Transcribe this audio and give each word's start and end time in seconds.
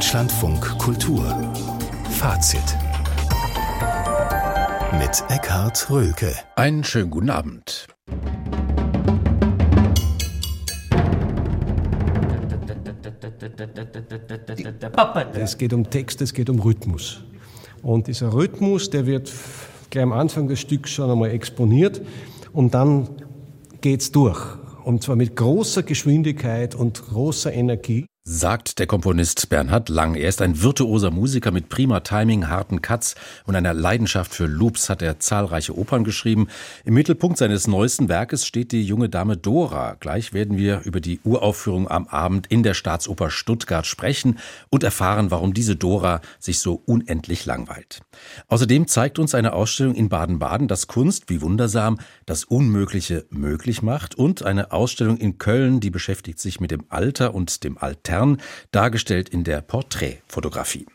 Deutschlandfunk 0.00 0.78
Kultur 0.78 1.52
Fazit 2.08 2.74
mit 4.98 5.22
Eckhard 5.28 5.90
Rölke. 5.90 6.32
Einen 6.56 6.82
schönen 6.84 7.10
guten 7.10 7.28
Abend. 7.28 7.86
Es 15.34 15.58
geht 15.58 15.74
um 15.74 15.90
Text, 15.90 16.22
es 16.22 16.32
geht 16.32 16.48
um 16.48 16.60
Rhythmus. 16.60 17.22
Und 17.82 18.06
dieser 18.06 18.32
Rhythmus, 18.32 18.88
der 18.88 19.04
wird 19.04 19.30
gleich 19.90 20.02
am 20.02 20.12
Anfang 20.12 20.48
des 20.48 20.60
Stücks 20.60 20.92
schon 20.92 21.10
einmal 21.10 21.30
exponiert 21.30 22.00
und 22.54 22.72
dann 22.72 23.06
geht 23.82 24.00
es 24.00 24.10
durch. 24.10 24.40
Und 24.82 25.02
zwar 25.02 25.16
mit 25.16 25.36
großer 25.36 25.82
Geschwindigkeit 25.82 26.74
und 26.74 27.02
großer 27.06 27.52
Energie 27.52 28.06
sagt 28.22 28.78
der 28.78 28.86
Komponist 28.86 29.48
Bernhard 29.48 29.88
Lang. 29.88 30.14
Er 30.14 30.28
ist 30.28 30.42
ein 30.42 30.62
virtuoser 30.62 31.10
Musiker 31.10 31.52
mit 31.52 31.70
prima 31.70 32.00
Timing, 32.00 32.48
harten 32.48 32.82
Cuts 32.82 33.14
und 33.46 33.56
einer 33.56 33.72
Leidenschaft 33.72 34.34
für 34.34 34.44
Loops 34.44 34.90
hat 34.90 35.00
er 35.00 35.18
zahlreiche 35.20 35.76
Opern 35.76 36.04
geschrieben. 36.04 36.48
Im 36.84 36.92
Mittelpunkt 36.92 37.38
seines 37.38 37.66
neuesten 37.66 38.10
Werkes 38.10 38.46
steht 38.46 38.72
die 38.72 38.84
junge 38.84 39.08
Dame 39.08 39.38
Dora. 39.38 39.96
Gleich 40.00 40.34
werden 40.34 40.58
wir 40.58 40.82
über 40.84 41.00
die 41.00 41.20
Uraufführung 41.24 41.90
am 41.90 42.08
Abend 42.08 42.46
in 42.48 42.62
der 42.62 42.74
Staatsoper 42.74 43.30
Stuttgart 43.30 43.86
sprechen 43.86 44.38
und 44.68 44.84
erfahren, 44.84 45.30
warum 45.30 45.54
diese 45.54 45.76
Dora 45.76 46.20
sich 46.38 46.58
so 46.58 46.82
unendlich 46.84 47.46
langweilt. 47.46 48.00
Außerdem 48.48 48.86
zeigt 48.86 49.18
uns 49.18 49.34
eine 49.34 49.54
Ausstellung 49.54 49.94
in 49.94 50.10
Baden-Baden, 50.10 50.68
dass 50.68 50.88
Kunst, 50.88 51.30
wie 51.30 51.40
wundersam, 51.40 51.98
das 52.30 52.44
Unmögliche 52.44 53.26
möglich 53.30 53.82
macht 53.82 54.14
und 54.14 54.44
eine 54.44 54.70
Ausstellung 54.70 55.16
in 55.16 55.38
Köln, 55.38 55.80
die 55.80 55.90
beschäftigt 55.90 56.38
sich 56.38 56.60
mit 56.60 56.70
dem 56.70 56.84
Alter 56.88 57.34
und 57.34 57.64
dem 57.64 57.76
Alter 57.76 58.10
Stern, 58.10 58.38
dargestellt 58.72 59.28
in 59.28 59.44
der 59.44 59.60
Porträtfotografie. 59.60 60.86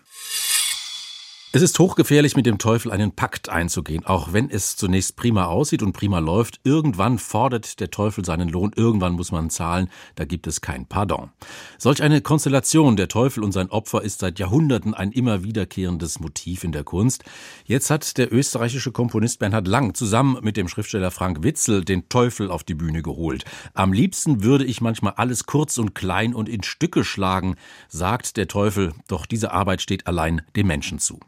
Es 1.55 1.61
ist 1.61 1.79
hochgefährlich, 1.79 2.35
mit 2.35 2.45
dem 2.45 2.57
Teufel 2.57 2.91
einen 2.91 3.13
Pakt 3.13 3.47
einzugehen, 3.47 4.05
auch 4.05 4.33
wenn 4.33 4.49
es 4.49 4.75
zunächst 4.75 5.15
prima 5.15 5.45
aussieht 5.45 5.83
und 5.83 5.93
prima 5.93 6.19
läuft. 6.19 6.59
Irgendwann 6.65 7.17
fordert 7.17 7.79
der 7.79 7.89
Teufel 7.91 8.25
seinen 8.25 8.49
Lohn, 8.49 8.73
irgendwann 8.75 9.13
muss 9.13 9.31
man 9.31 9.49
zahlen, 9.49 9.89
da 10.15 10.25
gibt 10.25 10.47
es 10.47 10.59
kein 10.59 10.85
Pardon. 10.85 11.29
Solch 11.77 12.03
eine 12.03 12.19
Konstellation, 12.19 12.97
der 12.97 13.07
Teufel 13.07 13.41
und 13.41 13.53
sein 13.53 13.69
Opfer, 13.69 14.01
ist 14.01 14.19
seit 14.19 14.37
Jahrhunderten 14.37 14.93
ein 14.93 15.13
immer 15.13 15.45
wiederkehrendes 15.45 16.19
Motiv 16.19 16.65
in 16.65 16.73
der 16.73 16.83
Kunst. 16.83 17.23
Jetzt 17.63 17.89
hat 17.89 18.17
der 18.17 18.33
österreichische 18.33 18.91
Komponist 18.91 19.39
Bernhard 19.39 19.69
Lang 19.69 19.93
zusammen 19.93 20.39
mit 20.41 20.57
dem 20.57 20.67
Schriftsteller 20.67 21.09
Frank 21.09 21.41
Witzel 21.41 21.85
den 21.85 22.09
Teufel 22.09 22.51
auf 22.51 22.65
die 22.65 22.75
Bühne 22.75 23.01
geholt. 23.01 23.45
Am 23.73 23.93
liebsten 23.93 24.43
würde 24.43 24.65
ich 24.65 24.81
manchmal 24.81 25.13
alles 25.15 25.45
kurz 25.45 25.77
und 25.77 25.95
klein 25.95 26.35
und 26.35 26.49
in 26.49 26.63
Stücke 26.63 27.05
schlagen, 27.05 27.55
sagt 27.87 28.35
der 28.35 28.49
Teufel, 28.49 28.91
doch 29.07 29.25
diese 29.25 29.53
Arbeit 29.53 29.81
steht 29.81 30.05
allein 30.05 30.41
dem 30.57 30.67
Menschen 30.67 30.99
zu. 30.99 31.21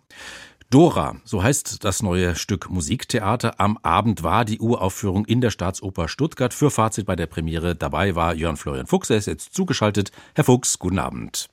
Dora, 0.69 1.15
so 1.23 1.41
heißt 1.41 1.85
das 1.85 2.03
neue 2.03 2.35
Stück 2.35 2.69
Musiktheater. 2.69 3.57
Am 3.59 3.77
Abend 3.83 4.23
war 4.23 4.43
die 4.43 4.59
Uraufführung 4.59 5.25
in 5.25 5.39
der 5.39 5.49
Staatsoper 5.49 6.09
Stuttgart. 6.09 6.53
Für 6.53 6.69
Fazit 6.69 7.05
bei 7.05 7.15
der 7.15 7.27
Premiere 7.27 7.73
dabei 7.73 8.15
war 8.15 8.33
Jörn 8.33 8.57
Florian 8.57 8.85
Fuchs. 8.85 9.09
Er 9.09 9.15
ist 9.15 9.27
jetzt 9.27 9.53
zugeschaltet. 9.53 10.11
Herr 10.35 10.43
Fuchs, 10.43 10.77
guten 10.77 10.99
Abend. 10.99 11.49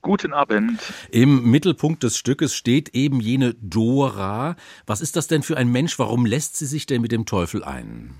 Guten 0.00 0.32
Abend. 0.32 0.80
Im 1.10 1.50
Mittelpunkt 1.50 2.02
des 2.02 2.16
Stückes 2.16 2.54
steht 2.54 2.90
eben 2.94 3.20
jene 3.20 3.54
Dora. 3.54 4.56
Was 4.86 5.02
ist 5.02 5.16
das 5.16 5.28
denn 5.28 5.42
für 5.42 5.58
ein 5.58 5.70
Mensch? 5.70 5.98
Warum 5.98 6.24
lässt 6.24 6.56
sie 6.56 6.66
sich 6.66 6.86
denn 6.86 7.02
mit 7.02 7.12
dem 7.12 7.26
Teufel 7.26 7.64
ein? 7.64 8.14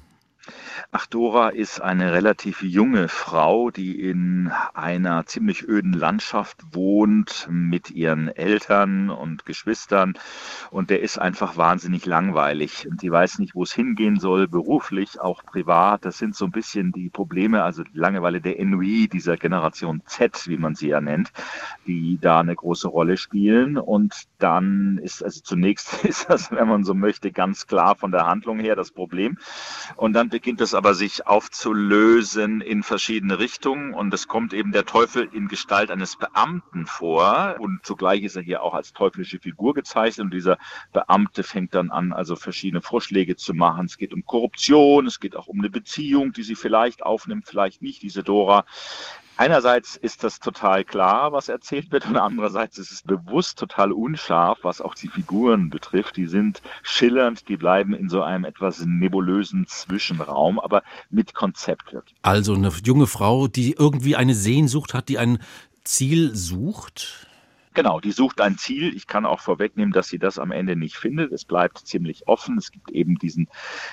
Ach, 0.90 1.06
Dora 1.06 1.50
ist 1.50 1.80
eine 1.80 2.12
relativ 2.12 2.62
junge 2.62 3.08
Frau, 3.08 3.70
die 3.70 4.00
in 4.00 4.50
einer 4.74 5.26
ziemlich 5.26 5.68
öden 5.68 5.92
Landschaft 5.92 6.62
wohnt 6.72 7.46
mit 7.50 7.90
ihren 7.90 8.28
Eltern 8.28 9.10
und 9.10 9.44
Geschwistern. 9.44 10.14
Und 10.70 10.90
der 10.90 11.00
ist 11.00 11.18
einfach 11.18 11.56
wahnsinnig 11.56 12.06
langweilig. 12.06 12.86
Und 12.88 13.00
sie 13.00 13.10
weiß 13.10 13.38
nicht, 13.38 13.54
wo 13.54 13.62
es 13.62 13.72
hingehen 13.72 14.18
soll, 14.18 14.48
beruflich, 14.48 15.20
auch 15.20 15.44
privat. 15.44 16.04
Das 16.04 16.18
sind 16.18 16.34
so 16.34 16.46
ein 16.46 16.50
bisschen 16.50 16.92
die 16.92 17.08
Probleme, 17.08 17.62
also 17.62 17.84
die 17.84 17.96
Langeweile 17.96 18.40
der 18.40 18.58
Ennui 18.58 19.08
dieser 19.08 19.36
Generation 19.36 20.02
Z, 20.06 20.48
wie 20.48 20.56
man 20.56 20.74
sie 20.74 20.88
ja 20.88 21.00
nennt, 21.00 21.32
die 21.86 22.18
da 22.20 22.40
eine 22.40 22.56
große 22.56 22.88
Rolle 22.88 23.16
spielen. 23.16 23.78
Und 23.78 24.24
dann 24.38 24.98
ist, 24.98 25.22
also 25.22 25.40
zunächst 25.40 26.04
ist 26.04 26.28
das, 26.28 26.50
wenn 26.50 26.68
man 26.68 26.84
so 26.84 26.94
möchte, 26.94 27.30
ganz 27.30 27.66
klar 27.66 27.94
von 27.94 28.10
der 28.10 28.26
Handlung 28.26 28.58
her 28.58 28.76
das 28.76 28.90
Problem. 28.90 29.38
Und 29.96 30.14
dann 30.14 30.28
beginnt 30.28 30.60
es 30.64 30.74
aber 30.74 30.94
sich 30.94 31.26
aufzulösen 31.26 32.60
in 32.60 32.82
verschiedene 32.82 33.38
Richtungen 33.38 33.94
und 33.94 34.12
es 34.12 34.26
kommt 34.26 34.52
eben 34.52 34.72
der 34.72 34.86
Teufel 34.86 35.28
in 35.32 35.46
Gestalt 35.46 35.90
eines 35.90 36.16
Beamten 36.16 36.86
vor 36.86 37.56
und 37.60 37.84
zugleich 37.84 38.22
ist 38.22 38.34
er 38.34 38.42
hier 38.42 38.62
auch 38.62 38.74
als 38.74 38.92
teuflische 38.92 39.38
Figur 39.38 39.74
gezeichnet 39.74 40.24
und 40.24 40.34
dieser 40.34 40.58
Beamte 40.92 41.42
fängt 41.42 41.74
dann 41.74 41.90
an, 41.90 42.12
also 42.12 42.34
verschiedene 42.34 42.80
Vorschläge 42.80 43.36
zu 43.36 43.54
machen. 43.54 43.86
Es 43.86 43.98
geht 43.98 44.12
um 44.12 44.24
Korruption, 44.24 45.06
es 45.06 45.20
geht 45.20 45.36
auch 45.36 45.46
um 45.46 45.60
eine 45.60 45.70
Beziehung, 45.70 46.32
die 46.32 46.42
sie 46.42 46.56
vielleicht 46.56 47.02
aufnimmt, 47.02 47.46
vielleicht 47.46 47.82
nicht, 47.82 48.02
diese 48.02 48.22
Dora. 48.22 48.64
Einerseits 49.36 49.96
ist 49.96 50.22
das 50.22 50.38
total 50.38 50.84
klar, 50.84 51.32
was 51.32 51.48
erzählt 51.48 51.90
wird, 51.90 52.06
und 52.06 52.16
andererseits 52.16 52.78
ist 52.78 52.92
es 52.92 53.02
bewusst 53.02 53.58
total 53.58 53.90
unscharf, 53.92 54.58
was 54.62 54.80
auch 54.80 54.94
die 54.94 55.08
Figuren 55.08 55.70
betrifft. 55.70 56.16
Die 56.16 56.26
sind 56.26 56.62
schillernd, 56.82 57.48
die 57.48 57.56
bleiben 57.56 57.94
in 57.94 58.08
so 58.08 58.22
einem 58.22 58.44
etwas 58.44 58.84
nebulösen 58.84 59.66
Zwischenraum, 59.66 60.60
aber 60.60 60.82
mit 61.10 61.34
Konzept 61.34 61.92
wirklich. 61.92 62.16
Also 62.22 62.54
eine 62.54 62.70
junge 62.84 63.06
Frau, 63.08 63.48
die 63.48 63.72
irgendwie 63.72 64.14
eine 64.14 64.34
Sehnsucht 64.34 64.94
hat, 64.94 65.08
die 65.08 65.18
ein 65.18 65.38
Ziel 65.82 66.34
sucht? 66.34 67.26
Genau, 67.74 67.98
die 67.98 68.12
sucht 68.12 68.40
ein 68.40 68.56
Ziel. 68.56 68.94
Ich 68.94 69.08
kann 69.08 69.26
auch 69.26 69.40
vorwegnehmen, 69.40 69.92
dass 69.92 70.08
sie 70.08 70.20
das 70.20 70.38
am 70.38 70.52
Ende 70.52 70.76
nicht 70.76 70.96
findet. 70.96 71.32
Es 71.32 71.44
bleibt 71.44 71.78
ziemlich 71.78 72.28
offen. 72.28 72.56
Es 72.56 72.70
gibt 72.70 72.92
eben 72.92 73.16
diesen 73.16 73.48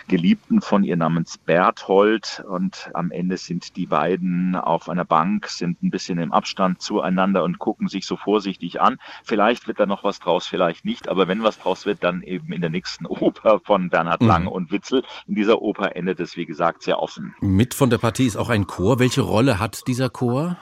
Geliebten 0.07 0.61
von 0.61 0.83
ihr 0.83 0.95
namens 0.95 1.39
Berthold 1.39 2.43
und 2.47 2.91
am 2.93 3.09
Ende 3.09 3.37
sind 3.37 3.75
die 3.75 3.87
beiden 3.87 4.55
auf 4.55 4.87
einer 4.87 5.03
Bank, 5.03 5.47
sind 5.47 5.81
ein 5.81 5.89
bisschen 5.89 6.19
im 6.19 6.31
Abstand 6.31 6.79
zueinander 6.81 7.43
und 7.43 7.57
gucken 7.57 7.87
sich 7.87 8.05
so 8.05 8.17
vorsichtig 8.17 8.79
an. 8.79 8.99
Vielleicht 9.23 9.67
wird 9.67 9.79
da 9.79 9.87
noch 9.87 10.03
was 10.03 10.19
draus, 10.19 10.45
vielleicht 10.45 10.85
nicht, 10.85 11.09
aber 11.09 11.27
wenn 11.27 11.41
was 11.41 11.57
draus 11.57 11.87
wird, 11.87 12.03
dann 12.03 12.21
eben 12.21 12.53
in 12.53 12.61
der 12.61 12.69
nächsten 12.69 13.05
Oper 13.07 13.61
von 13.63 13.89
Bernhard 13.89 14.21
Lang 14.21 14.43
mhm. 14.43 14.49
und 14.49 14.71
Witzel. 14.71 15.03
In 15.27 15.33
dieser 15.33 15.61
Oper 15.61 15.95
endet 15.95 16.19
es, 16.19 16.37
wie 16.37 16.45
gesagt, 16.45 16.83
sehr 16.83 16.99
offen. 16.99 17.33
Mit 17.41 17.73
von 17.73 17.89
der 17.89 17.97
Partie 17.97 18.27
ist 18.27 18.37
auch 18.37 18.49
ein 18.49 18.67
Chor. 18.67 18.99
Welche 18.99 19.21
Rolle 19.21 19.59
hat 19.59 19.87
dieser 19.87 20.09
Chor? 20.09 20.57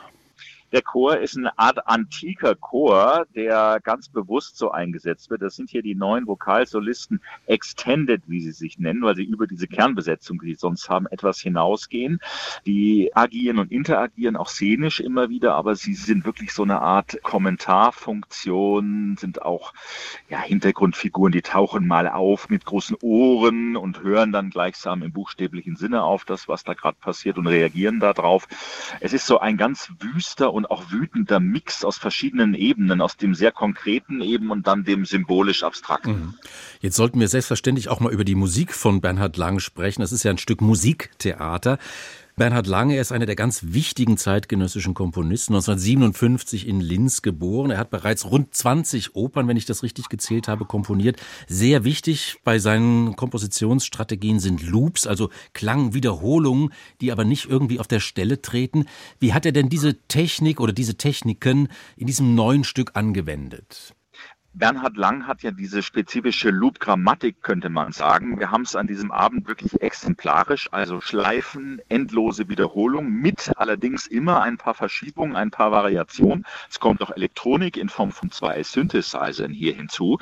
Der 0.72 0.82
Chor 0.84 1.18
ist 1.18 1.36
eine 1.36 1.58
Art 1.58 1.88
antiker 1.88 2.56
Chor, 2.56 3.26
der 3.36 3.80
ganz 3.84 4.10
bewusst 4.10 4.58
so 4.58 4.72
eingesetzt 4.72 5.30
wird. 5.30 5.42
Das 5.42 5.56
sind 5.56 5.70
hier 5.70 5.82
die 5.82 5.96
neuen 5.96 6.28
Vokalsolisten 6.28 7.22
Extended, 7.48 8.22
wie 8.28 8.42
sie 8.42 8.52
sich 8.52 8.78
nennen, 8.78 9.02
weil 9.02 9.16
sie 9.16 9.24
über 9.24 9.48
diese 9.48 9.68
Kernbesetzung, 9.68 10.40
die 10.40 10.54
sie 10.54 10.60
sonst 10.60 10.90
haben, 10.90 11.08
etwas 11.08 11.40
hinausgehen. 11.40 12.20
Die 12.68 13.12
agieren 13.16 13.58
und 13.58 13.72
interagieren 13.72 14.36
auch 14.36 14.50
szenisch 14.50 15.00
immer 15.00 15.30
wieder, 15.30 15.56
aber 15.56 15.76
sie 15.76 15.96
sind 15.96 16.26
wirklich 16.26 16.54
so 16.54 16.64
eine 16.64 16.82
Art 16.82 17.22
Kommentarfunktion, 17.24 19.18
sind 19.18 19.42
auch 19.42 19.74
ja, 20.30 20.40
Hintergrundfiguren, 20.40 21.32
die 21.32 21.42
tauchen 21.42 21.88
mal 21.88 22.08
auf 22.08 22.50
mit 22.50 22.66
großen 22.66 22.98
Ohren 23.02 23.76
und 23.76 24.04
hören 24.04 24.32
dann 24.32 24.52
gleichsam 24.52 25.02
im 25.02 25.12
buchstäblichen 25.12 25.76
Sinne 25.76 26.04
auf 26.04 26.26
das, 26.26 26.48
was 26.48 26.64
da 26.64 26.74
gerade 26.74 26.98
passiert 27.00 27.38
und 27.38 27.48
reagieren 27.48 28.00
darauf. 28.00 28.48
Es 29.00 29.14
ist 29.14 29.26
so 29.26 29.40
ein 29.40 29.58
ganz 29.58 29.92
wüster 30.00 30.54
auch 30.66 30.92
wütender 30.92 31.40
Mix 31.40 31.84
aus 31.84 31.98
verschiedenen 31.98 32.54
Ebenen, 32.54 33.02
aus 33.02 33.18
dem 33.18 33.36
sehr 33.36 33.52
konkreten 33.52 34.22
eben 34.22 34.52
und 34.52 34.68
dann 34.68 34.84
dem 34.84 35.06
symbolisch 35.06 35.64
abstrakten. 35.64 36.12
Mhm. 36.12 36.34
Jetzt 36.82 36.96
sollten 36.96 37.20
wir 37.20 37.28
selbstverständlich 37.28 37.90
auch 37.90 38.00
mal 38.00 38.12
über 38.12 38.24
die 38.24 38.36
Musik 38.36 38.74
von 38.74 39.02
Bernhard 39.02 39.38
Lang 39.38 39.60
sprechen. 39.60 40.02
Das 40.02 40.12
ist 40.12 40.24
ja 40.24 40.32
ein 40.32 40.38
Stück 40.38 40.62
Musiktheater. 40.62 41.78
Bernhard 42.40 42.68
Lange 42.68 42.96
er 42.96 43.02
ist 43.02 43.12
einer 43.12 43.26
der 43.26 43.36
ganz 43.36 43.64
wichtigen 43.68 44.16
zeitgenössischen 44.16 44.94
Komponisten, 44.94 45.56
1957 45.56 46.70
in 46.70 46.80
Linz 46.80 47.22
geboren. 47.22 47.70
Er 47.70 47.78
hat 47.78 47.90
bereits 47.90 48.32
rund 48.32 48.56
20 48.56 49.14
Opern, 49.14 49.50
wenn 49.50 49.58
ich 49.58 49.66
das 49.66 49.84
richtig 49.84 50.08
gezählt 50.08 50.48
habe, 50.48 50.64
komponiert. 50.64 51.18
Sehr 51.50 51.84
wichtig 51.84 52.38
bei 52.46 52.58
seinen 52.58 53.18
Kompositionsstrategien 53.18 54.40
sind 54.40 54.64
Loops, 54.66 55.06
also 55.06 55.30
Klangwiederholungen, 55.52 56.70
die 57.02 57.12
aber 57.12 57.26
nicht 57.26 57.50
irgendwie 57.50 57.82
auf 57.82 57.88
der 57.88 58.00
Stelle 58.00 58.42
treten. 58.42 58.86
Wie 59.20 59.34
hat 59.34 59.46
er 59.46 59.52
denn 59.52 59.68
diese 59.68 60.02
Technik 60.08 60.62
oder 60.62 60.72
diese 60.72 60.96
Techniken 60.96 61.68
in 61.98 62.08
diesem 62.08 62.36
neuen 62.36 62.64
Stück 62.64 62.92
angewendet? 62.94 63.94
Bernhard 64.54 64.98
Lang 64.98 65.28
hat 65.28 65.44
ja 65.44 65.52
diese 65.52 65.84
spezifische 65.84 66.50
Loop-Grammatik, 66.50 67.44
könnte 67.44 67.70
man 67.70 67.92
sagen. 67.92 68.40
Wir 68.40 68.50
haben 68.50 68.64
es 68.64 68.76
an 68.76 68.88
diesem 68.88 69.12
Abend 69.12 69.48
wirklich 69.48 69.80
exemplarisch, 69.82 70.70
also 70.72 71.02
Schleifen, 71.02 71.82
endlose 71.88 72.50
Wiederholung, 72.50 73.10
mit 73.12 73.52
allerdings 73.58 74.08
immer 74.08 74.42
ein 74.42 74.58
paar 74.58 74.74
Verschiebungen, 74.74 75.36
ein 75.36 75.52
paar 75.52 75.72
Variationen. 75.72 76.46
Es 76.68 76.80
kommt 76.80 77.02
auch 77.04 77.12
Elektronik 77.12 77.78
in 77.78 77.90
Form 77.90 78.12
von 78.12 78.32
zwei 78.32 78.64
Synthesizern 78.64 79.52
hier 79.52 79.76
hinzu. 79.76 80.18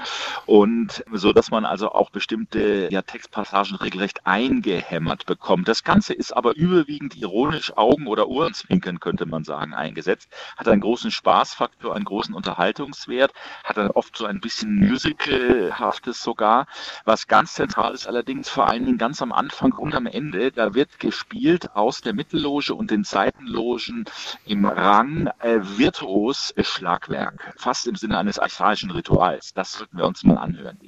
Und 0.45 1.05
so, 1.13 1.31
dass 1.31 1.49
man 1.49 1.63
also 1.63 1.91
auch 1.93 2.09
bestimmte 2.09 2.89
ja, 2.91 3.01
Textpassagen 3.03 3.77
regelrecht 3.77 4.27
eingehämmert 4.27 5.25
bekommt. 5.25 5.69
Das 5.69 5.85
Ganze 5.85 6.13
ist 6.13 6.33
aber 6.33 6.55
überwiegend 6.55 7.15
ironisch 7.15 7.75
Augen- 7.77 8.07
oder 8.07 8.27
Ohrenzwinkern, 8.27 8.99
könnte 8.99 9.25
man 9.25 9.45
sagen, 9.45 9.73
eingesetzt. 9.73 10.29
Hat 10.57 10.67
einen 10.67 10.81
großen 10.81 11.11
Spaßfaktor, 11.11 11.95
einen 11.95 12.05
großen 12.05 12.35
Unterhaltungswert, 12.35 13.31
hat 13.63 13.77
dann 13.77 13.89
oft 13.91 14.16
so 14.17 14.25
ein 14.25 14.39
bisschen 14.39 14.75
Musicalhaftes 14.87 16.21
sogar. 16.21 16.67
Was 17.05 17.27
ganz 17.27 17.53
zentral 17.53 17.93
ist 17.93 18.07
allerdings 18.07 18.49
vor 18.49 18.67
allen 18.67 18.85
Dingen 18.85 18.97
ganz 18.97 19.21
am 19.21 19.31
Anfang 19.31 19.73
und 19.73 19.95
am 19.95 20.05
Ende, 20.05 20.51
da 20.51 20.73
wird 20.73 20.99
gespielt 20.99 21.75
aus 21.75 22.01
der 22.01 22.13
Mittelloge 22.13 22.73
und 22.73 22.91
den 22.91 23.03
Seitenlogen 23.03 24.05
im 24.45 24.65
Rang 24.65 25.27
äh, 25.39 25.59
virtuos 25.61 26.53
Schlagwerk, 26.59 27.53
fast 27.57 27.87
im 27.87 27.95
Sinne 27.95 28.17
eines 28.17 28.39
archaischen 28.39 28.91
Rituals. 28.91 29.53
Das 29.53 29.73
sollten 29.73 29.97
wir 29.97 30.05
uns 30.05 30.23
mal 30.23 30.37
anhören. 30.37 30.79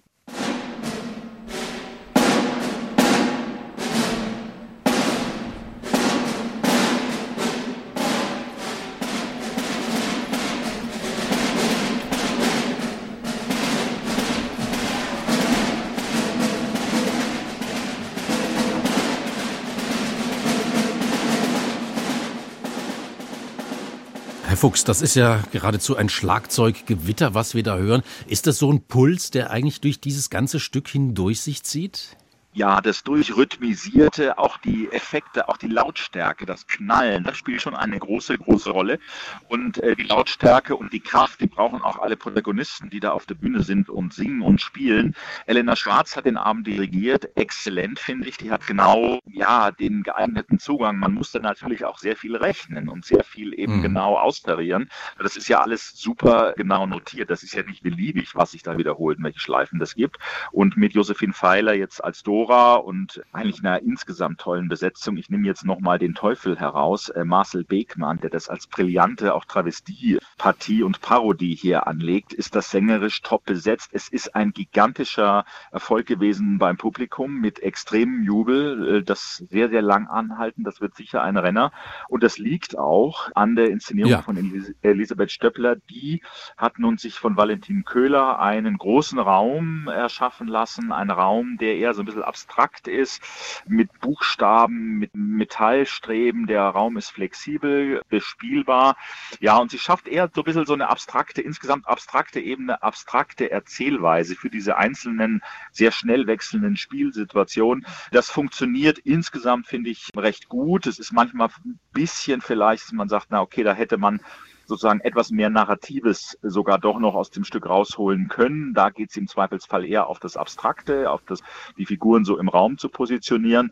Fuchs, 24.55 24.83
das 24.83 25.01
ist 25.01 25.15
ja 25.15 25.43
geradezu 25.51 25.95
ein 25.95 26.09
Schlagzeuggewitter, 26.09 27.33
was 27.33 27.55
wir 27.55 27.63
da 27.63 27.77
hören. 27.77 28.03
Ist 28.27 28.47
das 28.47 28.57
so 28.57 28.71
ein 28.71 28.81
Puls, 28.81 29.31
der 29.31 29.51
eigentlich 29.51 29.81
durch 29.81 29.99
dieses 29.99 30.29
ganze 30.29 30.59
Stück 30.59 30.87
hindurch 30.87 31.41
sich 31.41 31.63
zieht? 31.63 32.17
Ja, 32.51 32.81
das 32.81 33.03
Durchrhythmisierte, 33.03 34.39
auch 34.39 34.57
die 34.57 34.91
Effekte, 34.91 35.47
auch 35.49 35.57
die 35.57 35.67
Lautstärke, 35.67 36.47
das 36.47 36.65
Knallen, 36.65 37.23
das 37.23 37.37
spielt 37.37 37.61
schon 37.61 37.75
eine 37.75 37.99
große, 37.99 38.37
große 38.37 38.71
Rolle. 38.71 38.99
Und 39.47 39.77
äh, 39.77 39.95
die 39.95 40.03
Lautstärke 40.03 40.75
und 40.75 40.91
die 40.91 40.99
Kraft, 40.99 41.41
die 41.41 41.47
brauchen 41.47 41.81
auch 41.81 41.99
alle 41.99 42.17
Protagonisten, 42.17 42.89
die 42.89 42.99
da 42.99 43.11
auf 43.11 43.27
der 43.27 43.35
Bühne 43.35 43.61
sind 43.61 43.89
und 43.89 44.13
singen 44.13 44.41
und 44.41 44.61
spielen. 44.61 45.15
Elena 45.45 45.75
Schwarz 45.75 46.17
hat 46.17 46.25
den 46.25 46.37
Abend 46.37 46.65
dirigiert, 46.65 47.37
exzellent, 47.37 47.99
finde 47.99 48.27
ich. 48.27 48.37
Die 48.37 48.49
hat 48.49 48.65
genau, 48.65 49.19
ja, 49.31 49.69
den 49.69 50.01
geeigneten 50.01 50.57
Zugang. 50.57 50.97
Man 50.97 51.13
musste 51.13 51.39
natürlich 51.39 51.85
auch 51.85 51.99
sehr 51.99 52.15
viel 52.15 52.35
rechnen 52.35 52.89
und 52.89 53.05
sehr 53.05 53.23
viel 53.23 53.53
eben 53.57 53.77
mhm. 53.77 53.83
genau 53.83 54.17
austarieren. 54.17 54.89
Das 55.19 55.37
ist 55.37 55.47
ja 55.49 55.61
alles 55.61 55.91
super 55.95 56.53
genau 56.57 56.87
notiert. 56.87 57.29
Das 57.29 57.43
ist 57.43 57.53
ja 57.53 57.61
nicht 57.61 57.83
beliebig, 57.83 58.35
was 58.35 58.51
sich 58.51 58.63
da 58.63 58.77
wiederholt, 58.77 59.19
welche 59.21 59.39
Schleifen 59.39 59.77
das 59.77 59.93
gibt. 59.93 60.17
Und 60.51 60.77
mit 60.77 60.93
Josephine 60.93 61.33
Pfeiler 61.33 61.73
jetzt 61.73 62.03
als 62.03 62.23
Dora 62.23 62.38
Dora 62.39 62.75
und 62.75 63.21
eigentlich 63.33 63.59
einer 63.59 63.81
insgesamt 63.81 64.39
tollen 64.39 64.69
Besetzung. 64.69 65.17
Ich 65.17 65.29
nehme 65.29 65.45
jetzt 65.45 65.65
nochmal 65.65 65.99
den 65.99 66.15
Teufel 66.15 66.57
heraus, 66.57 67.09
äh, 67.09 67.25
Marcel 67.25 67.65
Beckmann, 67.65 68.21
der 68.21 68.29
das 68.29 68.47
als 68.47 68.65
brillante 68.65 69.33
auch 69.33 69.43
Travestie-Partie 69.43 70.83
und 70.83 71.01
Parodie 71.01 71.53
hier 71.53 71.85
anlegt, 71.87 72.31
ist 72.31 72.55
das 72.55 72.71
sängerisch 72.71 73.21
top 73.23 73.43
besetzt. 73.43 73.89
Es 73.91 74.07
ist 74.07 74.35
ein 74.35 74.51
gigantischer 74.51 75.43
Erfolg 75.71 76.05
gewesen 76.05 76.59
beim 76.59 76.77
Publikum 76.77 77.41
mit 77.41 77.59
extremem 77.59 78.23
Jubel, 78.23 78.99
äh, 78.99 79.03
das 79.03 79.43
sehr, 79.49 79.67
sehr 79.67 79.81
lang 79.81 80.07
anhalten. 80.07 80.63
Das 80.63 80.79
wird 80.79 80.95
sicher 80.95 81.21
ein 81.21 81.35
Renner. 81.35 81.73
Und 82.07 82.23
das 82.23 82.37
liegt 82.37 82.77
auch 82.77 83.29
an 83.35 83.57
der 83.57 83.69
Inszenierung 83.69 84.11
ja. 84.11 84.21
von 84.21 84.37
Elis 84.37 84.73
Elisabeth 84.81 85.31
Stöppler. 85.31 85.75
Die 85.75 86.23
hat 86.55 86.79
nun 86.79 86.97
sich 86.97 87.15
von 87.15 87.35
Valentin 87.35 87.83
Köhler 87.83 88.39
einen 88.39 88.77
großen 88.77 89.19
Raum 89.19 89.89
erschaffen 89.89 90.47
lassen, 90.47 90.93
einen 90.93 91.11
Raum, 91.11 91.57
der 91.57 91.75
eher 91.75 91.93
so 91.93 92.01
ein 92.01 92.05
bisschen 92.05 92.28
abstrakt 92.29 92.87
ist, 92.87 93.21
mit 93.67 93.99
Buchstaben, 93.99 94.99
mit 94.99 95.11
Metallstreben. 95.13 96.47
Der 96.47 96.61
Raum 96.61 96.95
ist 96.95 97.09
flexibel, 97.09 98.01
bespielbar. 98.07 98.95
Ja, 99.39 99.57
und 99.57 99.71
sie 99.71 99.79
schafft 99.79 100.07
eher 100.07 100.29
so 100.33 100.41
ein 100.41 100.45
bisschen 100.45 100.65
so 100.65 100.73
eine 100.73 100.89
abstrakte, 100.89 101.41
insgesamt 101.41 101.87
abstrakte 101.87 102.39
Ebene, 102.39 102.81
abstrakte 102.83 103.49
Erzählweise 103.49 104.35
für 104.35 104.49
diese 104.49 104.77
einzelnen, 104.77 105.41
sehr 105.71 105.91
schnell 105.91 106.27
wechselnden 106.27 106.77
Spielsituationen. 106.77 107.85
Das 108.11 108.29
funktioniert 108.29 108.99
insgesamt, 108.99 109.67
finde 109.67 109.89
ich, 109.89 110.09
recht 110.15 110.47
gut. 110.47 110.85
Es 110.85 110.99
ist 110.99 111.11
manchmal 111.11 111.49
ein 111.65 111.79
bisschen 111.91 112.41
vielleicht, 112.41 112.93
man 112.93 113.09
sagt, 113.09 113.27
na 113.29 113.41
okay, 113.41 113.63
da 113.63 113.73
hätte 113.73 113.97
man 113.97 114.21
sozusagen 114.69 115.01
etwas 115.01 115.31
mehr 115.31 115.49
Narratives 115.49 116.37
sogar 116.43 116.77
doch 116.77 116.99
noch 116.99 117.15
aus 117.15 117.31
dem 117.31 117.43
Stück 117.43 117.67
rausholen 117.67 118.27
können. 118.27 118.73
Da 118.75 118.91
geht 118.91 119.09
es 119.09 119.17
im 119.17 119.27
Zweifelsfall 119.27 119.83
eher 119.83 120.07
auf 120.07 120.19
das 120.19 120.37
Abstrakte, 120.37 121.09
auf 121.09 121.21
das, 121.25 121.41
die 121.77 121.87
Figuren 121.87 122.23
so 122.23 122.37
im 122.37 122.47
Raum 122.47 122.77
zu 122.77 122.87
positionieren. 122.87 123.71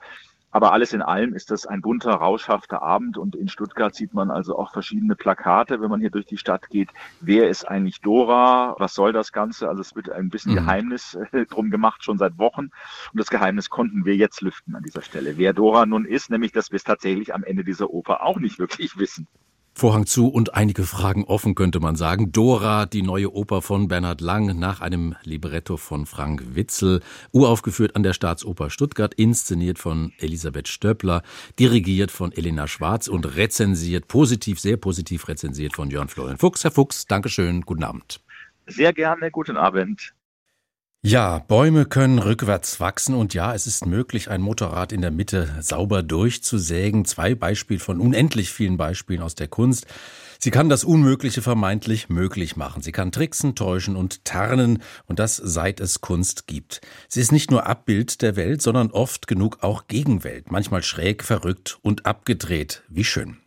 Aber 0.49 0.71
alles 0.73 0.93
in 0.93 1.03
allem 1.03 1.35
ist 1.35 1.51
das 1.51 1.67
ein 1.67 1.81
bunter, 1.81 2.13
rauschhafter 2.13 2.81
Abend 2.81 3.17
und 3.19 3.35
in 3.35 3.47
Stuttgart 3.47 3.93
sieht 3.93 4.15
man 4.15 4.31
also 4.31 4.57
auch 4.57 4.71
verschiedene 4.71 5.15
Plakate, 5.15 5.81
wenn 5.81 5.89
man 5.89 5.99
hier 5.99 6.09
durch 6.09 6.25
die 6.25 6.37
Stadt 6.37 6.69
geht. 6.69 6.89
Wer 7.21 7.47
ist 7.49 7.67
eigentlich 7.67 8.01
Dora? 8.01 8.75
Was 8.79 8.95
soll 8.95 9.13
das 9.13 9.31
Ganze? 9.31 9.69
Also 9.69 9.81
es 9.81 9.95
wird 9.95 10.09
ein 10.09 10.29
bisschen 10.29 10.53
mhm. 10.53 10.57
Geheimnis 10.57 11.13
äh, 11.31 11.45
drum 11.45 11.69
gemacht, 11.69 12.03
schon 12.03 12.17
seit 12.17 12.39
Wochen. 12.39 12.71
Und 13.11 13.19
das 13.19 13.29
Geheimnis 13.29 13.69
konnten 13.69 14.05
wir 14.05 14.15
jetzt 14.15 14.41
lüften 14.41 14.75
an 14.75 14.81
dieser 14.81 15.03
Stelle. 15.03 15.37
Wer 15.37 15.53
Dora 15.53 15.85
nun 15.85 16.05
ist, 16.05 16.31
nämlich, 16.31 16.53
dass 16.53 16.71
wir 16.71 16.77
es 16.77 16.83
tatsächlich 16.83 17.35
am 17.35 17.43
Ende 17.43 17.63
dieser 17.63 17.91
Oper 17.91 18.23
auch 18.23 18.39
nicht 18.39 18.57
wirklich 18.57 18.97
wissen. 18.97 19.27
Vorhang 19.77 20.07
zu 20.07 20.27
und 20.27 20.55
einige 20.55 20.81
Fragen 20.81 21.23
offen, 21.25 21.53
könnte 21.53 21.79
man 21.79 21.95
sagen. 21.95 22.31
Dora, 22.31 22.87
die 22.87 23.03
neue 23.03 23.31
Oper 23.31 23.61
von 23.61 23.87
Bernhard 23.87 24.21
Lang 24.21 24.57
nach 24.57 24.81
einem 24.81 25.15
Libretto 25.21 25.77
von 25.77 26.07
Frank 26.07 26.55
Witzel, 26.55 27.01
uraufgeführt 27.31 27.95
an 27.95 28.01
der 28.01 28.13
Staatsoper 28.13 28.71
Stuttgart, 28.71 29.13
inszeniert 29.13 29.77
von 29.77 30.13
Elisabeth 30.17 30.67
Stöppler, 30.67 31.21
dirigiert 31.59 32.09
von 32.09 32.31
Elena 32.31 32.67
Schwarz 32.67 33.07
und 33.07 33.35
rezensiert, 33.35 34.07
positiv, 34.07 34.59
sehr 34.59 34.77
positiv 34.77 35.27
rezensiert 35.27 35.75
von 35.75 35.91
Jörn 35.91 36.07
Florian 36.07 36.39
Fuchs. 36.39 36.63
Herr 36.63 36.71
Fuchs, 36.71 37.05
Dankeschön, 37.05 37.61
guten 37.61 37.83
Abend. 37.83 38.19
Sehr 38.65 38.93
gerne, 38.93 39.29
guten 39.29 39.57
Abend. 39.57 40.15
Ja, 41.07 41.39
Bäume 41.39 41.85
können 41.85 42.19
rückwärts 42.19 42.81
wachsen 42.81 43.15
und 43.15 43.33
ja, 43.33 43.55
es 43.55 43.65
ist 43.65 43.85
möglich, 43.85 44.29
ein 44.29 44.41
Motorrad 44.41 44.91
in 44.91 44.99
der 44.99 45.09
Mitte 45.09 45.47
sauber 45.61 46.03
durchzusägen. 46.03 47.05
Zwei 47.05 47.33
Beispiele 47.33 47.79
von 47.79 48.01
unendlich 48.01 48.51
vielen 48.51 48.75
Beispielen 48.75 49.21
aus 49.21 49.33
der 49.33 49.47
Kunst. 49.47 49.85
Sie 50.37 50.51
kann 50.51 50.67
das 50.67 50.83
Unmögliche 50.83 51.41
vermeintlich 51.41 52.09
möglich 52.09 52.57
machen. 52.57 52.81
Sie 52.81 52.91
kann 52.91 53.13
tricksen, 53.13 53.55
täuschen 53.55 53.95
und 53.95 54.25
tarnen 54.25 54.83
und 55.05 55.19
das 55.19 55.37
seit 55.37 55.79
es 55.79 56.01
Kunst 56.01 56.45
gibt. 56.45 56.81
Sie 57.07 57.21
ist 57.21 57.31
nicht 57.31 57.51
nur 57.51 57.67
Abbild 57.67 58.21
der 58.21 58.35
Welt, 58.35 58.61
sondern 58.61 58.91
oft 58.91 59.27
genug 59.27 59.59
auch 59.63 59.87
Gegenwelt, 59.87 60.51
manchmal 60.51 60.83
schräg, 60.83 61.23
verrückt 61.23 61.79
und 61.83 62.05
abgedreht. 62.05 62.83
Wie 62.89 63.05
schön. 63.05 63.37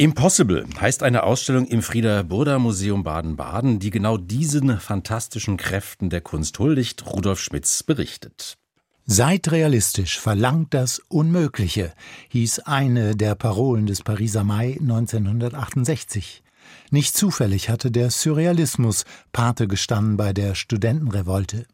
Impossible 0.00 0.64
heißt 0.80 1.02
eine 1.02 1.24
Ausstellung 1.24 1.66
im 1.66 1.82
Frieder 1.82 2.24
Burda 2.24 2.58
Museum 2.58 3.02
Baden-Baden, 3.02 3.80
die 3.80 3.90
genau 3.90 4.16
diesen 4.16 4.80
fantastischen 4.80 5.58
Kräften 5.58 6.08
der 6.08 6.22
Kunst 6.22 6.58
huldigt. 6.58 7.04
Rudolf 7.04 7.38
Schmitz 7.38 7.82
berichtet. 7.82 8.56
Seid 9.04 9.52
realistisch, 9.52 10.18
verlangt 10.18 10.72
das 10.72 11.02
Unmögliche, 11.08 11.92
hieß 12.30 12.60
eine 12.60 13.14
der 13.14 13.34
Parolen 13.34 13.84
des 13.84 14.00
Pariser 14.00 14.42
Mai 14.42 14.78
1968. 14.80 16.44
Nicht 16.90 17.14
zufällig 17.14 17.68
hatte 17.68 17.90
der 17.90 18.08
Surrealismus 18.08 19.04
Pate 19.32 19.68
gestanden 19.68 20.16
bei 20.16 20.32
der 20.32 20.54
Studentenrevolte. 20.54 21.66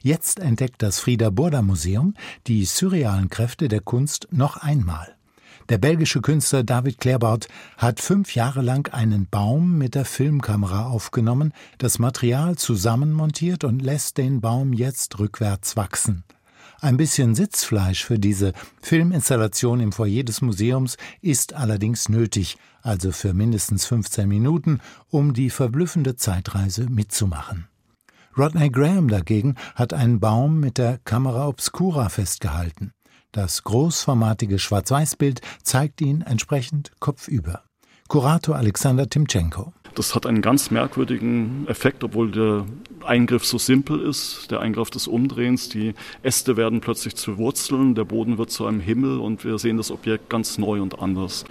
Jetzt 0.00 0.38
entdeckt 0.38 0.80
das 0.80 1.00
Frieder 1.00 1.32
Burda 1.32 1.60
Museum 1.60 2.14
die 2.46 2.66
surrealen 2.66 3.30
Kräfte 3.30 3.66
der 3.66 3.80
Kunst 3.80 4.28
noch 4.30 4.58
einmal. 4.58 5.13
Der 5.70 5.78
belgische 5.78 6.20
Künstler 6.20 6.62
David 6.62 6.98
Claerbout 6.98 7.46
hat 7.78 8.00
fünf 8.00 8.34
Jahre 8.34 8.60
lang 8.60 8.92
einen 8.92 9.26
Baum 9.26 9.78
mit 9.78 9.94
der 9.94 10.04
Filmkamera 10.04 10.86
aufgenommen, 10.86 11.54
das 11.78 11.98
Material 11.98 12.56
zusammenmontiert 12.56 13.64
und 13.64 13.80
lässt 13.80 14.18
den 14.18 14.42
Baum 14.42 14.74
jetzt 14.74 15.18
rückwärts 15.18 15.74
wachsen. 15.74 16.24
Ein 16.80 16.98
bisschen 16.98 17.34
Sitzfleisch 17.34 18.04
für 18.04 18.18
diese 18.18 18.52
Filminstallation 18.82 19.80
im 19.80 19.92
Foyer 19.92 20.22
des 20.22 20.42
Museums 20.42 20.98
ist 21.22 21.54
allerdings 21.54 22.10
nötig, 22.10 22.58
also 22.82 23.10
für 23.10 23.32
mindestens 23.32 23.86
15 23.86 24.28
Minuten, 24.28 24.80
um 25.08 25.32
die 25.32 25.48
verblüffende 25.48 26.16
Zeitreise 26.16 26.90
mitzumachen. 26.90 27.68
Rodney 28.36 28.68
Graham 28.68 29.08
dagegen 29.08 29.54
hat 29.76 29.94
einen 29.94 30.20
Baum 30.20 30.60
mit 30.60 30.76
der 30.76 30.98
Kamera 31.04 31.48
Obscura 31.48 32.10
festgehalten. 32.10 32.92
Das 33.34 33.64
großformatige 33.64 34.60
Schwarz-Weiß-Bild 34.60 35.40
zeigt 35.64 36.00
ihn 36.00 36.22
entsprechend 36.22 36.92
kopfüber. 37.00 37.64
Kurator 38.06 38.54
Alexander 38.54 39.10
Timchenko. 39.10 39.72
Das 39.96 40.14
hat 40.14 40.24
einen 40.24 40.40
ganz 40.40 40.70
merkwürdigen 40.70 41.66
Effekt, 41.66 42.04
obwohl 42.04 42.30
der 42.30 42.64
Eingriff 43.04 43.44
so 43.44 43.58
simpel 43.58 44.00
ist, 44.00 44.52
der 44.52 44.60
Eingriff 44.60 44.90
des 44.90 45.08
Umdrehens. 45.08 45.68
Die 45.68 45.94
Äste 46.22 46.56
werden 46.56 46.80
plötzlich 46.80 47.16
zu 47.16 47.36
Wurzeln, 47.36 47.96
der 47.96 48.04
Boden 48.04 48.38
wird 48.38 48.52
zu 48.52 48.66
einem 48.66 48.78
Himmel 48.78 49.18
und 49.18 49.44
wir 49.44 49.58
sehen 49.58 49.78
das 49.78 49.90
Objekt 49.90 50.30
ganz 50.30 50.56
neu 50.56 50.80
und 50.80 51.00
anders. 51.00 51.44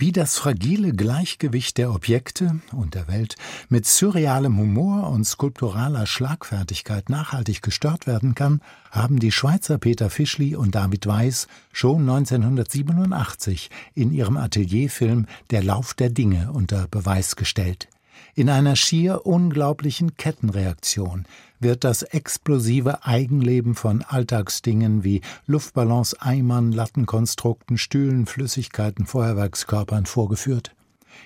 Wie 0.00 0.12
das 0.12 0.38
fragile 0.38 0.92
Gleichgewicht 0.92 1.76
der 1.76 1.90
Objekte 1.92 2.60
und 2.70 2.94
der 2.94 3.08
Welt 3.08 3.34
mit 3.68 3.84
surrealem 3.84 4.56
Humor 4.56 5.10
und 5.10 5.24
skulpturaler 5.24 6.06
Schlagfertigkeit 6.06 7.08
nachhaltig 7.08 7.62
gestört 7.62 8.06
werden 8.06 8.36
kann, 8.36 8.60
haben 8.92 9.18
die 9.18 9.32
Schweizer 9.32 9.76
Peter 9.78 10.08
Fischli 10.08 10.54
und 10.54 10.76
David 10.76 11.04
Weiß 11.08 11.48
schon 11.72 12.08
1987 12.08 13.70
in 13.96 14.12
ihrem 14.12 14.36
Atelierfilm 14.36 15.26
Der 15.50 15.64
Lauf 15.64 15.94
der 15.94 16.10
Dinge 16.10 16.52
unter 16.52 16.86
Beweis 16.86 17.34
gestellt. 17.34 17.88
In 18.34 18.48
einer 18.48 18.76
schier 18.76 19.26
unglaublichen 19.26 20.16
Kettenreaktion 20.16 21.24
wird 21.60 21.84
das 21.84 22.02
explosive 22.02 23.04
Eigenleben 23.04 23.74
von 23.74 24.02
Alltagsdingen 24.02 25.04
wie 25.04 25.22
Luftballons, 25.46 26.14
Eimern, 26.14 26.72
Lattenkonstrukten, 26.72 27.78
Stühlen, 27.78 28.26
Flüssigkeiten, 28.26 29.06
Feuerwerkskörpern 29.06 30.06
vorgeführt. 30.06 30.72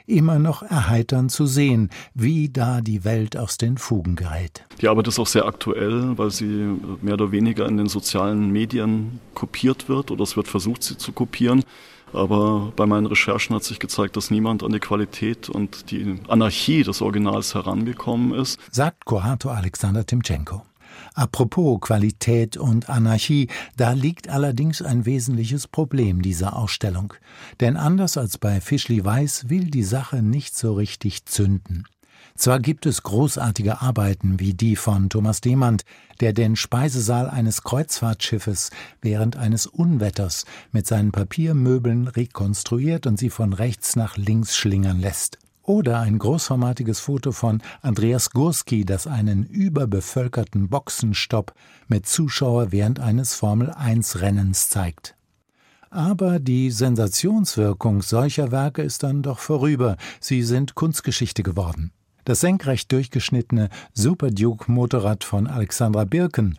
Immer 0.07 0.39
noch 0.39 0.63
erheiternd 0.63 1.31
zu 1.31 1.47
sehen, 1.47 1.91
wie 2.15 2.49
da 2.49 2.81
die 2.81 3.05
Welt 3.05 3.37
aus 3.37 3.59
den 3.59 3.79
Fugen 3.79 4.17
gerät. 4.17 4.65
Die 4.81 4.89
Arbeit 4.89 5.09
ist 5.09 5.19
auch 5.19 5.27
sehr 5.27 5.45
aktuell, 5.45 6.17
weil 6.17 6.31
sie 6.31 6.77
mehr 7.03 7.15
oder 7.15 7.31
weniger 7.31 7.67
in 7.67 7.77
den 7.77 7.89
sozialen 7.89 8.51
Medien 8.51 9.21
kopiert 9.35 9.89
wird 9.89 10.11
oder 10.11 10.23
es 10.23 10.37
wird 10.37 10.49
versucht, 10.49 10.83
sie 10.83 10.97
zu 10.97 11.13
kopieren. 11.13 11.63
Aber 12.13 12.73
bei 12.77 12.87
meinen 12.87 13.07
Recherchen 13.07 13.55
hat 13.57 13.65
sich 13.65 13.79
gezeigt, 13.79 14.17
dass 14.17 14.31
niemand 14.31 14.63
an 14.63 14.73
die 14.73 14.81
Qualität 14.81 15.49
und 15.49 15.91
die 15.91 16.19
Anarchie 16.29 16.83
des 16.83 17.01
Originals 17.03 17.55
herangekommen 17.55 18.35
ist. 18.39 18.61
Sagt 18.71 19.05
Kurator 19.05 19.53
Alexander 19.53 20.05
Timchenko. 20.05 20.63
Apropos 21.15 21.81
Qualität 21.81 22.57
und 22.57 22.89
Anarchie, 22.89 23.49
da 23.77 23.93
liegt 23.93 24.29
allerdings 24.29 24.83
ein 24.83 25.05
wesentliches 25.05 25.67
Problem 25.67 26.23
dieser 26.23 26.57
Ausstellung. 26.57 27.15
Denn 27.61 27.77
anders 27.77 28.17
als 28.17 28.39
bei 28.39 28.61
Fischli 28.61 29.05
Weiß 29.05 29.49
will 29.49 29.71
die 29.71 29.83
Sache 29.83 30.23
nicht 30.23 30.57
so 30.57 30.75
richtig 30.75 31.27
zünden. 31.27 31.85
Zwar 32.37 32.61
gibt 32.61 32.87
es 32.87 33.03
großartige 33.03 33.83
Arbeiten 33.83 34.41
wie 34.41 34.55
die 34.55 34.77
von 34.77 35.11
Thomas 35.11 35.41
Demand, 35.41 35.85
der 36.21 36.33
den 36.33 36.57
Speisesaal 36.57 37.29
eines 37.29 37.63
Kreuzfahrtschiffes 37.63 38.71
während 39.01 39.37
eines 39.37 39.67
Unwetters 39.67 40.45
mit 40.73 40.87
seinen 40.87 41.13
Papiermöbeln 41.13 42.09
rekonstruiert 42.09 43.07
und 43.07 43.19
sie 43.19 43.31
von 43.31 43.53
rechts 43.53 43.97
nach 43.97 44.17
links 44.17 44.57
schlingern 44.57 44.99
lässt. 44.99 45.39
Oder 45.63 46.01
ein 46.01 46.19
großformatiges 46.19 46.99
Foto 46.99 47.31
von 47.31 47.63
Andreas 47.83 48.31
Gurski, 48.31 48.85
das 48.85 49.07
einen 49.07 49.47
überbevölkerten 49.47 50.69
Boxenstopp 50.69 51.55
mit 51.87 52.07
Zuschauer 52.07 52.73
während 52.73 52.99
eines 52.99 53.35
Formel-1-Rennens 53.35 54.71
zeigt. 54.71 55.15
Aber 55.91 56.41
die 56.41 56.71
Sensationswirkung 56.71 58.03
solcher 58.03 58.51
Werke 58.51 58.83
ist 58.83 59.03
dann 59.03 59.23
doch 59.23 59.39
vorüber, 59.39 59.97
sie 60.21 60.43
sind 60.43 60.75
Kunstgeschichte 60.75 61.43
geworden. 61.43 61.93
Das 62.25 62.41
senkrecht 62.41 62.93
durchgeschnittene 62.93 63.69
Super 63.95 64.31
Duke 64.31 64.71
Motorrad 64.71 65.25
von 65.25 65.49
Alexandra 65.49 66.05
Birken, 66.05 66.57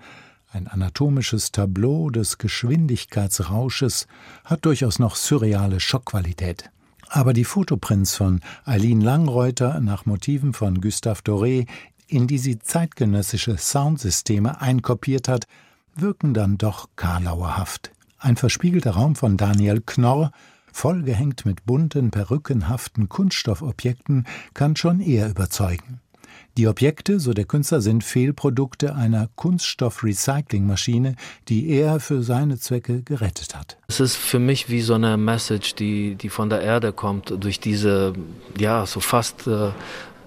ein 0.52 0.68
anatomisches 0.68 1.52
Tableau 1.52 2.10
des 2.10 2.38
Geschwindigkeitsrausches, 2.38 4.08
hat 4.44 4.66
durchaus 4.66 5.00
noch 5.00 5.16
surreale 5.16 5.80
Schockqualität. 5.80 6.70
Aber 7.08 7.34
die 7.34 7.46
Fotoprints 7.46 8.16
von 8.16 8.42
Eileen 8.66 9.00
Langreuter 9.00 9.80
nach 9.80 10.06
Motiven 10.06 10.54
von 10.54 10.82
Gustave 10.82 11.22
Doré, 11.22 11.68
in 12.08 12.28
die 12.28 12.40
sie 12.40 12.60
zeitgenössische 12.60 13.58
Soundsysteme 13.58 14.60
einkopiert 14.60 15.30
hat, 15.30 15.46
wirken 15.96 16.34
dann 16.34 16.58
doch 16.58 16.90
karlauerhaft. 16.98 17.92
Ein 18.20 18.36
verspiegelter 18.36 18.92
Raum 18.92 19.16
von 19.16 19.38
Daniel 19.38 19.82
Knorr 19.86 20.32
vollgehängt 20.74 21.46
mit 21.46 21.66
bunten, 21.66 22.12
perückenhaften 22.12 23.08
Kunststoffobjekten, 23.08 24.26
kann 24.54 24.76
schon 24.76 25.00
eher 25.00 25.30
überzeugen. 25.30 26.02
Die 26.58 26.68
Objekte, 26.68 27.20
so 27.20 27.34
der 27.34 27.46
Künstler, 27.46 27.82
sind 27.82 28.04
Fehlprodukte 28.04 28.94
einer 28.96 29.28
Kunststoffrecyclingmaschine, 29.36 31.16
die 31.50 31.70
er 31.70 32.00
für 32.00 32.22
seine 32.22 32.60
Zwecke 32.60 33.02
gerettet 33.02 33.56
hat. 33.56 33.78
Es 33.88 34.00
ist 34.00 34.16
für 34.16 34.38
mich 34.38 34.70
wie 34.70 34.82
so 34.82 34.94
eine 34.94 35.18
Message, 35.18 35.74
die, 35.74 36.14
die 36.16 36.30
von 36.30 36.50
der 36.50 36.62
Erde 36.62 36.94
kommt, 36.94 37.34
durch 37.44 37.60
diese, 37.60 38.14
ja, 38.60 38.86
so 38.86 39.00
fast 39.00 39.48
äh, 39.48 39.72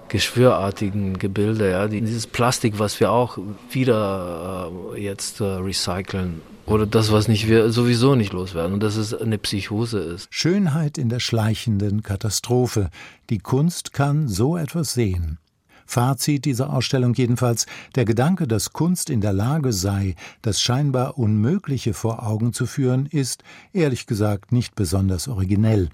geschwürartigen 0.09 1.17
Gebilde, 1.17 1.71
ja, 1.71 1.87
dieses 1.87 2.27
Plastik, 2.27 2.77
was 2.77 2.99
wir 2.99 3.11
auch 3.11 3.37
wieder 3.71 4.69
äh, 4.95 5.01
jetzt 5.01 5.39
äh, 5.39 5.45
recyceln 5.45 6.41
oder 6.67 6.85
das, 6.85 7.11
was 7.11 7.27
nicht 7.27 7.47
wir 7.47 7.71
sowieso 7.71 8.15
nicht 8.15 8.33
loswerden 8.33 8.73
und 8.73 8.83
dass 8.83 8.97
es 8.97 9.13
eine 9.13 9.37
Psychose 9.37 9.99
ist. 9.99 10.27
Schönheit 10.29 10.97
in 10.97 11.09
der 11.09 11.19
schleichenden 11.19 12.03
Katastrophe. 12.03 12.89
Die 13.29 13.39
Kunst 13.39 13.93
kann 13.93 14.27
so 14.27 14.57
etwas 14.57 14.93
sehen. 14.93 15.39
Fazit 15.85 16.43
dieser 16.43 16.73
Ausstellung 16.73 17.13
jedenfalls 17.13 17.65
der 17.95 18.03
Gedanke, 18.03 18.45
dass 18.45 18.73
Kunst 18.73 19.09
in 19.09 19.21
der 19.21 19.31
Lage 19.31 19.71
sei, 19.71 20.15
das 20.41 20.61
scheinbar 20.61 21.17
Unmögliche 21.17 21.93
vor 21.93 22.27
Augen 22.27 22.51
zu 22.51 22.65
führen, 22.65 23.05
ist, 23.05 23.43
ehrlich 23.71 24.05
gesagt, 24.05 24.51
nicht 24.51 24.75
besonders 24.75 25.29
originell. 25.29 25.87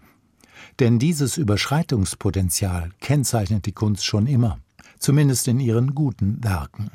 Denn 0.80 0.98
dieses 0.98 1.38
Überschreitungspotenzial 1.38 2.90
kennzeichnet 3.00 3.68
die 3.68 3.74
Kunst 3.74 4.06
schon 4.06 4.26
immer, 4.26 4.58
zumindest 4.98 5.48
in 5.48 5.60
ihren 5.60 5.94
guten 5.94 6.44
Werken. 6.44 6.90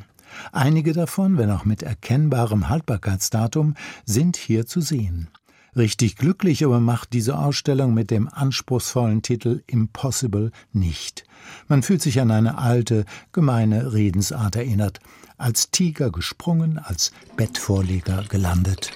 Einige 0.52 0.92
davon, 0.92 1.38
wenn 1.38 1.50
auch 1.50 1.64
mit 1.64 1.82
erkennbarem 1.82 2.68
Haltbarkeitsdatum, 2.68 3.75
sind 4.04 4.37
hier 4.37 4.66
zu 4.66 4.80
sehen. 4.80 5.28
Richtig 5.76 6.16
glücklich 6.16 6.64
aber 6.64 6.80
macht 6.80 7.12
diese 7.12 7.38
Ausstellung 7.38 7.94
mit 7.94 8.11
dem 8.11 8.28
anspruchsvollen 8.28 9.23
Titel 9.23 9.62
Impossible 9.66 10.50
nicht. 10.73 11.25
Man 11.68 11.82
fühlt 11.82 12.02
sich 12.02 12.20
an 12.20 12.30
eine 12.30 12.58
alte, 12.58 13.04
gemeine 13.32 13.92
Redensart 13.92 14.56
erinnert, 14.56 15.00
als 15.37 15.70
Tiger 15.70 16.11
gesprungen, 16.11 16.78
als 16.78 17.12
Bettvorleger 17.37 18.25
gelandet. 18.28 18.90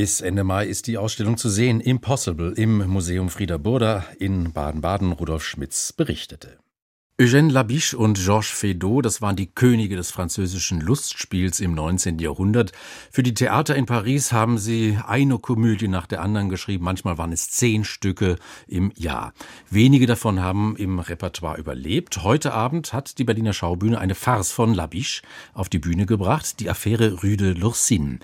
Bis 0.00 0.22
Ende 0.22 0.44
Mai 0.44 0.66
ist 0.66 0.86
die 0.86 0.96
Ausstellung 0.96 1.36
zu 1.36 1.50
sehen. 1.50 1.78
Impossible 1.78 2.54
im 2.56 2.88
Museum 2.88 3.28
Frieder 3.28 3.58
Burda 3.58 4.06
in 4.18 4.50
Baden-Baden. 4.54 5.12
Rudolf 5.12 5.44
Schmitz 5.44 5.92
berichtete. 5.92 6.56
Eugène 7.20 7.52
Labiche 7.52 7.98
und 7.98 8.16
Georges 8.16 8.48
Feydeau, 8.48 9.02
das 9.02 9.20
waren 9.20 9.36
die 9.36 9.52
Könige 9.54 9.94
des 9.94 10.10
französischen 10.10 10.80
Lustspiels 10.80 11.60
im 11.60 11.74
19. 11.74 12.18
Jahrhundert. 12.18 12.72
Für 13.10 13.22
die 13.22 13.34
Theater 13.34 13.76
in 13.76 13.84
Paris 13.84 14.32
haben 14.32 14.56
sie 14.56 14.98
eine 15.06 15.38
Komödie 15.38 15.88
nach 15.88 16.06
der 16.06 16.22
anderen 16.22 16.48
geschrieben. 16.48 16.82
Manchmal 16.82 17.18
waren 17.18 17.32
es 17.32 17.50
zehn 17.50 17.84
Stücke 17.84 18.36
im 18.66 18.92
Jahr. 18.96 19.34
Wenige 19.68 20.06
davon 20.06 20.40
haben 20.40 20.76
im 20.76 20.98
Repertoire 20.98 21.58
überlebt. 21.58 22.22
Heute 22.22 22.54
Abend 22.54 22.94
hat 22.94 23.18
die 23.18 23.24
Berliner 23.24 23.52
Schaubühne 23.52 23.98
eine 23.98 24.14
Farce 24.14 24.50
von 24.50 24.72
Labiche 24.72 25.20
auf 25.52 25.68
die 25.68 25.78
Bühne 25.78 26.06
gebracht, 26.06 26.58
die 26.58 26.70
Affäre 26.70 27.20
Rue 27.22 27.36
de 27.36 27.52
Lurcine. 27.52 28.20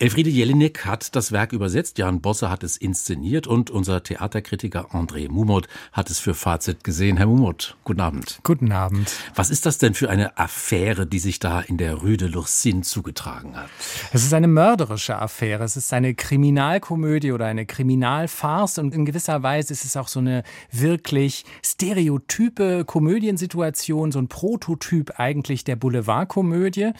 Elfriede 0.00 0.30
Jelinek 0.30 0.86
hat 0.86 1.14
das 1.14 1.30
Werk 1.30 1.52
übersetzt, 1.52 1.98
Jan 1.98 2.22
Bosse 2.22 2.48
hat 2.48 2.64
es 2.64 2.78
inszeniert 2.78 3.46
und 3.46 3.68
unser 3.68 4.02
Theaterkritiker 4.02 4.94
André 4.94 5.30
Mumot 5.30 5.68
hat 5.92 6.08
es 6.08 6.18
für 6.18 6.32
Fazit 6.32 6.84
gesehen. 6.84 7.18
Herr 7.18 7.26
Mumot, 7.26 7.76
guten 7.84 8.00
Abend. 8.00 8.40
Guten 8.42 8.72
Abend. 8.72 9.12
Was 9.34 9.50
ist 9.50 9.66
das 9.66 9.76
denn 9.76 9.92
für 9.92 10.08
eine 10.08 10.38
Affäre, 10.38 11.06
die 11.06 11.18
sich 11.18 11.38
da 11.38 11.60
in 11.60 11.76
der 11.76 11.96
Rue 11.96 12.16
de 12.16 12.28
Lurcine 12.28 12.80
zugetragen 12.80 13.54
hat? 13.54 13.68
Es 14.10 14.24
ist 14.24 14.32
eine 14.32 14.48
mörderische 14.48 15.18
Affäre. 15.18 15.64
Es 15.64 15.76
ist 15.76 15.92
eine 15.92 16.14
Kriminalkomödie 16.14 17.32
oder 17.32 17.44
eine 17.44 17.66
Kriminalfarce 17.66 18.78
und 18.78 18.94
in 18.94 19.04
gewisser 19.04 19.42
Weise 19.42 19.74
ist 19.74 19.84
es 19.84 19.98
auch 19.98 20.08
so 20.08 20.20
eine 20.20 20.44
wirklich 20.72 21.44
stereotype 21.62 22.86
Komödiensituation, 22.86 24.12
so 24.12 24.18
ein 24.18 24.28
Prototyp 24.28 25.20
eigentlich 25.20 25.64
der 25.64 25.76
Boulevardkomödie. 25.76 26.92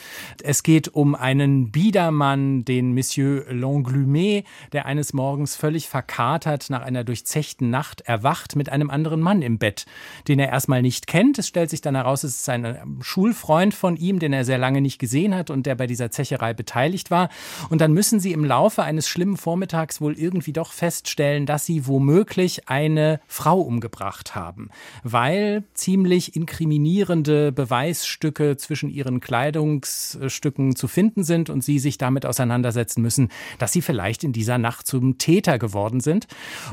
Es 0.43 0.63
geht 0.63 0.89
um 0.89 1.15
einen 1.15 1.71
Biedermann, 1.71 2.67
den 2.67 2.90
Monsieur 2.93 3.45
Langlumet, 3.51 4.45
der 4.73 4.87
eines 4.87 5.13
Morgens 5.13 5.57
völlig 5.57 5.89
verkatert 5.89 6.71
nach 6.71 6.83
einer 6.83 7.05
durchzechten 7.05 7.71
Nacht 7.71 8.03
erwacht 8.03 8.57
mit 8.57 8.69
einem 8.69 8.91
anderen 8.91 9.21
Mann 9.21 9.43
im 9.43 9.59
Bett, 9.59 9.87
den 10.29 10.39
er 10.39 10.49
erstmal 10.49 10.83
nicht 10.83 11.07
kennt. 11.07 11.39
Es 11.39 11.49
stellt 11.49 11.71
sich 11.71 11.81
dann 11.81 11.95
heraus, 11.95 12.25
es 12.25 12.41
ist 12.41 12.49
ein 12.49 12.65
ähm, 12.65 12.99
Schulfreund 13.03 13.75
von 13.75 13.97
ihm, 13.97 14.19
den 14.19 14.33
er 14.33 14.45
sehr 14.45 14.59
lange 14.59 14.81
nicht 14.81 14.99
gesehen 14.99 15.35
hat 15.35 15.51
und 15.51 15.67
der 15.67 15.75
bei 15.75 15.87
dieser 15.87 16.11
Zecherei 16.11 16.55
beteiligt 16.55 17.11
war. 17.11 17.29
Und 17.69 17.81
dann 17.81 17.93
müssen 17.93 18.21
sie 18.21 18.33
im 18.33 18.45
Laufe 18.45 18.83
eines 18.83 19.09
schlimmen 19.09 19.37
Vormittags 19.37 20.01
wohl 20.01 20.19
irgendwie 20.19 20.53
doch 20.53 20.73
feststellen, 20.73 21.47
dass 21.47 21.67
sie 21.67 21.87
womöglich 21.87 22.69
eine 22.69 23.21
Frau 23.27 23.61
umgebracht 23.61 24.35
haben, 24.35 24.71
weil 25.03 25.65
ziemlich 25.75 26.37
inkriminierende 26.37 27.53
Beweisstücke 27.53 28.57
zwischen 28.57 28.91
ihren 28.91 29.21
Kleidungsstücken 29.21 30.77
zu 30.77 30.89
finden 30.89 31.25
sind 31.25 31.51
und 31.51 31.63
sie 31.63 31.79
sich 31.79 31.99
damit 31.99 32.27
auseinandersetzen 32.27 32.80
müssen, 32.99 33.29
dass 33.59 33.73
sie 33.73 33.83
vielleicht 33.83 34.25
in 34.25 34.33
dieser 34.33 34.59
Nacht 34.59 34.87
zum 34.87 35.19
Täter 35.19 35.59
geworden 35.59 36.01
sind. 36.01 36.27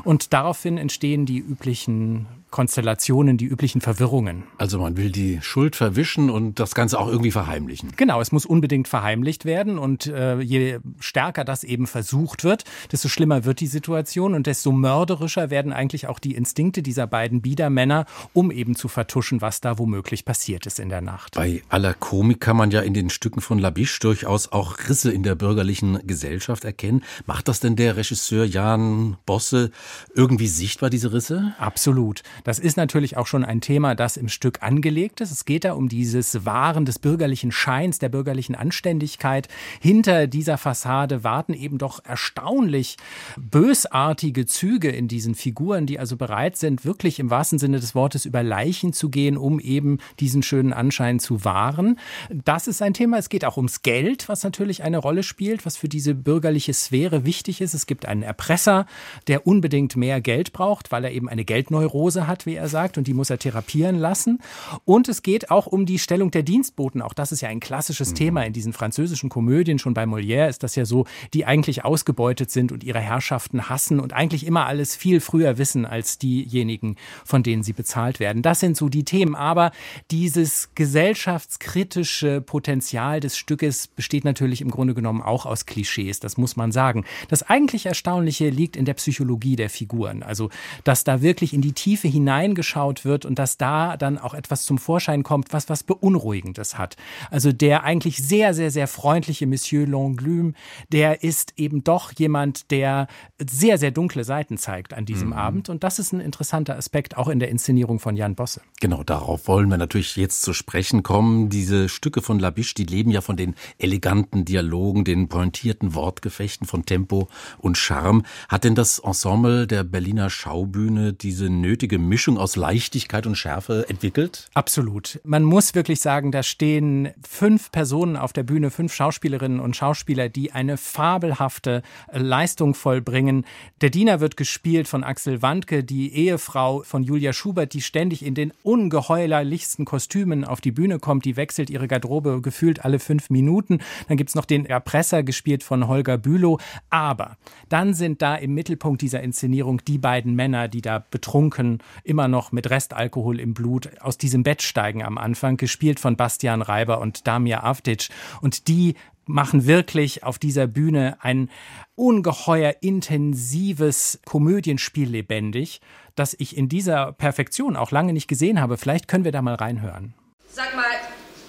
Und 0.04 0.32
daraufhin 0.32 0.78
entstehen 0.78 1.26
die 1.26 1.38
üblichen 1.38 2.26
Konstellationen, 2.50 3.36
die 3.36 3.44
üblichen 3.44 3.80
Verwirrungen. 3.80 4.44
Also 4.56 4.78
man 4.78 4.96
will 4.96 5.10
die 5.10 5.40
Schuld 5.42 5.76
verwischen 5.76 6.30
und 6.30 6.58
das 6.58 6.74
Ganze 6.74 6.98
auch 6.98 7.08
irgendwie 7.08 7.30
verheimlichen. 7.30 7.92
Genau, 7.96 8.20
es 8.20 8.32
muss 8.32 8.46
unbedingt 8.46 8.88
verheimlicht 8.88 9.44
werden 9.44 9.78
und 9.78 10.06
äh, 10.06 10.40
je 10.40 10.78
stärker 11.00 11.44
das 11.44 11.64
eben 11.64 11.86
versucht 11.86 12.44
wird, 12.44 12.64
desto 12.90 13.08
schlimmer 13.08 13.44
wird 13.44 13.60
die 13.60 13.66
Situation 13.66 14.34
und 14.34 14.46
desto 14.46 14.72
mörderischer 14.72 15.50
werden 15.50 15.72
eigentlich 15.72 16.06
auch 16.06 16.18
die 16.18 16.34
Instinkte 16.34 16.82
dieser 16.82 17.06
beiden 17.06 17.42
Biedermänner, 17.42 18.06
um 18.32 18.50
eben 18.50 18.74
zu 18.74 18.88
vertuschen, 18.88 19.40
was 19.40 19.60
da 19.60 19.78
womöglich 19.78 20.24
passiert 20.24 20.66
ist 20.66 20.80
in 20.80 20.88
der 20.88 21.00
Nacht. 21.00 21.34
Bei 21.34 21.62
aller 21.68 21.94
Komik 21.94 22.40
kann 22.40 22.56
man 22.56 22.70
ja 22.70 22.80
in 22.80 22.94
den 22.94 23.10
Stücken 23.10 23.40
von 23.40 23.58
Labiche 23.58 24.00
durchaus 24.00 24.50
auch 24.52 24.78
Risse 24.88 25.12
in 25.12 25.22
der 25.22 25.34
bürgerlichen 25.34 26.06
Gesellschaft 26.06 26.64
erkennen. 26.64 27.04
Macht 27.26 27.48
das 27.48 27.60
denn 27.60 27.76
der 27.76 27.96
Regisseur 27.96 28.44
Jan 28.44 29.16
Bosse 29.26 29.70
irgendwie 30.14 30.48
sichtbar, 30.48 30.90
diese 30.90 31.12
Risse? 31.12 31.54
Absolut. 31.58 32.22
Das 32.44 32.58
ist 32.58 32.76
natürlich 32.76 33.16
auch 33.16 33.26
schon 33.26 33.44
ein 33.44 33.60
Thema, 33.60 33.94
das 33.94 34.16
im 34.16 34.28
Stück 34.28 34.62
angelegt 34.62 35.20
ist. 35.20 35.30
Es 35.30 35.44
geht 35.44 35.64
da 35.64 35.72
um 35.72 35.88
dieses 35.88 36.44
Wahren 36.44 36.84
des 36.84 36.98
bürgerlichen 36.98 37.52
Scheins, 37.52 37.98
der 37.98 38.08
bürgerlichen 38.08 38.54
Anständigkeit. 38.54 39.48
Hinter 39.80 40.26
dieser 40.26 40.58
Fassade 40.58 41.24
warten 41.24 41.54
eben 41.54 41.78
doch 41.78 42.04
erstaunlich 42.04 42.96
bösartige 43.36 44.46
Züge 44.46 44.90
in 44.90 45.08
diesen 45.08 45.34
Figuren, 45.34 45.86
die 45.86 45.98
also 45.98 46.16
bereit 46.16 46.56
sind, 46.56 46.84
wirklich 46.84 47.18
im 47.18 47.30
wahrsten 47.30 47.58
Sinne 47.58 47.80
des 47.80 47.94
Wortes 47.94 48.24
über 48.24 48.42
Leichen 48.42 48.92
zu 48.92 49.10
gehen, 49.10 49.36
um 49.36 49.60
eben 49.60 49.98
diesen 50.20 50.42
schönen 50.42 50.72
Anschein 50.72 51.18
zu 51.18 51.44
wahren. 51.44 51.98
Das 52.30 52.68
ist 52.68 52.82
ein 52.82 52.94
Thema. 52.94 53.18
Es 53.18 53.28
geht 53.28 53.44
auch 53.44 53.56
ums 53.56 53.82
Geld, 53.82 54.28
was 54.28 54.44
natürlich 54.44 54.82
eine 54.82 54.98
Rolle 54.98 55.22
spielt, 55.22 55.66
was 55.66 55.76
für 55.76 55.88
diese 55.88 56.14
bürgerliche 56.14 56.72
Sphäre 56.72 57.24
wichtig 57.24 57.60
ist. 57.60 57.74
Es 57.74 57.86
gibt 57.86 58.06
einen 58.06 58.22
Erpresser, 58.22 58.86
der 59.26 59.46
unbedingt 59.46 59.96
mehr 59.96 60.20
Geld 60.20 60.52
braucht, 60.52 60.92
weil 60.92 61.04
er 61.04 61.12
eben 61.12 61.28
eine 61.28 61.44
Geldneurose 61.44 62.27
hat, 62.28 62.46
wie 62.46 62.54
er 62.54 62.68
sagt, 62.68 62.98
und 62.98 63.06
die 63.06 63.14
muss 63.14 63.30
er 63.30 63.38
therapieren 63.38 63.98
lassen. 63.98 64.38
Und 64.84 65.08
es 65.08 65.22
geht 65.22 65.50
auch 65.50 65.66
um 65.66 65.86
die 65.86 65.98
Stellung 65.98 66.30
der 66.30 66.42
Dienstboten. 66.42 67.02
Auch 67.02 67.14
das 67.14 67.32
ist 67.32 67.40
ja 67.40 67.48
ein 67.48 67.60
klassisches 67.60 68.10
mhm. 68.10 68.14
Thema 68.14 68.42
in 68.44 68.52
diesen 68.52 68.72
französischen 68.72 69.30
Komödien. 69.30 69.78
Schon 69.78 69.94
bei 69.94 70.04
Molière 70.04 70.48
ist 70.48 70.62
das 70.62 70.76
ja 70.76 70.84
so, 70.84 71.06
die 71.34 71.46
eigentlich 71.46 71.84
ausgebeutet 71.84 72.50
sind 72.50 72.70
und 72.70 72.84
ihre 72.84 73.00
Herrschaften 73.00 73.68
hassen 73.68 73.98
und 73.98 74.12
eigentlich 74.12 74.46
immer 74.46 74.66
alles 74.66 74.94
viel 74.94 75.20
früher 75.20 75.58
wissen 75.58 75.84
als 75.84 76.18
diejenigen, 76.18 76.96
von 77.24 77.42
denen 77.42 77.62
sie 77.62 77.72
bezahlt 77.72 78.20
werden. 78.20 78.42
Das 78.42 78.60
sind 78.60 78.76
so 78.76 78.88
die 78.88 79.04
Themen. 79.04 79.34
Aber 79.34 79.72
dieses 80.10 80.70
gesellschaftskritische 80.74 82.40
Potenzial 82.40 83.20
des 83.20 83.36
Stückes 83.36 83.88
besteht 83.88 84.24
natürlich 84.24 84.60
im 84.60 84.70
Grunde 84.70 84.94
genommen 84.94 85.22
auch 85.22 85.46
aus 85.46 85.66
Klischees. 85.66 86.20
Das 86.20 86.36
muss 86.36 86.56
man 86.56 86.72
sagen. 86.72 87.04
Das 87.28 87.42
eigentlich 87.42 87.86
Erstaunliche 87.86 88.50
liegt 88.50 88.76
in 88.76 88.84
der 88.84 88.94
Psychologie 88.94 89.56
der 89.56 89.70
Figuren. 89.70 90.22
Also, 90.22 90.50
dass 90.84 91.04
da 91.04 91.22
wirklich 91.22 91.52
in 91.54 91.60
die 91.60 91.72
Tiefe 91.72 92.08
hineingeschaut 92.18 93.04
wird 93.04 93.24
und 93.24 93.38
dass 93.38 93.56
da 93.56 93.96
dann 93.96 94.18
auch 94.18 94.34
etwas 94.34 94.64
zum 94.64 94.78
Vorschein 94.78 95.22
kommt, 95.22 95.52
was 95.52 95.68
was 95.68 95.82
Beunruhigendes 95.82 96.76
hat. 96.76 96.96
Also 97.30 97.52
der 97.52 97.84
eigentlich 97.84 98.18
sehr, 98.18 98.54
sehr, 98.54 98.70
sehr 98.70 98.88
freundliche 98.88 99.46
Monsieur 99.46 99.86
Longlume, 99.86 100.52
der 100.92 101.22
ist 101.22 101.54
eben 101.56 101.84
doch 101.84 102.12
jemand, 102.12 102.70
der 102.70 103.06
sehr, 103.38 103.78
sehr 103.78 103.90
dunkle 103.90 104.24
Seiten 104.24 104.58
zeigt 104.58 104.94
an 104.94 105.04
diesem 105.04 105.28
mhm. 105.28 105.34
Abend. 105.34 105.68
Und 105.68 105.84
das 105.84 105.98
ist 105.98 106.12
ein 106.12 106.20
interessanter 106.20 106.76
Aspekt 106.76 107.16
auch 107.16 107.28
in 107.28 107.38
der 107.38 107.48
Inszenierung 107.48 108.00
von 108.00 108.16
Jan 108.16 108.34
Bosse. 108.34 108.60
Genau, 108.80 109.04
darauf 109.04 109.46
wollen 109.48 109.68
wir 109.68 109.78
natürlich 109.78 110.16
jetzt 110.16 110.42
zu 110.42 110.52
sprechen 110.52 111.02
kommen. 111.02 111.48
Diese 111.48 111.88
Stücke 111.88 112.22
von 112.22 112.38
Labiche, 112.38 112.74
die 112.74 112.84
leben 112.84 113.10
ja 113.10 113.20
von 113.20 113.36
den 113.36 113.54
eleganten 113.78 114.44
Dialogen, 114.44 115.04
den 115.04 115.28
pointierten 115.28 115.94
Wortgefechten, 115.94 116.66
von 116.66 116.84
Tempo 116.84 117.28
und 117.58 117.78
Charme. 117.78 118.24
Hat 118.48 118.64
denn 118.64 118.74
das 118.74 118.98
Ensemble 118.98 119.66
der 119.66 119.84
Berliner 119.84 120.30
Schaubühne 120.30 121.12
diese 121.12 121.48
nötige 121.48 121.98
Mischung 122.08 122.38
aus 122.38 122.56
Leichtigkeit 122.56 123.26
und 123.26 123.36
Schärfe 123.36 123.86
entwickelt? 123.88 124.48
Absolut. 124.54 125.20
Man 125.24 125.44
muss 125.44 125.74
wirklich 125.74 126.00
sagen, 126.00 126.32
da 126.32 126.42
stehen 126.42 127.10
fünf 127.26 127.70
Personen 127.70 128.16
auf 128.16 128.32
der 128.32 128.42
Bühne, 128.42 128.70
fünf 128.70 128.94
Schauspielerinnen 128.94 129.60
und 129.60 129.76
Schauspieler, 129.76 130.28
die 130.28 130.52
eine 130.52 130.76
fabelhafte 130.76 131.82
Leistung 132.12 132.74
vollbringen. 132.74 133.44
Der 133.80 133.90
Diener 133.90 134.20
wird 134.20 134.36
gespielt 134.36 134.88
von 134.88 135.04
Axel 135.04 135.42
Wandke, 135.42 135.84
die 135.84 136.12
Ehefrau 136.14 136.82
von 136.82 137.02
Julia 137.02 137.32
Schubert, 137.32 137.74
die 137.74 137.82
ständig 137.82 138.24
in 138.24 138.34
den 138.34 138.52
ungeheuerlichsten 138.62 139.84
Kostümen 139.84 140.44
auf 140.44 140.60
die 140.60 140.72
Bühne 140.72 140.98
kommt. 140.98 141.24
Die 141.24 141.36
wechselt 141.36 141.70
ihre 141.70 141.88
Garderobe 141.88 142.40
gefühlt 142.40 142.84
alle 142.84 142.98
fünf 142.98 143.30
Minuten. 143.30 143.80
Dann 144.08 144.16
gibt 144.16 144.30
es 144.30 144.34
noch 144.34 144.44
den 144.44 144.66
Erpresser, 144.66 145.22
gespielt 145.22 145.62
von 145.62 145.86
Holger 145.86 146.18
Bülow. 146.18 146.58
Aber 146.90 147.36
dann 147.68 147.94
sind 147.94 148.22
da 148.22 148.34
im 148.34 148.54
Mittelpunkt 148.54 149.02
dieser 149.02 149.22
Inszenierung 149.22 149.82
die 149.86 149.98
beiden 149.98 150.34
Männer, 150.34 150.68
die 150.68 150.80
da 150.80 151.04
betrunken 151.10 151.78
immer 152.04 152.28
noch 152.28 152.52
mit 152.52 152.70
Restalkohol 152.70 153.40
im 153.40 153.54
Blut 153.54 153.90
aus 154.00 154.18
diesem 154.18 154.42
Bett 154.42 154.62
steigen 154.62 155.02
am 155.02 155.18
Anfang, 155.18 155.56
gespielt 155.56 156.00
von 156.00 156.16
Bastian 156.16 156.62
Reiber 156.62 157.00
und 157.00 157.26
Damir 157.26 157.64
Avdic. 157.64 158.08
Und 158.40 158.68
die 158.68 158.94
machen 159.28 159.66
wirklich 159.66 160.24
auf 160.24 160.38
dieser 160.38 160.66
Bühne 160.66 161.18
ein 161.20 161.50
ungeheuer 161.94 162.76
intensives 162.80 164.20
Komödienspiel 164.24 165.08
lebendig, 165.08 165.80
das 166.14 166.34
ich 166.38 166.56
in 166.56 166.68
dieser 166.68 167.12
Perfektion 167.12 167.76
auch 167.76 167.90
lange 167.90 168.12
nicht 168.12 168.28
gesehen 168.28 168.60
habe. 168.60 168.76
Vielleicht 168.76 169.06
können 169.08 169.24
wir 169.24 169.32
da 169.32 169.42
mal 169.42 169.54
reinhören. 169.54 170.14
Sag 170.50 170.74
mal, 170.74 170.84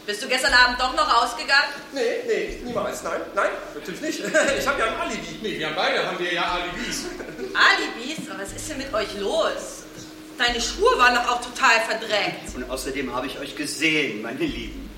bist 0.06 0.24
du 0.24 0.28
gestern 0.28 0.54
Abend 0.54 0.80
doch 0.80 0.96
noch 0.96 1.24
ausgegangen? 1.24 1.70
Nee, 1.94 2.02
nee, 2.28 2.60
niemals. 2.66 3.04
Nein, 3.04 3.22
nein, 3.36 3.50
natürlich 3.76 4.02
nicht. 4.02 4.20
Ich 4.60 4.68
habe 4.68 4.80
ja 4.80 4.86
ein 4.88 5.00
Alibi. 5.00 5.40
Nee, 5.42 5.60
wir 5.60 5.68
haben 5.68 5.76
beide 5.76 6.06
haben 6.06 6.20
wir 6.20 6.34
ja 6.34 6.44
Alibis. 6.44 7.06
Alibis? 7.54 8.30
Aber 8.30 8.42
was 8.42 8.52
ist 8.52 8.70
denn 8.70 8.78
mit 8.80 8.94
euch 8.94 9.20
los? 9.20 9.79
Deine 10.40 10.62
Schuhe 10.62 10.98
waren 10.98 11.16
doch 11.16 11.28
auch 11.34 11.42
total 11.42 11.82
verdreckt. 11.82 12.56
Und 12.56 12.70
außerdem 12.70 13.14
habe 13.14 13.28
ich 13.28 13.38
euch 13.40 13.58
gesehen, 13.58 14.22
meine 14.22 14.40
Lieben. 14.40 14.90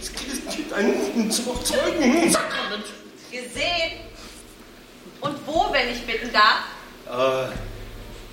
Es 0.00 0.56
gibt 0.56 0.72
einen 0.72 1.30
Zeugen. 1.30 2.36
Gesehen? 3.30 4.00
Und 5.20 5.36
wo, 5.46 5.72
wenn 5.72 5.90
ich 5.92 6.04
bitten 6.04 6.32
darf? 6.32 6.64
Äh, 7.06 7.52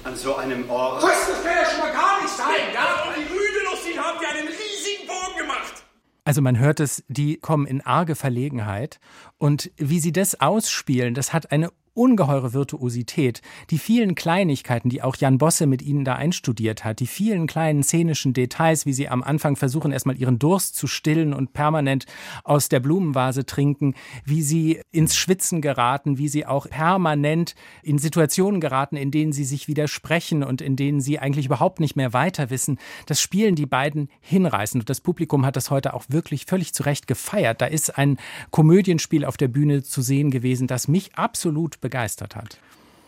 an 0.04 0.16
so 0.16 0.36
einem 0.36 0.68
Ort. 0.68 1.04
Was? 1.04 1.28
Das 1.28 1.44
kann 1.44 1.56
ja 1.56 1.70
schon 1.70 1.80
mal 1.80 1.92
gar 1.92 2.24
nicht 2.24 2.36
sein, 2.36 2.74
ja? 2.74 3.04
Und 3.08 3.18
die 3.18 3.32
Rüde 3.32 3.66
lustig 3.70 4.00
haben 4.00 4.18
die 4.20 4.26
einen 4.26 4.48
riesigen 4.48 5.08
Bogen 5.08 5.38
gemacht. 5.38 5.84
Also 6.24 6.42
man 6.42 6.58
hört 6.58 6.80
es, 6.80 7.04
die 7.08 7.38
kommen 7.38 7.68
in 7.68 7.82
arge 7.82 8.16
Verlegenheit 8.16 9.00
und 9.38 9.70
wie 9.78 10.00
sie 10.00 10.12
das 10.12 10.42
ausspielen, 10.42 11.14
das 11.14 11.34
hat 11.34 11.52
eine 11.52 11.72
ungeheure 11.94 12.54
Virtuosität, 12.54 13.42
die 13.70 13.78
vielen 13.78 14.16
Kleinigkeiten, 14.16 14.90
die 14.90 15.02
auch 15.02 15.16
Jan 15.18 15.38
Bosse 15.38 15.66
mit 15.66 15.82
ihnen 15.82 16.06
da 16.06 16.16
einstudiert 16.16 16.86
hat, 16.86 17.00
die 17.00 17.08
vielen 17.08 17.48
kleinen 17.48 17.84
szenischen 17.84 18.34
Details, 18.34 18.86
wie 18.86 18.94
sie 18.94 19.10
am 19.10 19.24
Anfang 19.24 19.58
versuchen, 19.58 19.92
erstmal 19.92 20.18
ihren 20.18 20.40
Durst 20.40 20.76
zu 20.76 20.88
stillen 20.88 21.34
und 21.34 21.54
permanent 21.54 22.06
aus 22.44 22.70
der 22.70 22.80
Blumenvase 22.80 23.46
trinken, 23.46 23.96
wie 24.24 24.42
sie 24.42 24.82
ins 24.92 25.18
Schwitzen 25.18 25.62
geraten, 25.62 26.18
wie 26.18 26.30
sie 26.30 26.46
auch 26.46 26.70
permanent 26.70 27.56
in 27.84 27.98
Situationen 27.98 28.62
geraten, 28.62 28.96
in 28.96 29.12
denen 29.12 29.34
sie 29.34 29.44
sich 29.44 29.68
widersprechen 29.68 30.44
und 30.44 30.62
in 30.62 30.78
denen 30.78 31.02
sie 31.02 31.20
eigentlich 31.20 31.46
überhaupt 31.46 31.82
nicht 31.82 31.98
mehr 31.98 32.14
weiter 32.14 32.50
wissen. 32.50 32.80
Das 33.06 33.20
spielen 33.20 33.56
die 33.56 33.66
beiden 33.66 34.10
hinreißend 34.22 34.84
und 34.84 34.90
das 34.90 35.02
Publikum 35.02 35.46
hat 35.46 35.58
das 35.58 35.70
heute 35.70 35.94
auch 35.94 36.06
wirklich 36.08 36.46
völlig 36.46 36.74
zu 36.74 36.84
Recht 36.84 37.08
gefeiert. 37.08 37.60
Da 37.62 37.66
ist 37.66 37.98
ein 37.98 38.18
Komödienspiel 38.52 39.26
auf 39.26 39.36
der 39.36 39.50
Bühne 39.50 39.84
zu 39.84 40.02
sehen 40.02 40.32
gewesen, 40.32 40.68
das 40.68 40.88
mich 40.88 41.16
absolut 41.16 41.81
begeistert 41.82 42.36
hat. 42.36 42.60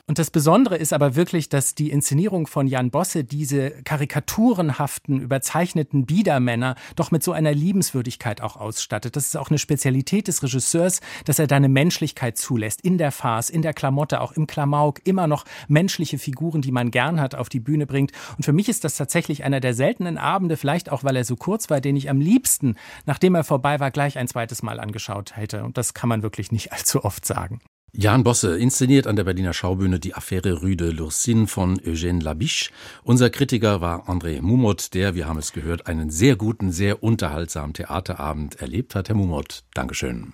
Und 0.05 0.19
das 0.19 0.31
Besondere 0.31 0.75
ist 0.75 0.91
aber 0.91 1.15
wirklich, 1.15 1.47
dass 1.47 1.75
die 1.75 1.89
Inszenierung 1.89 2.45
von 2.45 2.67
Jan 2.67 2.91
Bosse 2.91 3.23
diese 3.23 3.71
karikaturenhaften, 3.83 5.21
überzeichneten 5.21 6.05
Biedermänner 6.05 6.75
doch 6.97 7.11
mit 7.11 7.23
so 7.23 7.31
einer 7.31 7.53
Liebenswürdigkeit 7.53 8.41
auch 8.41 8.57
ausstattet. 8.57 9.15
Das 9.15 9.27
ist 9.27 9.37
auch 9.37 9.49
eine 9.49 9.59
Spezialität 9.59 10.27
des 10.27 10.43
Regisseurs, 10.43 10.99
dass 11.23 11.39
er 11.39 11.47
da 11.47 11.55
eine 11.55 11.69
Menschlichkeit 11.69 12.37
zulässt. 12.37 12.81
In 12.81 12.97
der 12.97 13.13
Farce, 13.13 13.49
in 13.49 13.61
der 13.61 13.73
Klamotte, 13.73 14.19
auch 14.19 14.33
im 14.33 14.45
Klamauk, 14.45 14.99
immer 15.05 15.27
noch 15.27 15.45
menschliche 15.69 16.17
Figuren, 16.17 16.61
die 16.61 16.73
man 16.73 16.91
gern 16.91 17.21
hat, 17.21 17.33
auf 17.33 17.47
die 17.47 17.61
Bühne 17.61 17.85
bringt. 17.85 18.11
Und 18.35 18.43
für 18.43 18.53
mich 18.53 18.67
ist 18.67 18.83
das 18.83 18.97
tatsächlich 18.97 19.45
einer 19.45 19.61
der 19.61 19.73
seltenen 19.73 20.17
Abende, 20.17 20.57
vielleicht 20.57 20.91
auch, 20.91 21.05
weil 21.05 21.15
er 21.15 21.23
so 21.23 21.37
kurz 21.37 21.69
war, 21.69 21.79
den 21.79 21.95
ich 21.95 22.09
am 22.09 22.19
liebsten, 22.19 22.75
nachdem 23.05 23.35
er 23.35 23.45
vorbei 23.45 23.79
war, 23.79 23.89
gleich 23.89 24.17
ein 24.17 24.27
zweites 24.27 24.63
Mal 24.63 24.81
angeschaut 24.81 25.37
hätte. 25.37 25.63
Und 25.63 25.77
das 25.77 25.93
kann 25.93 26.09
man 26.09 26.23
wirklich 26.23 26.51
nicht 26.51 26.73
allzu 26.73 27.05
oft 27.05 27.25
sagen. 27.25 27.61
Jan 27.95 28.23
Bosse 28.23 28.57
inszeniert 28.57 29.05
an 29.05 29.15
der 29.15 29.23
Berliner 29.23 29.53
Schaubühne 29.53 29.99
die 29.99 30.15
Affäre 30.15 30.53
Rue 30.53 30.75
de 30.75 30.89
Lursin 30.89 31.45
von 31.45 31.79
Eugène 31.79 32.23
Labiche. 32.23 32.71
Unser 33.03 33.29
Kritiker 33.29 33.81
war 33.81 34.09
André 34.09 34.41
Mumot, 34.41 34.95
der, 34.95 35.13
wir 35.13 35.27
haben 35.27 35.37
es 35.37 35.53
gehört, 35.53 35.85
einen 35.85 36.09
sehr 36.09 36.35
guten, 36.35 36.71
sehr 36.71 37.03
unterhaltsamen 37.03 37.75
Theaterabend 37.75 38.59
erlebt 38.59 38.95
hat. 38.95 39.09
Herr 39.09 39.15
Mumot, 39.15 39.63
Dankeschön. 39.75 40.33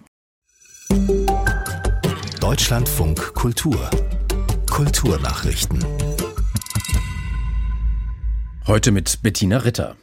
Deutschlandfunk 2.39 3.34
Kultur 3.34 3.89
Kulturnachrichten. 4.72 5.84
Heute 8.67 8.93
mit 8.93 9.22
Bettina 9.22 9.58
Ritter. 9.58 9.98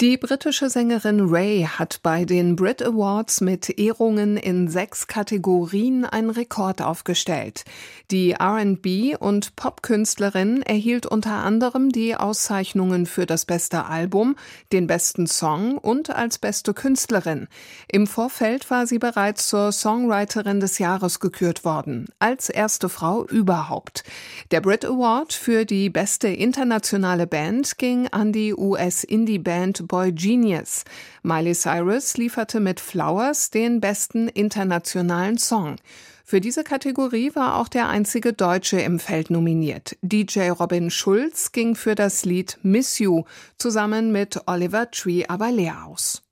Die 0.00 0.16
britische 0.16 0.70
Sängerin 0.70 1.20
Ray 1.28 1.68
hat 1.68 2.00
bei 2.02 2.24
den 2.24 2.56
Brit 2.56 2.82
Awards 2.82 3.42
mit 3.42 3.78
Ehrungen 3.78 4.38
in 4.38 4.66
sechs 4.68 5.06
Kategorien 5.06 6.06
einen 6.06 6.30
Rekord 6.30 6.80
aufgestellt. 6.80 7.66
Die 8.10 8.34
RB- 8.34 9.18
und 9.18 9.56
Popkünstlerin 9.56 10.62
erhielt 10.62 11.04
unter 11.04 11.32
anderem 11.32 11.90
die 11.90 12.16
Auszeichnungen 12.16 13.04
für 13.04 13.26
das 13.26 13.44
beste 13.44 13.84
Album, 13.84 14.36
den 14.72 14.86
besten 14.86 15.26
Song 15.26 15.76
und 15.76 16.08
als 16.08 16.38
beste 16.38 16.72
Künstlerin. 16.72 17.46
Im 17.86 18.06
Vorfeld 18.06 18.70
war 18.70 18.86
sie 18.86 18.98
bereits 18.98 19.48
zur 19.48 19.70
Songwriterin 19.70 20.60
des 20.60 20.78
Jahres 20.78 21.20
gekürt 21.20 21.66
worden, 21.66 22.06
als 22.18 22.48
erste 22.48 22.88
Frau 22.88 23.26
überhaupt. 23.26 24.04
Der 24.50 24.62
Brit 24.62 24.86
Award 24.86 25.34
für 25.34 25.66
die 25.66 25.90
beste 25.90 26.28
internationale 26.28 27.26
Band 27.26 27.76
ging 27.76 28.08
an 28.08 28.32
die 28.32 28.54
US-Indie-Band 28.54 29.89
Boy 29.90 30.12
Genius. 30.12 30.84
Miley 31.24 31.52
Cyrus 31.52 32.16
lieferte 32.16 32.60
mit 32.60 32.78
Flowers 32.78 33.50
den 33.50 33.80
besten 33.80 34.28
internationalen 34.28 35.36
Song. 35.36 35.76
Für 36.24 36.40
diese 36.40 36.62
Kategorie 36.62 37.34
war 37.34 37.56
auch 37.56 37.66
der 37.66 37.88
einzige 37.88 38.32
Deutsche 38.32 38.80
im 38.80 39.00
Feld 39.00 39.30
nominiert. 39.30 39.96
DJ 40.00 40.50
Robin 40.50 40.92
Schulz 40.92 41.50
ging 41.50 41.74
für 41.74 41.96
das 41.96 42.24
Lied 42.24 42.56
Miss 42.62 43.00
You 43.00 43.24
zusammen 43.58 44.12
mit 44.12 44.40
Oliver 44.46 44.92
Tree 44.92 45.24
aber 45.26 45.50
leer 45.50 45.84
aus. 45.84 46.22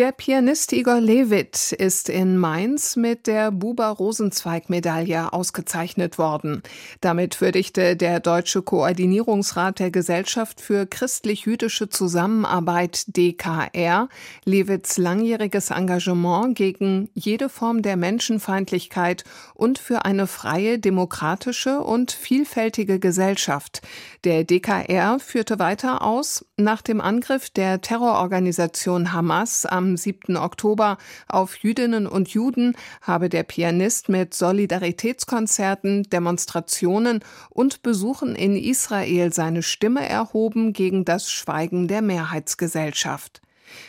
Der 0.00 0.12
Pianist 0.12 0.72
Igor 0.72 0.98
Levit 0.98 1.72
ist 1.72 2.08
in 2.08 2.38
Mainz 2.38 2.96
mit 2.96 3.26
der 3.26 3.50
Buber-Rosenzweig-Medaille 3.50 5.30
ausgezeichnet 5.30 6.16
worden. 6.16 6.62
Damit 7.02 7.42
würdigte 7.42 7.96
der 7.96 8.18
Deutsche 8.18 8.62
Koordinierungsrat 8.62 9.78
der 9.78 9.90
Gesellschaft 9.90 10.62
für 10.62 10.86
christlich-jüdische 10.86 11.90
Zusammenarbeit 11.90 13.14
DKR 13.14 14.08
Levits 14.46 14.96
langjähriges 14.96 15.68
Engagement 15.68 16.54
gegen 16.54 17.10
jede 17.12 17.50
Form 17.50 17.82
der 17.82 17.98
Menschenfeindlichkeit 17.98 19.24
und 19.52 19.78
für 19.78 20.06
eine 20.06 20.26
freie, 20.26 20.78
demokratische 20.78 21.78
und 21.82 22.10
vielfältige 22.10 23.00
Gesellschaft. 23.00 23.82
Der 24.24 24.44
DKR 24.44 25.18
führte 25.18 25.58
weiter 25.58 26.00
aus, 26.00 26.46
nach 26.56 26.80
dem 26.80 27.02
Angriff 27.02 27.50
der 27.50 27.82
Terrororganisation 27.82 29.12
Hamas 29.12 29.66
am 29.66 29.89
7. 29.96 30.36
Oktober 30.36 30.98
auf 31.28 31.56
Jüdinnen 31.56 32.06
und 32.06 32.28
Juden 32.28 32.76
habe 33.02 33.28
der 33.28 33.42
Pianist 33.42 34.08
mit 34.08 34.34
Solidaritätskonzerten, 34.34 36.04
Demonstrationen 36.04 37.20
und 37.50 37.82
Besuchen 37.82 38.36
in 38.36 38.56
Israel 38.56 39.32
seine 39.32 39.62
Stimme 39.62 40.08
erhoben 40.08 40.72
gegen 40.72 41.04
das 41.04 41.30
Schweigen 41.30 41.88
der 41.88 42.02
Mehrheitsgesellschaft. 42.02 43.42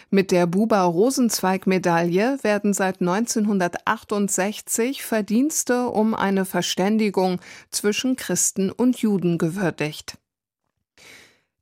Mit 0.10 0.32
der 0.32 0.46
Buber-Rosenzweig-Medaille 0.46 2.40
werden 2.44 2.74
seit 2.74 3.02
1968 3.02 5.04
Verdienste 5.04 5.88
um 5.88 6.14
eine 6.14 6.46
Verständigung 6.46 7.40
zwischen 7.72 8.16
Christen 8.16 8.72
und 8.72 9.00
Juden 9.00 9.38
gewürdigt. 9.38 10.18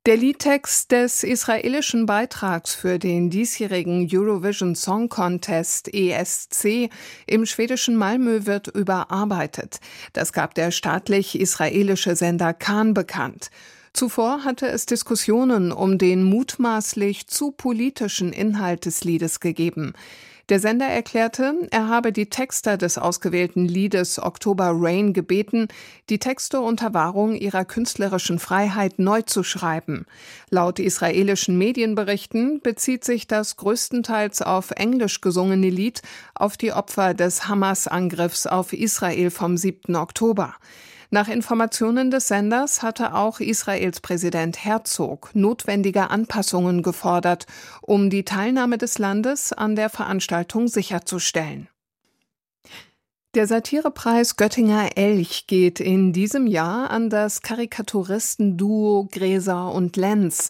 Der 0.06 0.16
Liedtext 0.16 0.92
des 0.92 1.24
israelischen 1.24 2.06
Beitrags 2.06 2.74
für 2.74 2.98
den 2.98 3.28
diesjährigen 3.28 4.08
Eurovision 4.10 4.74
Song 4.74 5.10
Contest 5.10 5.92
ESC 5.92 6.88
im 7.26 7.44
schwedischen 7.44 7.96
Malmö 7.96 8.46
wird 8.46 8.68
überarbeitet. 8.68 9.78
Das 10.14 10.32
gab 10.32 10.54
der 10.54 10.70
staatlich-israelische 10.70 12.16
Sender 12.16 12.54
Khan 12.54 12.94
bekannt. 12.94 13.50
Zuvor 13.92 14.42
hatte 14.42 14.68
es 14.68 14.86
Diskussionen 14.86 15.70
um 15.70 15.98
den 15.98 16.22
mutmaßlich 16.22 17.26
zu 17.26 17.50
politischen 17.50 18.32
Inhalt 18.32 18.86
des 18.86 19.04
Liedes 19.04 19.38
gegeben. 19.38 19.92
Der 20.50 20.58
Sender 20.58 20.86
erklärte, 20.86 21.68
er 21.70 21.86
habe 21.86 22.10
die 22.10 22.26
Texter 22.26 22.76
des 22.76 22.98
ausgewählten 22.98 23.66
Liedes 23.66 24.20
Oktober 24.20 24.72
Rain 24.74 25.12
gebeten, 25.12 25.68
die 26.08 26.18
Texte 26.18 26.60
unter 26.60 26.92
Wahrung 26.92 27.36
ihrer 27.36 27.64
künstlerischen 27.64 28.40
Freiheit 28.40 28.98
neu 28.98 29.22
zu 29.22 29.44
schreiben. 29.44 30.06
Laut 30.50 30.80
israelischen 30.80 31.56
Medienberichten 31.56 32.60
bezieht 32.62 33.04
sich 33.04 33.28
das 33.28 33.58
größtenteils 33.58 34.42
auf 34.42 34.72
Englisch 34.72 35.20
gesungene 35.20 35.70
Lied 35.70 36.02
auf 36.34 36.56
die 36.56 36.72
Opfer 36.72 37.14
des 37.14 37.46
Hamas-Angriffs 37.46 38.48
auf 38.48 38.72
Israel 38.72 39.30
vom 39.30 39.56
7. 39.56 39.94
Oktober. 39.94 40.56
Nach 41.12 41.26
Informationen 41.26 42.12
des 42.12 42.28
Senders 42.28 42.82
hatte 42.82 43.14
auch 43.14 43.40
Israels 43.40 44.00
Präsident 44.00 44.64
Herzog 44.64 45.30
notwendige 45.34 46.08
Anpassungen 46.08 46.84
gefordert, 46.84 47.46
um 47.82 48.10
die 48.10 48.24
Teilnahme 48.24 48.78
des 48.78 48.98
Landes 48.98 49.52
an 49.52 49.74
der 49.74 49.90
Veranstaltung 49.90 50.68
sicherzustellen. 50.68 51.68
Der 53.34 53.48
Satirepreis 53.48 54.36
Göttinger 54.36 54.96
Elch 54.96 55.48
geht 55.48 55.80
in 55.80 56.12
diesem 56.12 56.46
Jahr 56.46 56.90
an 56.90 57.10
das 57.10 57.42
Karikaturistenduo 57.42 59.08
Gräser 59.10 59.72
und 59.72 59.96
Lenz. 59.96 60.48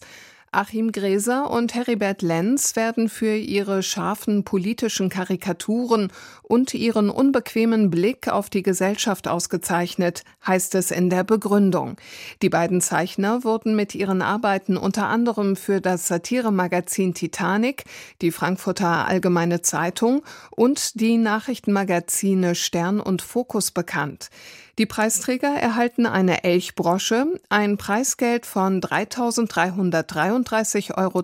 Achim 0.53 0.91
Gräser 0.91 1.49
und 1.49 1.75
Heribert 1.75 2.21
Lenz 2.21 2.75
werden 2.75 3.07
für 3.07 3.37
ihre 3.37 3.81
scharfen 3.81 4.43
politischen 4.43 5.07
Karikaturen 5.07 6.11
und 6.43 6.73
ihren 6.73 7.09
unbequemen 7.09 7.89
Blick 7.89 8.27
auf 8.27 8.49
die 8.49 8.61
Gesellschaft 8.61 9.29
ausgezeichnet, 9.29 10.23
heißt 10.45 10.75
es 10.75 10.91
in 10.91 11.09
der 11.09 11.23
Begründung. 11.23 11.95
Die 12.41 12.49
beiden 12.49 12.81
Zeichner 12.81 13.45
wurden 13.45 13.77
mit 13.77 13.95
ihren 13.95 14.21
Arbeiten 14.21 14.75
unter 14.75 15.07
anderem 15.07 15.55
für 15.55 15.79
das 15.79 16.09
Satiremagazin 16.09 17.13
Titanic, 17.13 17.85
die 18.21 18.31
Frankfurter 18.31 19.07
Allgemeine 19.07 19.61
Zeitung 19.61 20.21
und 20.49 20.99
die 20.99 21.15
Nachrichtenmagazine 21.15 22.55
Stern 22.55 22.99
und 22.99 23.21
Fokus 23.21 23.71
bekannt. 23.71 24.29
Die 24.77 24.85
Preisträger 24.85 25.53
erhalten 25.53 26.05
eine 26.05 26.43
Elchbrosche, 26.43 27.41
ein 27.49 27.77
Preisgeld 27.77 28.45
von 28.45 28.81
3.333,33 28.81 30.97
Euro 30.97 31.21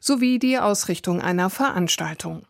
sowie 0.00 0.38
die 0.38 0.58
Ausrichtung 0.58 1.22
einer 1.22 1.48
Veranstaltung. 1.48 2.42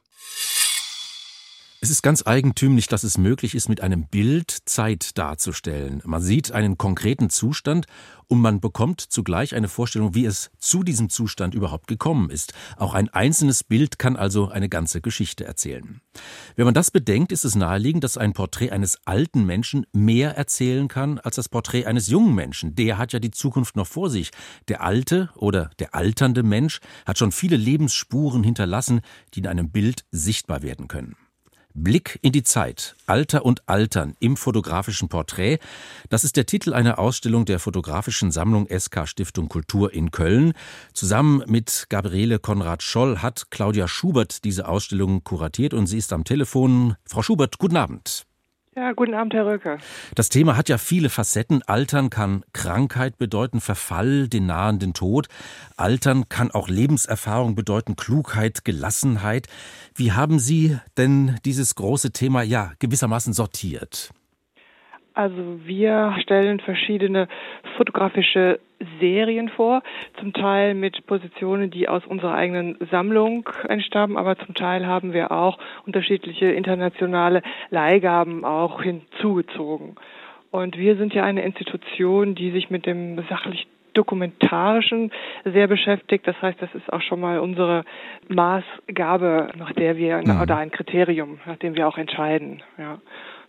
Es 1.83 1.89
ist 1.89 2.03
ganz 2.03 2.27
eigentümlich, 2.27 2.89
dass 2.89 3.05
es 3.05 3.17
möglich 3.17 3.55
ist, 3.55 3.71
mit 3.71 3.81
einem 3.81 4.07
Bild 4.07 4.51
Zeit 4.67 5.17
darzustellen. 5.17 6.03
Man 6.05 6.21
sieht 6.21 6.53
einen 6.53 6.77
konkreten 6.77 7.31
Zustand 7.31 7.87
und 8.27 8.43
man 8.43 8.61
bekommt 8.61 9.01
zugleich 9.01 9.55
eine 9.55 9.67
Vorstellung, 9.67 10.15
wie 10.15 10.27
es 10.27 10.51
zu 10.59 10.83
diesem 10.83 11.09
Zustand 11.09 11.55
überhaupt 11.55 11.87
gekommen 11.87 12.29
ist. 12.29 12.53
Auch 12.77 12.93
ein 12.93 13.09
einzelnes 13.09 13.65
Bild 13.65 13.99
kann 13.99 14.17
also 14.17 14.51
eine 14.51 14.69
ganze 14.69 15.01
Geschichte 15.01 15.47
erzählen. 15.47 16.03
Wenn 16.55 16.67
man 16.67 16.75
das 16.75 16.91
bedenkt, 16.91 17.33
ist 17.33 17.47
es 17.47 17.55
naheliegend, 17.55 18.05
dass 18.05 18.19
ein 18.19 18.35
Porträt 18.35 18.73
eines 18.73 18.99
alten 19.07 19.47
Menschen 19.47 19.87
mehr 19.95 20.37
erzählen 20.37 20.87
kann 20.87 21.19
als 21.19 21.37
das 21.37 21.49
Porträt 21.49 21.87
eines 21.87 22.09
jungen 22.09 22.35
Menschen. 22.35 22.75
Der 22.75 22.99
hat 22.99 23.15
ja 23.15 23.21
die 23.21 23.31
Zukunft 23.31 23.77
noch 23.77 23.87
vor 23.87 24.11
sich. 24.11 24.33
Der 24.69 24.83
alte 24.83 25.31
oder 25.35 25.71
der 25.79 25.95
alternde 25.95 26.43
Mensch 26.43 26.81
hat 27.07 27.17
schon 27.17 27.33
viele 27.33 27.57
Lebensspuren 27.57 28.45
hinterlassen, 28.45 29.01
die 29.33 29.41
in 29.41 29.47
einem 29.47 29.71
Bild 29.71 30.05
sichtbar 30.11 30.61
werden 30.61 30.87
können. 30.87 31.17
Blick 31.75 32.19
in 32.23 32.33
die 32.33 32.43
Zeit. 32.43 32.97
Alter 33.07 33.45
und 33.45 33.69
Altern 33.69 34.15
im 34.21 34.37
fotografischen 34.37 35.09
Porträt. 35.09 35.59
Das 36.09 36.25
ist 36.25 36.37
der 36.37 36.47
Titel 36.47 36.73
einer 36.73 36.99
Ausstellung 36.99 37.45
der 37.45 37.59
fotografischen 37.59 38.31
Sammlung 38.31 38.69
SK 38.69 39.07
Stiftung 39.07 39.49
Kultur 39.49 39.93
in 39.93 40.11
Köln. 40.11 40.53
Zusammen 40.93 41.43
mit 41.47 41.87
Gabriele 41.89 42.39
Konrad 42.39 42.83
Scholl 42.83 43.19
hat 43.19 43.51
Claudia 43.51 43.89
Schubert 43.89 44.45
diese 44.45 44.69
Ausstellung 44.69 45.25
kuratiert 45.25 45.75
und 45.75 45.87
sie 45.87 45.99
ist 45.99 46.13
am 46.13 46.25
Telefon. 46.25 46.97
Frau 47.05 47.23
Schubert, 47.23 47.59
guten 47.59 47.77
Abend. 47.77 48.27
Ja, 48.81 48.93
guten 48.93 49.13
Abend, 49.13 49.35
Herr 49.35 49.45
Röcke. 49.45 49.77
Das 50.15 50.31
Thema 50.31 50.57
hat 50.57 50.71
ja 50.71 50.79
viele 50.79 51.11
Facetten. 51.11 51.61
Altern 51.67 52.09
kann 52.09 52.45
Krankheit 52.55 53.19
bedeuten, 53.19 53.61
Verfall, 53.61 54.27
den 54.27 54.47
nahenden 54.47 54.95
Tod. 54.95 55.27
Altern 55.77 56.31
kann 56.31 56.51
auch 56.51 56.71
Lebenserfahrung 56.71 57.55
bedeuten, 57.55 57.95
Klugheit, 57.95 58.65
Gelassenheit. 58.65 59.49
Wie 59.95 60.13
haben 60.13 60.39
Sie 60.39 60.79
denn 60.97 61.37
dieses 61.45 61.75
große 61.75 62.13
Thema 62.13 62.41
ja 62.41 62.73
gewissermaßen 62.79 63.35
sortiert? 63.35 64.15
Also 65.13 65.61
wir 65.67 66.17
stellen 66.23 66.59
verschiedene 66.61 67.29
fotografische 67.77 68.61
Serien 68.99 69.49
vor, 69.49 69.83
zum 70.19 70.33
Teil 70.33 70.75
mit 70.75 71.07
Positionen, 71.07 71.71
die 71.71 71.89
aus 71.89 72.07
unserer 72.07 72.35
eigenen 72.35 72.77
Sammlung 72.91 73.49
entstammen, 73.69 74.17
aber 74.17 74.39
zum 74.39 74.55
Teil 74.55 74.87
haben 74.87 75.13
wir 75.13 75.33
auch 75.33 75.59
unterschiedliche 75.87 76.47
internationale 76.47 77.43
Leihgaben 77.71 78.45
auch 78.45 78.83
hinzugezogen. 78.83 79.97
Und 80.51 80.77
wir 80.77 80.97
sind 80.97 81.15
ja 81.15 81.25
eine 81.25 81.43
Institution, 81.43 82.35
die 82.35 82.51
sich 82.51 82.71
mit 82.71 82.87
dem 82.87 83.23
sachlich 83.29 83.67
dokumentarischen 83.95 85.11
sehr 85.45 85.67
beschäftigt. 85.67 86.27
Das 86.27 86.41
heißt, 86.41 86.61
das 86.61 86.75
ist 86.75 86.93
auch 86.93 87.03
schon 87.03 87.21
mal 87.21 87.39
unsere 87.39 87.85
Maßgabe, 88.29 89.51
nach 89.57 89.73
der 89.73 89.97
wir 89.97 90.19
mhm. 90.19 90.41
oder 90.41 90.57
ein 90.57 90.71
Kriterium, 90.71 91.41
nach 91.47 91.57
dem 91.57 91.75
wir 91.75 91.89
auch 91.89 91.99
entscheiden. 91.99 92.63
Ja. 92.79 92.99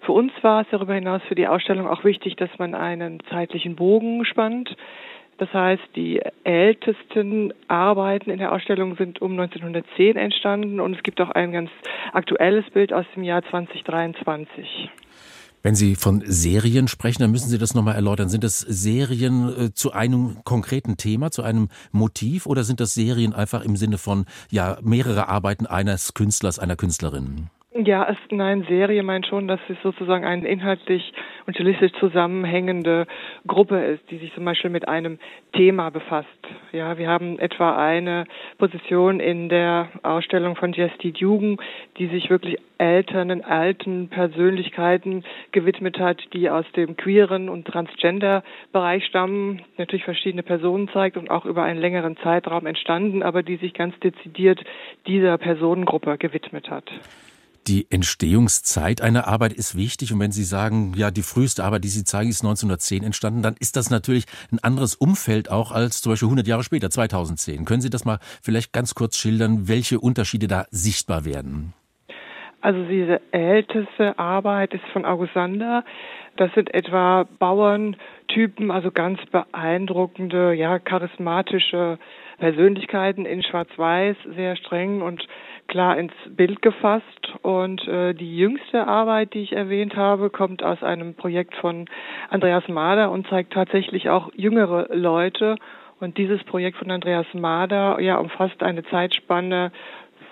Für 0.02 0.14
uns 0.14 0.32
war 0.42 0.62
es 0.62 0.68
darüber 0.72 0.96
hinaus 0.96 1.22
für 1.28 1.36
die 1.36 1.48
Ausstellung 1.48 1.88
auch 1.88 2.04
wichtig, 2.04 2.36
dass 2.36 2.50
man 2.58 2.74
einen 2.74 3.20
zeitlichen 3.30 3.76
Bogen 3.76 4.26
spannt. 4.26 4.76
Das 5.42 5.52
heißt, 5.54 5.82
die 5.96 6.22
ältesten 6.44 7.52
Arbeiten 7.68 8.30
in 8.30 8.38
der 8.38 8.52
Ausstellung 8.52 8.96
sind 8.96 9.24
um 9.24 9.32
1910 9.32 10.16
entstanden 10.16 10.80
und 10.80 10.96
es 10.96 11.02
gibt 11.02 11.20
auch 11.20 11.32
ein 11.32 11.52
ganz 11.52 11.72
aktuelles 12.14 12.64
Bild 12.70 12.94
aus 12.94 13.08
dem 13.16 13.24
Jahr 13.24 13.42
2023. 13.50 14.92
Wenn 15.64 15.74
Sie 15.74 15.96
von 15.96 16.22
Serien 16.24 16.88
sprechen, 16.88 17.24
dann 17.24 17.32
müssen 17.32 17.50
Sie 17.50 17.58
das 17.58 17.74
nochmal 17.74 17.96
erläutern. 17.96 18.30
Sind 18.30 18.44
das 18.44 18.60
Serien 18.60 19.50
äh, 19.50 19.74
zu 19.74 19.94
einem 19.94 20.44
konkreten 20.44 20.98
Thema, 20.98 21.32
zu 21.32 21.42
einem 21.42 21.70
Motiv 21.92 22.46
oder 22.46 22.64
sind 22.64 22.80
das 22.80 22.94
Serien 22.94 23.34
einfach 23.34 23.66
im 23.66 23.76
Sinne 23.76 23.98
von 23.98 24.26
ja 24.52 24.78
mehrere 24.84 25.28
Arbeiten 25.28 25.66
eines 25.66 26.14
Künstlers, 26.14 26.60
einer 26.60 26.76
Künstlerin? 26.76 27.50
Ja, 27.74 28.06
es, 28.10 28.18
nein, 28.32 28.66
Serie 28.68 29.02
meint 29.02 29.26
schon, 29.26 29.48
dass 29.48 29.62
es 29.70 29.78
sozusagen 29.82 30.26
eine 30.26 30.46
inhaltlich 30.46 31.14
und 31.48 31.54
stilistisch 31.54 31.94
zusammenhängende 32.02 33.08
Gruppe 33.48 33.80
ist, 33.86 34.12
die 34.12 34.18
sich 34.18 34.34
zum 34.34 34.44
Beispiel 34.44 34.70
mit 34.70 34.90
einem 34.90 35.20
Thema 35.54 35.90
befasst. 35.90 36.28
Ja, 36.74 36.98
wir 36.98 37.08
haben 37.08 37.40
etwa 37.40 37.78
eine 37.78 38.26
Position 38.58 39.22
in 39.22 39.48
der 39.48 39.88
Ausstellung 40.04 40.58
von 40.58 40.74
Jestid 40.74 41.20
Jugend, 41.20 41.62
die 41.98 42.08
sich 42.08 42.30
wirklich 42.30 42.58
älteren, 42.78 43.42
alten 43.42 44.10
Persönlichkeiten 44.10 45.24
gewidmet 45.54 45.98
hat, 45.98 46.22
die 46.34 46.50
aus 46.50 46.66
dem 46.76 46.98
queeren 46.98 47.48
und 47.48 47.66
Transgender-Bereich 47.68 49.06
stammen, 49.06 49.62
natürlich 49.78 50.04
verschiedene 50.04 50.44
Personen 50.44 50.90
zeigt 50.90 51.16
und 51.16 51.32
auch 51.32 51.46
über 51.46 51.64
einen 51.64 51.80
längeren 51.80 52.18
Zeitraum 52.18 52.66
entstanden, 52.66 53.24
aber 53.24 53.44
die 53.44 53.56
sich 53.56 53.74
ganz 53.74 53.98
dezidiert 54.02 54.62
dieser 55.08 55.38
Personengruppe 55.38 56.18
gewidmet 56.18 56.70
hat. 56.70 56.92
Die 57.68 57.86
Entstehungszeit 57.92 59.02
einer 59.02 59.28
Arbeit 59.28 59.54
ist 59.54 59.78
wichtig. 59.78 60.12
Und 60.12 60.20
wenn 60.20 60.32
Sie 60.32 60.44
sagen, 60.44 60.94
ja, 60.96 61.12
die 61.12 61.22
früheste 61.22 61.64
Arbeit, 61.64 61.84
die 61.84 61.90
Sie 61.90 62.04
zeigen, 62.04 62.30
ist 62.30 62.44
1910 62.44 63.04
entstanden, 63.04 63.44
dann 63.44 63.56
ist 63.60 63.76
das 63.76 63.92
natürlich 63.92 64.26
ein 64.52 64.58
anderes 64.60 64.96
Umfeld 64.96 65.52
auch 65.52 65.72
als 65.72 66.02
zum 66.02 66.12
Beispiel 66.12 66.28
100 66.28 66.48
Jahre 66.48 66.64
später, 66.64 66.90
2010. 66.90 67.66
Können 67.66 67.82
Sie 67.82 67.92
das 67.92 68.04
mal 68.04 68.18
vielleicht 68.42 68.74
ganz 68.74 68.96
kurz 68.96 69.18
schildern, 69.18 69.68
welche 69.68 70.00
Unterschiede 70.00 70.48
da 70.48 70.66
sichtbar 70.72 71.24
werden? 71.24 71.74
Also 72.62 72.84
diese 72.84 73.22
älteste 73.32 74.18
Arbeit 74.18 74.74
ist 74.74 74.86
von 74.94 75.06
August 75.06 75.34
Sander. 75.34 75.84
Das 76.38 76.52
sind 76.54 76.74
etwa 76.74 77.28
Bauerntypen, 77.40 78.72
also 78.72 78.92
ganz 78.92 79.20
beeindruckende, 79.32 80.54
ja, 80.54 80.80
charismatische 80.80 82.00
Persönlichkeiten 82.38 83.26
in 83.26 83.44
Schwarz-Weiß, 83.44 84.16
sehr 84.36 84.56
streng 84.56 85.02
und 85.02 85.28
klar 85.72 85.98
ins 85.98 86.14
Bild 86.30 86.62
gefasst. 86.62 87.34
Und 87.42 87.88
äh, 87.88 88.14
die 88.14 88.38
jüngste 88.38 88.86
Arbeit, 88.88 89.34
die 89.34 89.40
ich 89.40 89.54
erwähnt 89.54 89.96
habe, 89.96 90.30
kommt 90.30 90.62
aus 90.62 90.84
einem 90.84 91.16
Projekt 91.16 91.56
von 91.56 91.86
Andreas 92.30 92.68
Mader 92.68 93.10
und 93.10 93.28
zeigt 93.28 93.54
tatsächlich 93.54 94.10
auch 94.10 94.30
jüngere 94.36 94.94
Leute. 94.94 95.56
Und 96.00 96.18
dieses 96.18 96.44
Projekt 96.44 96.78
von 96.78 96.92
Andreas 96.92 97.26
Mader 97.34 98.00
ja 98.00 98.18
umfasst 98.18 98.62
eine 98.62 98.84
Zeitspanne 98.84 99.72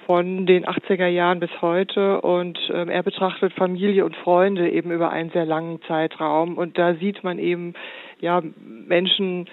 von 0.05 0.45
den 0.45 0.65
80er 0.65 1.07
Jahren 1.07 1.39
bis 1.39 1.51
heute 1.61 2.21
und 2.21 2.57
ähm, 2.73 2.89
er 2.89 3.03
betrachtet 3.03 3.53
Familie 3.53 4.05
und 4.05 4.15
Freunde 4.15 4.67
eben 4.71 4.91
über 4.91 5.11
einen 5.11 5.29
sehr 5.29 5.45
langen 5.45 5.79
Zeitraum 5.83 6.57
und 6.57 6.79
da 6.79 6.95
sieht 6.95 7.23
man 7.23 7.37
eben 7.37 7.75
ja 8.19 8.41
Menschen 8.57 9.47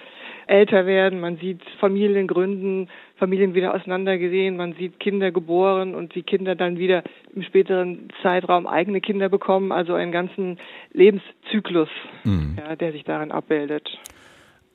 älter 0.47 0.87
werden, 0.87 1.19
man 1.19 1.37
sieht 1.37 1.61
Familien 1.79 2.25
gründen, 2.25 2.89
Familien 3.17 3.53
wieder 3.53 3.73
auseinandergesehen, 3.73 4.57
man 4.57 4.73
sieht 4.73 4.99
Kinder 4.99 5.31
geboren 5.31 5.95
und 5.95 6.15
die 6.15 6.23
Kinder 6.23 6.55
dann 6.55 6.77
wieder 6.77 7.03
im 7.35 7.43
späteren 7.43 8.09
Zeitraum 8.21 8.67
eigene 8.67 9.01
Kinder 9.01 9.29
bekommen, 9.29 9.71
also 9.71 9.93
einen 9.93 10.11
ganzen 10.11 10.59
Lebenszyklus, 10.93 11.89
mhm. 12.23 12.57
ja, 12.57 12.75
der 12.75 12.91
sich 12.91 13.03
darin 13.03 13.31
abbildet. 13.31 13.89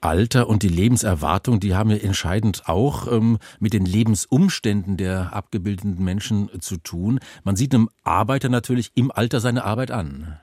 Alter 0.01 0.49
und 0.49 0.65
die 0.65 0.69
Lebenserwartung, 0.69 1.61
die 1.61 1.75
haben 1.75 1.91
ja 1.91 1.97
entscheidend 1.97 2.65
auch 2.67 3.11
ähm, 3.11 3.39
mit 3.61 3.73
den 3.73 3.87
Lebensumständen 3.87 4.97
der 4.97 5.33
abgebildeten 5.33 6.03
Menschen 6.03 6.51
zu 6.61 6.77
tun. 6.77 7.21
Man 7.45 7.55
sieht 7.55 7.73
einem 7.73 7.89
Arbeiter 8.03 8.49
natürlich 8.49 8.91
im 8.97 9.13
Alter 9.13 9.39
seine 9.39 9.65
Arbeit 9.65 9.93
an. 9.93 10.41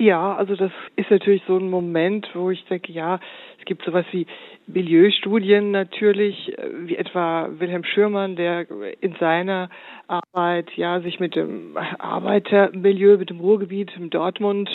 Ja, 0.00 0.36
also 0.36 0.54
das 0.54 0.70
ist 0.94 1.10
natürlich 1.10 1.42
so 1.48 1.56
ein 1.56 1.68
Moment, 1.70 2.28
wo 2.32 2.50
ich 2.50 2.64
denke, 2.66 2.92
ja, 2.92 3.18
es 3.58 3.64
gibt 3.64 3.84
sowas 3.84 4.06
wie 4.12 4.28
Milieustudien 4.68 5.72
natürlich, 5.72 6.54
wie 6.82 6.94
etwa 6.96 7.48
Wilhelm 7.58 7.82
Schürmann, 7.82 8.36
der 8.36 8.66
in 9.00 9.16
seiner 9.18 9.70
Arbeit 10.06 10.70
ja 10.76 11.00
sich 11.00 11.18
mit 11.18 11.34
dem 11.34 11.76
Arbeitermilieu, 11.98 13.18
mit 13.18 13.30
dem 13.30 13.40
Ruhrgebiet, 13.40 13.90
in 13.96 14.08
Dortmund 14.10 14.70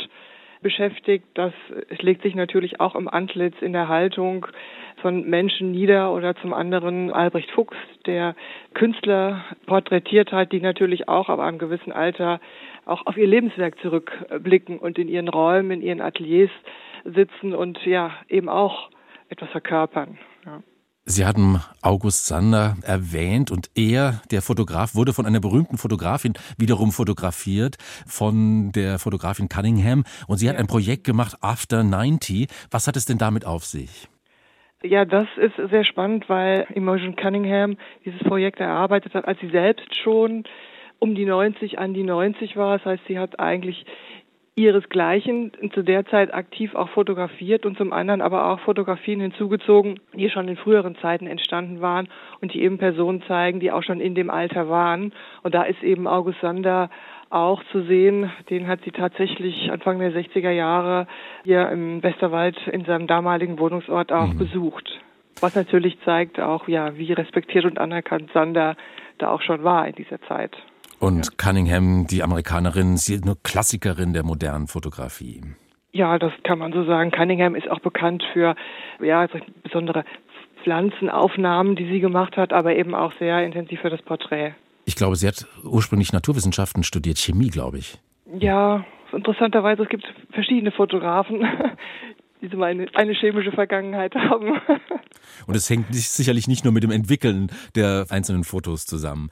beschäftigt. 0.61 1.25
Das 1.35 1.53
legt 1.99 2.23
sich 2.23 2.35
natürlich 2.35 2.81
auch 2.81 2.95
im 2.95 3.07
Antlitz 3.07 3.55
in 3.61 3.71
der 3.71 3.87
Haltung 3.87 4.47
von 5.01 5.29
Menschen 5.29 5.71
nieder 5.71 6.13
oder 6.13 6.35
zum 6.35 6.53
anderen 6.53 7.13
Albrecht 7.13 7.51
Fuchs, 7.51 7.77
der 8.05 8.35
Künstler 8.73 9.45
porträtiert 9.67 10.31
hat, 10.33 10.51
die 10.51 10.61
natürlich 10.61 11.07
auch 11.07 11.29
ab 11.29 11.39
einem 11.39 11.59
gewissen 11.59 11.91
Alter 11.93 12.39
auch 12.85 13.05
auf 13.05 13.17
ihr 13.17 13.27
Lebenswerk 13.27 13.79
zurückblicken 13.81 14.79
und 14.79 14.97
in 14.97 15.07
ihren 15.07 15.27
Räumen, 15.27 15.71
in 15.71 15.81
ihren 15.81 16.01
Ateliers 16.01 16.51
sitzen 17.05 17.53
und 17.53 17.83
ja 17.85 18.11
eben 18.29 18.49
auch 18.49 18.89
etwas 19.29 19.49
verkörpern. 19.49 20.17
Ja. 20.45 20.61
Sie 21.05 21.25
hatten 21.25 21.59
August 21.81 22.27
Sander 22.27 22.77
erwähnt 22.81 23.51
und 23.51 23.69
er, 23.75 24.21
der 24.31 24.41
Fotograf, 24.41 24.95
wurde 24.95 25.11
von 25.11 25.25
einer 25.25 25.41
berühmten 25.41 25.77
Fotografin 25.77 26.33
wiederum 26.57 26.93
fotografiert, 26.93 27.75
von 28.07 28.71
der 28.71 28.99
Fotografin 28.99 29.49
Cunningham. 29.49 30.05
Und 30.27 30.37
sie 30.37 30.47
hat 30.49 30.55
ein 30.55 30.67
Projekt 30.67 31.03
gemacht, 31.03 31.35
After 31.41 31.83
90. 31.83 32.47
Was 32.71 32.87
hat 32.87 32.95
es 32.95 33.03
denn 33.03 33.17
damit 33.17 33.45
auf 33.45 33.65
sich? 33.65 34.07
Ja, 34.81 35.03
das 35.03 35.27
ist 35.35 35.55
sehr 35.69 35.83
spannend, 35.83 36.29
weil 36.29 36.67
Imogen 36.73 37.17
Cunningham 37.17 37.75
dieses 38.05 38.19
Projekt 38.19 38.61
erarbeitet 38.61 39.13
hat, 39.13 39.25
als 39.25 39.39
sie 39.41 39.49
selbst 39.49 39.93
schon 39.97 40.45
um 41.03 41.15
die 41.15 41.25
90 41.25 41.79
an 41.79 41.93
die 41.93 42.03
90 42.03 42.55
war. 42.55 42.77
Das 42.77 42.85
heißt, 42.85 43.03
sie 43.09 43.19
hat 43.19 43.37
eigentlich 43.37 43.85
ihresgleichen 44.55 45.51
zu 45.73 45.81
der 45.81 46.05
Zeit 46.05 46.33
aktiv 46.33 46.75
auch 46.75 46.87
fotografiert 46.89 47.65
und 47.65 47.77
zum 47.77 47.91
anderen 47.91 48.21
aber 48.21 48.49
auch 48.49 48.59
Fotografien 48.61 49.19
hinzugezogen, 49.19 49.99
die 50.13 50.29
schon 50.29 50.47
in 50.47 50.55
früheren 50.55 50.95
Zeiten 51.01 51.27
entstanden 51.27 51.81
waren 51.81 52.07
und 52.39 52.53
die 52.53 52.61
eben 52.61 52.77
Personen 52.77 53.21
zeigen, 53.23 53.59
die 53.59 53.71
auch 53.71 53.83
schon 53.83 53.99
in 53.99 54.15
dem 54.15 54.29
Alter 54.29 54.69
waren. 54.69 55.11
Und 55.41 55.53
da 55.55 55.63
ist 55.63 55.83
eben 55.83 56.07
August 56.07 56.39
Sander 56.39 56.89
auch 57.29 57.61
zu 57.73 57.81
sehen. 57.81 58.31
Den 58.49 58.67
hat 58.67 58.79
sie 58.85 58.91
tatsächlich 58.91 59.69
Anfang 59.71 59.99
der 59.99 60.13
60er 60.13 60.51
Jahre 60.51 61.07
hier 61.43 61.67
im 61.69 62.01
Westerwald 62.01 62.55
in 62.67 62.85
seinem 62.85 63.07
damaligen 63.07 63.59
Wohnungsort 63.59 64.13
auch 64.13 64.33
mhm. 64.33 64.37
besucht. 64.37 65.01
Was 65.41 65.55
natürlich 65.55 65.99
zeigt 66.05 66.39
auch, 66.39 66.69
ja, 66.69 66.95
wie 66.95 67.11
respektiert 67.11 67.65
und 67.65 67.77
anerkannt 67.77 68.29
Sander 68.33 68.77
da 69.17 69.31
auch 69.31 69.41
schon 69.41 69.65
war 69.65 69.85
in 69.85 69.95
dieser 69.95 70.21
Zeit. 70.21 70.55
Und. 71.03 71.37
Cunningham, 71.37 72.07
die 72.07 72.23
Amerikanerin, 72.23 72.95
sie 72.95 73.15
ist 73.15 73.25
eine 73.25 73.35
Klassikerin 73.43 74.13
der 74.13 74.23
modernen 74.23 74.67
Fotografie. 74.67 75.41
Ja, 75.91 76.17
das 76.17 76.31
kann 76.43 76.59
man 76.59 76.71
so 76.71 76.85
sagen. 76.85 77.11
Cunningham 77.11 77.55
ist 77.55 77.69
auch 77.69 77.81
bekannt 77.81 78.23
für 78.31 78.55
ja, 79.01 79.27
besondere 79.63 80.05
Pflanzenaufnahmen, 80.63 81.75
die 81.75 81.89
sie 81.89 81.99
gemacht 81.99 82.37
hat, 82.37 82.53
aber 82.53 82.75
eben 82.77 82.95
auch 82.95 83.11
sehr 83.19 83.45
intensiv 83.45 83.81
für 83.81 83.89
das 83.89 84.01
Porträt. 84.01 84.53
Ich 84.85 84.95
glaube, 84.95 85.17
sie 85.17 85.27
hat 85.27 85.45
ursprünglich 85.65 86.13
Naturwissenschaften 86.13 86.83
studiert, 86.83 87.17
Chemie, 87.17 87.49
glaube 87.49 87.79
ich. 87.79 87.99
Ja, 88.39 88.85
interessanterweise, 89.11 89.83
es 89.83 89.89
gibt 89.89 90.05
verschiedene 90.31 90.71
Fotografen, 90.71 91.45
die 92.41 92.47
so 92.47 92.61
eine, 92.61 92.87
eine 92.93 93.13
chemische 93.13 93.51
Vergangenheit 93.51 94.15
haben. 94.15 94.53
Und 95.47 95.55
es 95.55 95.69
hängt 95.69 95.93
sicherlich 95.93 96.47
nicht 96.47 96.63
nur 96.63 96.73
mit 96.73 96.83
dem 96.83 96.91
Entwickeln 96.91 97.51
der 97.75 98.05
einzelnen 98.09 98.43
Fotos 98.45 98.85
zusammen. 98.85 99.29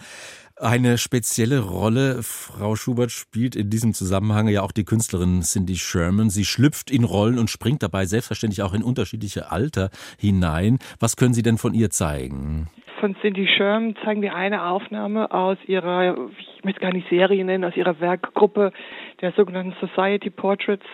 Eine 0.64 1.00
spezielle 1.00 1.60
Rolle, 1.62 2.20
Frau 2.22 2.76
Schubert, 2.76 3.10
spielt 3.10 3.56
in 3.56 3.72
diesem 3.72 3.94
Zusammenhang 3.94 4.48
ja 4.48 4.62
auch 4.62 4.72
die 4.72 4.84
Künstlerin 4.84 5.42
Cindy 5.42 5.74
Sherman. 5.74 6.30
Sie 6.30 6.46
schlüpft 6.46 6.92
in 6.92 7.04
Rollen 7.04 7.40
und 7.40 7.50
springt 7.50 7.82
dabei 7.82 8.06
selbstverständlich 8.06 8.62
auch 8.62 8.76
in 8.76 8.84
unterschiedliche 8.84 9.52
Alter 9.52 9.90
hinein. 10.20 10.78
Was 11.00 11.18
können 11.18 11.34
Sie 11.34 11.42
denn 11.42 11.58
von 11.58 11.74
ihr 11.74 11.90
zeigen? 11.90 12.68
Von 13.00 13.16
Cindy 13.22 13.48
Sherman 13.48 13.96
zeigen 14.06 14.22
wir 14.22 14.36
eine 14.36 14.66
Aufnahme 14.66 15.32
aus 15.32 15.58
ihrer, 15.66 16.30
ich 16.38 16.64
möchte 16.64 16.82
gar 16.82 16.94
nicht 16.94 17.10
Serie 17.10 17.44
nennen, 17.44 17.66
aus 17.66 17.76
ihrer 17.76 18.00
Werkgruppe 18.00 18.72
der 19.20 19.32
sogenannten 19.32 19.74
Society 19.84 20.30
Portraits 20.30 20.86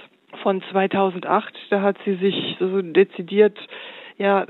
von 0.43 0.63
2008. 0.71 1.53
Da 1.71 1.82
hat 1.82 1.97
sie 2.06 2.15
sich 2.15 2.56
so 2.58 2.82
dezidiert 2.82 3.58
ja, 4.17 4.47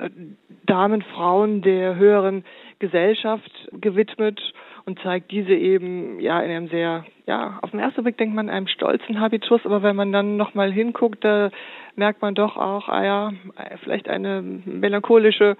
Damen, 0.67 1.01
Frauen 1.01 1.63
der 1.63 1.95
höheren 1.95 2.45
Gesellschaft 2.77 3.51
gewidmet 3.71 4.39
und 4.87 4.97
zeigt 4.99 5.31
diese 5.31 5.53
eben 5.53 6.21
ja 6.21 6.39
in 6.39 6.49
einem 6.49 6.69
sehr, 6.69 7.05
ja, 7.25 7.59
auf 7.61 7.71
den 7.71 7.81
ersten 7.81 8.03
Blick 8.03 8.17
denkt 8.17 8.33
man 8.33 8.49
einem 8.49 8.67
stolzen 8.67 9.19
Habitus, 9.19 9.65
aber 9.65 9.83
wenn 9.83 9.97
man 9.97 10.13
dann 10.13 10.37
nochmal 10.37 10.71
hinguckt, 10.71 11.25
da 11.25 11.51
merkt 11.97 12.21
man 12.21 12.35
doch 12.35 12.55
auch, 12.55 12.87
ah 12.87 13.03
ja, 13.03 13.33
vielleicht 13.83 14.07
eine 14.07 14.41
melancholische 14.41 15.57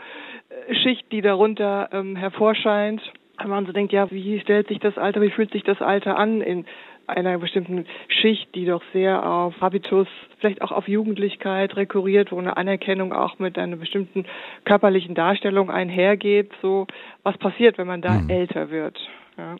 äh, 0.70 0.76
Schicht, 0.76 1.12
die 1.12 1.22
darunter 1.22 1.90
ähm, 1.92 2.16
hervorscheint. 2.16 3.02
Wenn 3.38 3.50
man 3.50 3.66
so 3.66 3.74
denkt, 3.74 3.92
ja, 3.92 4.10
wie 4.10 4.40
stellt 4.40 4.70
sich 4.70 4.80
das 4.80 4.98
Alter, 4.98 5.22
wie 5.22 5.30
fühlt 5.30 5.52
sich 5.52 5.64
das 5.64 5.82
Alter 5.82 6.18
an 6.18 6.40
in 6.40 6.66
einer 7.08 7.38
bestimmten 7.38 7.86
Schicht, 8.10 8.54
die 8.54 8.66
doch 8.66 8.84
sehr 8.94 9.26
auf 9.26 9.60
Habitus, 9.62 10.08
vielleicht 10.40 10.62
auch 10.62 10.72
auf 10.72 10.88
Jugendlichkeit 10.88 11.76
rekurriert, 11.76 12.32
wo 12.32 12.38
eine 12.38 12.58
Anerkennung 12.58 13.14
auch 13.14 13.40
mit 13.40 13.58
einer 13.58 13.78
bestimmten 13.78 14.26
körperlichen 14.66 15.16
Darstellung 15.16 15.72
einhergeht. 15.72 16.52
So, 16.62 16.86
was 17.24 17.38
passiert, 17.38 17.78
wenn 17.78 17.88
man 17.88 18.02
da 18.02 18.12
mhm. 18.12 18.30
älter 18.30 18.70
wird? 18.70 18.98
Ja. 19.38 19.56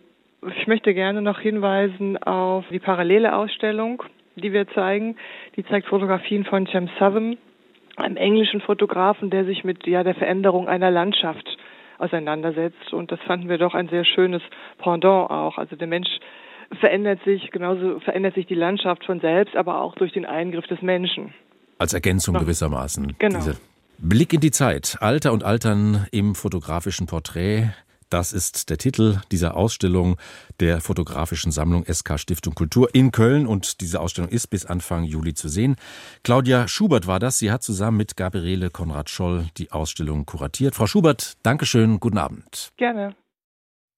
Ich 0.56 0.68
möchte 0.68 0.94
gerne 0.94 1.22
noch 1.22 1.40
hinweisen 1.40 2.22
auf 2.22 2.66
die 2.70 2.80
parallele 2.80 3.36
Ausstellung, 3.36 4.04
die 4.36 4.54
wir 4.54 4.68
zeigen. 4.70 5.16
Die 5.56 5.66
zeigt 5.66 5.88
Fotografien 5.88 6.46
von 6.46 6.68
Cem 6.68 6.90
Southam, 7.00 7.38
einem 7.96 8.18
englischen 8.18 8.62
Fotografen, 8.62 9.30
der 9.30 9.46
sich 9.46 9.64
mit 9.64 9.88
ja, 9.88 10.04
der 10.04 10.14
Veränderung 10.14 10.68
einer 10.68 10.92
Landschaft 10.92 11.58
auseinandersetzt. 11.98 12.94
Und 12.94 13.12
das 13.12 13.20
fanden 13.22 13.50
wir 13.50 13.58
doch 13.58 13.74
ein 13.74 13.90
sehr 13.90 14.06
schönes 14.06 14.44
Pendant 14.78 15.32
auch. 15.32 15.58
Also 15.58 15.76
der 15.76 15.88
Mensch 15.88 16.10
verändert 16.80 17.20
sich, 17.26 17.52
genauso 17.52 18.00
verändert 18.00 18.36
sich 18.36 18.46
die 18.46 18.56
Landschaft 18.56 19.06
von 19.06 19.20
selbst, 19.20 19.56
aber 19.56 19.82
auch 19.82 19.96
durch 19.96 20.14
den 20.14 20.26
Eingriff 20.26 20.68
des 20.68 20.82
Menschen. 20.82 21.34
Als 21.78 21.94
Ergänzung 21.94 22.36
ja. 22.36 22.42
gewissermaßen. 22.42 23.16
Genau. 23.20 23.40
Diese 23.40 23.58
Blick 24.00 24.34
in 24.34 24.42
die 24.42 24.52
Zeit, 24.52 24.98
Alter 25.00 25.34
und 25.34 25.44
Altern 25.44 26.08
im 26.12 26.36
fotografischen 26.36 27.08
Porträt. 27.08 27.70
Das 28.10 28.32
ist 28.32 28.70
der 28.70 28.78
Titel 28.78 29.20
dieser 29.32 29.58
Ausstellung 29.58 30.16
der 30.62 30.80
fotografischen 30.80 31.52
Sammlung 31.52 31.84
SK 31.92 32.18
Stiftung 32.18 32.56
Kultur 32.56 32.90
in 32.94 33.12
Köln 33.12 33.46
und 33.46 33.82
diese 33.82 34.00
Ausstellung 34.00 34.30
ist 34.30 34.48
bis 34.48 34.66
Anfang 34.66 35.04
Juli 35.04 35.34
zu 35.34 35.50
sehen. 35.50 35.76
Claudia 36.24 36.70
Schubert 36.70 37.06
war 37.06 37.20
das. 37.20 37.38
Sie 37.38 37.52
hat 37.52 37.64
zusammen 37.64 37.98
mit 37.98 38.16
Gabriele 38.16 38.70
Konrad-Scholl 38.70 39.48
die 39.58 39.72
Ausstellung 39.72 40.26
kuratiert. 40.26 40.76
Frau 40.76 40.88
Schubert, 40.88 41.34
Dankeschön, 41.44 42.00
guten 42.00 42.18
Abend. 42.18 42.70
Gerne. 42.78 43.14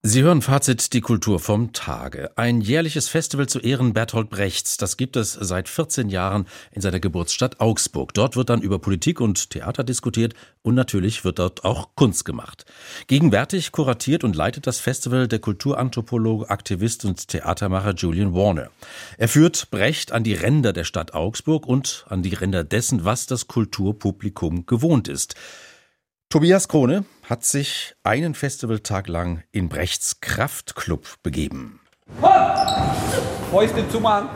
Sie 0.01 0.23
hören 0.23 0.41
Fazit 0.41 0.93
die 0.93 1.01
Kultur 1.01 1.41
vom 1.41 1.73
Tage. 1.73 2.31
Ein 2.37 2.61
jährliches 2.61 3.09
Festival 3.09 3.49
zu 3.49 3.59
Ehren 3.59 3.91
Bertolt 3.91 4.29
Brechts. 4.29 4.77
Das 4.77 4.95
gibt 4.95 5.17
es 5.17 5.33
seit 5.33 5.67
14 5.67 6.07
Jahren 6.07 6.47
in 6.71 6.81
seiner 6.81 7.01
Geburtsstadt 7.01 7.59
Augsburg. 7.59 8.13
Dort 8.13 8.37
wird 8.37 8.49
dann 8.49 8.61
über 8.61 8.79
Politik 8.79 9.19
und 9.19 9.49
Theater 9.49 9.83
diskutiert 9.83 10.35
und 10.61 10.75
natürlich 10.75 11.25
wird 11.25 11.39
dort 11.39 11.65
auch 11.65 11.89
Kunst 11.95 12.23
gemacht. 12.23 12.63
Gegenwärtig 13.07 13.73
kuratiert 13.73 14.23
und 14.23 14.37
leitet 14.37 14.67
das 14.67 14.79
Festival 14.79 15.27
der 15.27 15.39
Kulturanthropologe, 15.39 16.49
Aktivist 16.49 17.03
und 17.03 17.27
Theatermacher 17.27 17.93
Julian 17.93 18.33
Warner. 18.33 18.69
Er 19.17 19.27
führt 19.27 19.69
Brecht 19.69 20.13
an 20.13 20.23
die 20.23 20.33
Ränder 20.33 20.71
der 20.71 20.85
Stadt 20.85 21.13
Augsburg 21.13 21.67
und 21.67 22.05
an 22.07 22.23
die 22.23 22.35
Ränder 22.35 22.63
dessen, 22.63 23.03
was 23.03 23.25
das 23.25 23.47
Kulturpublikum 23.47 24.65
gewohnt 24.65 25.09
ist. 25.09 25.35
Tobias 26.31 26.67
Krone 26.67 27.05
hat 27.27 27.43
sich 27.43 27.95
einen 28.03 28.35
Festivaltag 28.35 29.07
lang 29.07 29.41
in 29.51 29.67
Brechts 29.67 30.21
Kraftclub 30.21 31.15
begeben. 31.23 31.79
Fäuste 33.49 33.89
zumachen. 33.89 34.29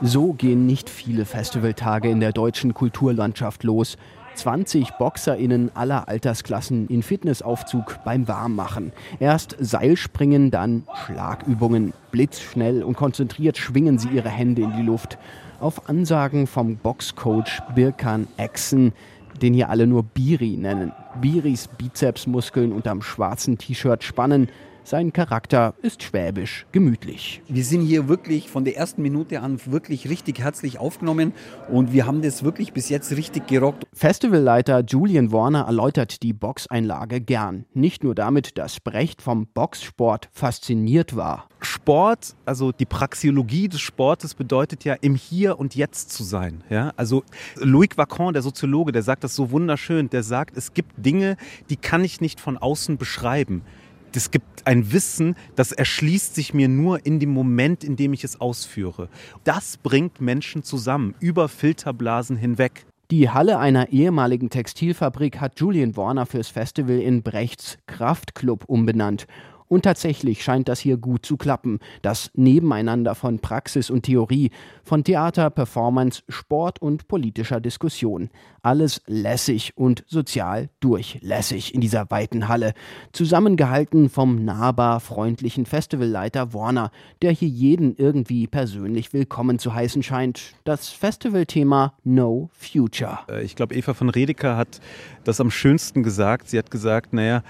So 0.00 0.32
gehen 0.32 0.64
nicht 0.64 0.88
viele 0.88 1.26
Festivaltage 1.26 2.08
in 2.08 2.20
der 2.20 2.32
deutschen 2.32 2.72
Kulturlandschaft 2.72 3.62
los. 3.62 3.98
20 4.36 4.92
BoxerInnen 4.92 5.70
aller 5.76 6.08
Altersklassen 6.08 6.88
in 6.88 7.02
Fitnessaufzug 7.02 7.98
beim 8.02 8.26
Warmmachen. 8.26 8.92
Erst 9.20 9.54
Seilspringen, 9.58 10.50
dann 10.50 10.84
Schlagübungen. 11.04 11.92
Blitzschnell 12.10 12.82
und 12.82 12.96
konzentriert 12.96 13.58
schwingen 13.58 13.98
sie 13.98 14.08
ihre 14.08 14.30
Hände 14.30 14.62
in 14.62 14.74
die 14.74 14.82
Luft. 14.82 15.18
Auf 15.60 15.90
Ansagen 15.90 16.46
vom 16.46 16.76
Boxcoach 16.76 17.60
Birkan 17.74 18.28
Exen 18.38 18.94
den 19.38 19.54
hier 19.54 19.70
alle 19.70 19.86
nur 19.86 20.02
Biri 20.02 20.56
nennen. 20.56 20.92
Biris 21.20 21.68
Bizepsmuskeln 21.68 22.72
unterm 22.72 23.02
schwarzen 23.02 23.58
T-Shirt 23.58 24.02
spannen. 24.04 24.48
Sein 24.86 25.12
Charakter 25.12 25.74
ist 25.82 26.04
schwäbisch, 26.04 26.64
gemütlich. 26.70 27.42
Wir 27.48 27.64
sind 27.64 27.80
hier 27.80 28.06
wirklich 28.06 28.48
von 28.48 28.64
der 28.64 28.76
ersten 28.76 29.02
Minute 29.02 29.40
an 29.40 29.58
wirklich 29.66 30.08
richtig 30.08 30.38
herzlich 30.38 30.78
aufgenommen 30.78 31.32
und 31.68 31.92
wir 31.92 32.06
haben 32.06 32.22
das 32.22 32.44
wirklich 32.44 32.72
bis 32.72 32.88
jetzt 32.88 33.10
richtig 33.10 33.48
gerockt. 33.48 33.84
Festivalleiter 33.92 34.84
Julian 34.86 35.32
Warner 35.32 35.62
erläutert 35.62 36.22
die 36.22 36.32
Boxeinlage 36.32 37.20
gern. 37.20 37.64
Nicht 37.74 38.04
nur 38.04 38.14
damit, 38.14 38.58
dass 38.58 38.78
Brecht 38.78 39.22
vom 39.22 39.48
Boxsport 39.48 40.28
fasziniert 40.30 41.16
war. 41.16 41.48
Sport, 41.58 42.36
also 42.44 42.70
die 42.70 42.86
Praxiologie 42.86 43.68
des 43.68 43.80
Sportes 43.80 44.34
bedeutet 44.34 44.84
ja 44.84 44.94
im 45.00 45.16
Hier 45.16 45.58
und 45.58 45.74
Jetzt 45.74 46.12
zu 46.12 46.22
sein. 46.22 46.62
Ja? 46.70 46.92
Also 46.96 47.24
Louis 47.56 47.88
Vacan, 47.96 48.34
der 48.34 48.42
Soziologe, 48.42 48.92
der 48.92 49.02
sagt 49.02 49.24
das 49.24 49.34
so 49.34 49.50
wunderschön, 49.50 50.10
der 50.10 50.22
sagt, 50.22 50.56
es 50.56 50.74
gibt 50.74 50.92
Dinge, 51.04 51.36
die 51.70 51.76
kann 51.76 52.04
ich 52.04 52.20
nicht 52.20 52.38
von 52.38 52.56
außen 52.56 52.98
beschreiben 52.98 53.62
es 54.16 54.30
gibt 54.30 54.66
ein 54.66 54.92
Wissen, 54.92 55.36
das 55.54 55.72
erschließt 55.72 56.34
sich 56.34 56.54
mir 56.54 56.68
nur 56.68 57.04
in 57.06 57.20
dem 57.20 57.30
Moment, 57.30 57.84
in 57.84 57.96
dem 57.96 58.12
ich 58.12 58.24
es 58.24 58.40
ausführe. 58.40 59.08
Das 59.44 59.76
bringt 59.76 60.20
Menschen 60.20 60.62
zusammen, 60.62 61.14
über 61.20 61.48
Filterblasen 61.48 62.36
hinweg. 62.36 62.86
Die 63.10 63.30
Halle 63.30 63.58
einer 63.58 63.90
ehemaligen 63.90 64.50
Textilfabrik 64.50 65.40
hat 65.40 65.60
Julian 65.60 65.96
Warner 65.96 66.26
fürs 66.26 66.48
Festival 66.48 66.98
in 66.98 67.22
Brechts 67.22 67.78
Kraftclub 67.86 68.64
umbenannt 68.66 69.26
und 69.68 69.82
tatsächlich 69.82 70.42
scheint 70.42 70.68
das 70.68 70.80
hier 70.80 70.96
gut 70.96 71.26
zu 71.26 71.36
klappen. 71.36 71.78
Das 72.02 72.30
Nebeneinander 72.34 73.14
von 73.14 73.38
Praxis 73.38 73.90
und 73.90 74.02
Theorie, 74.02 74.50
von 74.82 75.04
Theater, 75.04 75.50
Performance, 75.50 76.22
Sport 76.28 76.80
und 76.80 77.08
politischer 77.08 77.60
Diskussion. 77.60 78.30
Alles 78.62 79.02
lässig 79.06 79.72
und 79.76 80.04
sozial 80.06 80.70
durchlässig 80.80 81.74
in 81.74 81.80
dieser 81.80 82.10
weiten 82.10 82.48
Halle. 82.48 82.74
Zusammengehalten 83.12 84.08
vom 84.08 84.44
nahbar 84.44 85.00
freundlichen 85.00 85.66
Festivalleiter 85.66 86.52
Warner, 86.52 86.90
der 87.22 87.32
hier 87.32 87.48
jeden 87.48 87.96
irgendwie 87.96 88.46
persönlich 88.46 89.12
willkommen 89.12 89.58
zu 89.58 89.74
heißen 89.74 90.02
scheint. 90.02 90.54
Das 90.64 90.88
Festivalthema 90.88 91.94
No 92.04 92.50
Future. 92.52 93.20
Äh, 93.28 93.44
ich 93.44 93.56
glaube, 93.56 93.74
Eva 93.74 93.94
von 93.94 94.10
Redeker 94.10 94.56
hat 94.56 94.80
das 95.24 95.40
am 95.40 95.50
schönsten 95.50 96.02
gesagt. 96.02 96.48
Sie 96.48 96.58
hat 96.58 96.70
gesagt, 96.70 97.12
naja, 97.12 97.42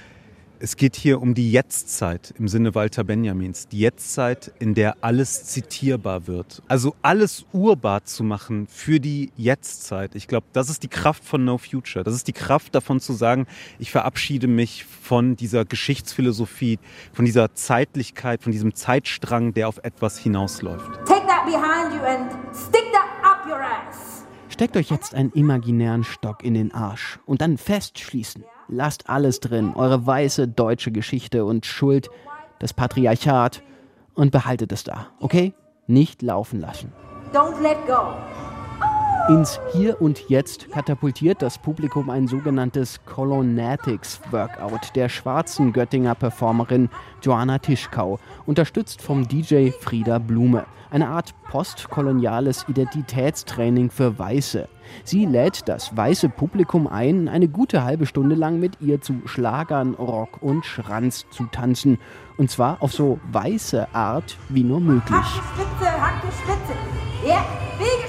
es 0.59 0.77
geht 0.77 0.97
hier 0.97 1.21
um 1.21 1.35
die 1.35 1.51
Jetztzeit 1.51 2.35
im 2.39 2.49
Sinne 2.49 2.75
Walter 2.75 3.05
Benjamins. 3.05 3.69
Die 3.69 3.81
Jetztzeit, 3.81 4.53
in 4.59 4.75
der 4.75 4.97
alles 5.03 5.45
zitierbar 5.45 6.27
wird. 6.27 6.63
Also 6.69 6.95
alles 7.03 7.45
urbar 7.53 8.05
zu 8.05 8.25
machen 8.25 8.67
für 8.67 9.01
die 9.01 9.33
Jetztzeit. 9.37 10.15
Ich 10.15 10.29
glaube, 10.29 10.47
das 10.53 10.71
ist 10.71 10.83
die 10.83 10.89
Kraft 10.89 11.25
von 11.25 11.45
No 11.45 11.59
Future. 11.59 12.05
Das 12.05 12.15
ist 12.15 12.29
die 12.29 12.33
Kraft 12.33 12.75
davon 12.75 13.01
zu 13.01 13.13
sagen, 13.13 13.47
ich 13.79 13.91
verabschiede 13.91 14.47
mich 14.47 14.85
von 14.85 15.37
dieser 15.37 15.65
Geschichtsphilosophie, 15.65 16.79
von 17.13 17.25
dieser 17.25 17.55
Zeitlichkeit, 17.55 18.43
von 18.43 18.53
diesem 18.53 18.75
Zeitstrang, 18.75 19.53
der 19.53 19.69
auf 19.69 19.79
etwas 19.83 20.19
hinausläuft. 20.19 20.91
Take 21.07 21.27
that 21.27 21.45
behind 21.45 21.93
you 21.93 22.01
and 22.01 22.31
stick 22.57 22.93
that 22.93 23.07
up 23.23 23.47
your 23.47 23.61
ass. 23.61 24.25
Steckt 24.49 24.77
euch 24.77 24.91
jetzt 24.91 25.15
einen 25.15 25.33
imaginären 25.33 26.05
Stock 26.05 26.43
in 26.43 26.55
den 26.55 26.73
Arsch 26.73 27.19
und 27.27 27.43
dann 27.43 27.59
festschließen. 27.59 28.45
Lasst 28.69 29.09
alles 29.09 29.41
drin, 29.41 29.73
eure 29.75 30.07
weiße 30.07 30.49
deutsche 30.49 30.91
Geschichte 30.91 31.45
und 31.45 31.67
Schuld, 31.67 32.11
das 32.59 32.75
Patriarchat 32.75 33.63
und 34.15 34.33
behaltet 34.33 34.73
es 34.73 34.83
da, 34.83 35.07
okay? 35.21 35.55
Nicht 35.87 36.23
laufen 36.23 36.61
lassen. 36.61 36.93
Don't 37.33 37.61
let 37.63 37.77
go. 37.87 38.15
Ins 39.29 39.59
Hier 39.73 40.01
und 40.01 40.29
Jetzt 40.29 40.71
katapultiert 40.71 41.43
das 41.43 41.59
Publikum 41.59 42.11
ein 42.11 42.29
sogenanntes 42.29 43.05
Colonatics 43.07 44.21
Workout 44.31 44.95
der 44.95 45.09
schwarzen 45.09 45.73
Göttinger 45.73 46.15
Performerin 46.15 46.89
Joanna 47.23 47.59
Tischkau, 47.59 48.21
unterstützt 48.47 49.03
vom 49.03 49.27
DJ 49.27 49.71
Frieda 49.71 50.21
Blume. 50.21 50.65
Eine 50.91 51.09
Art 51.09 51.35
postkoloniales 51.51 52.67
Identitätstraining 52.69 53.91
für 53.91 54.17
Weiße. 54.17 54.69
Sie 55.03 55.27
lädt 55.27 55.69
das 55.69 55.97
weiße 55.97 56.29
Publikum 56.29 56.87
ein, 56.87 57.29
eine 57.29 57.49
gute 57.49 57.83
halbe 57.83 58.07
Stunde 58.07 58.37
lang 58.37 58.61
mit 58.61 58.81
ihr 58.81 59.01
zu 59.01 59.23
Schlagern, 59.25 59.95
Rock 59.95 60.41
und 60.41 60.65
Schranz 60.65 61.27
zu 61.31 61.47
tanzen. 61.47 61.99
Und 62.37 62.53
zwar 62.53 62.81
auf 62.81 62.93
so 62.93 63.19
weiße 63.33 63.93
Art 63.93 64.39
wie 64.49 64.63
nur 64.63 64.79
möglich. 64.79 65.25
Spitze, 65.25 65.91
Hacke, 65.91 66.29
Spitze. 66.29 67.06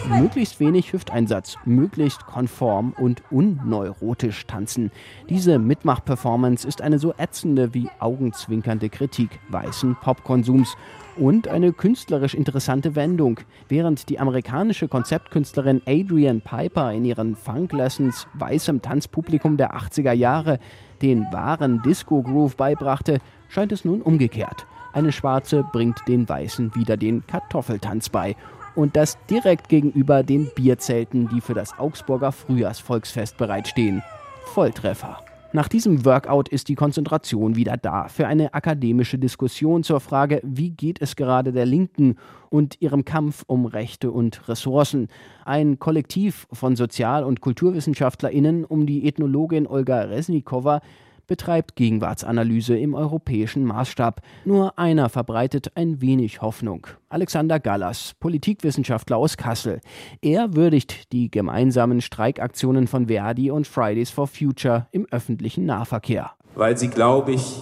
Möglichst 0.10 0.60
wenig 0.60 0.94
Hüfteinsatz, 0.94 1.58
möglichst 1.66 2.26
konform 2.26 2.94
und 2.98 3.22
unneurotisch 3.30 4.46
tanzen. 4.46 4.92
Diese 5.30 5.60
Mitmach-Performance 5.60 6.68
ist 6.68 6.82
eine 6.82 6.98
so 6.98 7.14
ätzende 7.18 7.74
wie 7.74 7.90
augenzwinkernde 8.00 8.90
Kritik 8.90 9.40
weißen 9.50 9.98
Popkonsums 10.02 10.78
und 11.18 11.48
eine 11.48 11.74
künstlerisch 11.74 12.36
interessante 12.36 12.96
Wendung. 12.96 13.40
Während 13.68 14.08
die 14.10 14.20
amerikanische 14.20 14.88
Konzeptkünstlerin 14.88 15.82
Adrian 15.86 16.42
Piper 16.42 16.94
in 16.94 17.04
ihren 17.04 17.36
Funk 17.36 17.74
Lessons 17.74 18.28
weißem 18.36 18.82
Tanzpublikum 18.82 19.58
der 19.58 19.76
80er 19.76 20.14
Jahre 20.14 20.60
den 21.02 21.26
wahren 21.32 21.82
Disco-Groove 21.82 22.56
beibrachte, 22.56 23.20
scheint 23.50 23.72
es 23.72 23.84
nun 23.84 24.02
umgekehrt. 24.02 24.66
Eine 24.94 25.12
Schwarze 25.12 25.64
bringt 25.72 26.08
den 26.08 26.28
Weißen 26.28 26.74
wieder 26.76 26.98
den 26.98 27.28
Kartoffeltanz 27.28 28.10
bei 28.10 28.36
und 28.78 28.96
das 28.96 29.18
direkt 29.30 29.70
gegenüber 29.70 30.22
den 30.24 30.50
Bierzelten, 30.56 31.28
die 31.30 31.42
für 31.42 31.56
das 31.56 31.78
Augsburger 31.80 32.32
Frühjahrsvolksfest 32.32 33.36
bereitstehen. 33.36 34.04
Volltreffer. 34.46 35.18
Nach 35.52 35.68
diesem 35.68 36.06
Workout 36.06 36.50
ist 36.50 36.68
die 36.68 36.76
Konzentration 36.76 37.56
wieder 37.56 37.78
da 37.78 38.10
für 38.10 38.28
eine 38.28 38.54
akademische 38.54 39.18
Diskussion 39.18 39.82
zur 39.82 40.00
Frage, 40.00 40.42
wie 40.44 40.70
geht 40.70 41.02
es 41.02 41.16
gerade 41.16 41.52
der 41.52 41.66
Linken 41.66 42.18
und 42.50 42.80
ihrem 42.80 43.04
Kampf 43.04 43.44
um 43.48 43.66
Rechte 43.66 44.12
und 44.12 44.48
Ressourcen. 44.48 45.08
Ein 45.44 45.80
Kollektiv 45.80 46.48
von 46.52 46.76
Sozial- 46.76 47.24
und 47.24 47.42
KulturwissenschaftlerInnen 47.42 48.64
um 48.64 48.86
die 48.86 49.08
Ethnologin 49.08 49.66
Olga 49.66 50.02
Resnikowa 50.02 50.82
betreibt 51.28 51.76
Gegenwartsanalyse 51.76 52.78
im 52.78 52.96
europäischen 52.96 53.64
Maßstab. 53.66 54.22
Nur 54.46 54.80
einer 54.80 55.10
verbreitet 55.10 55.72
ein 55.76 56.02
wenig 56.02 56.42
Hoffnung. 56.42 56.88
Alexander 57.10 57.60
Gallas, 57.60 58.16
Politikwissenschaftler 58.20 59.18
aus 59.18 59.38
Kassel. 59.38 59.82
Er 60.22 60.56
würdigt 60.56 61.12
die 61.12 61.30
gemeinsamen 61.30 62.02
Streikaktionen 62.02 62.88
von 62.88 63.08
Verdi 63.08 63.52
und 63.52 63.68
Fridays 63.68 64.10
for 64.10 64.28
Future 64.28 64.88
im 64.92 65.06
öffentlichen 65.12 65.66
Nahverkehr. 65.66 66.32
Weil 66.56 66.78
sie, 66.78 66.88
glaube 66.88 67.34
ich, 67.34 67.62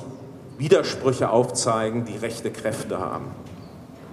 Widersprüche 0.58 1.30
aufzeigen, 1.30 2.06
die 2.06 2.18
rechte 2.18 2.52
Kräfte 2.52 3.00
haben. 3.00 3.26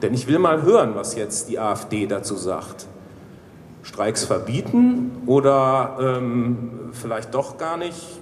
Denn 0.02 0.14
ich 0.14 0.26
will 0.26 0.40
mal 0.40 0.62
hören, 0.62 0.94
was 0.94 1.14
jetzt 1.14 1.48
die 1.48 1.60
AfD 1.60 2.06
dazu 2.06 2.34
sagt. 2.34 2.86
Streiks 3.82 4.24
verbieten 4.24 5.12
oder 5.26 5.96
ähm, 6.00 6.90
vielleicht 6.92 7.34
doch 7.34 7.58
gar 7.58 7.76
nicht? 7.76 8.21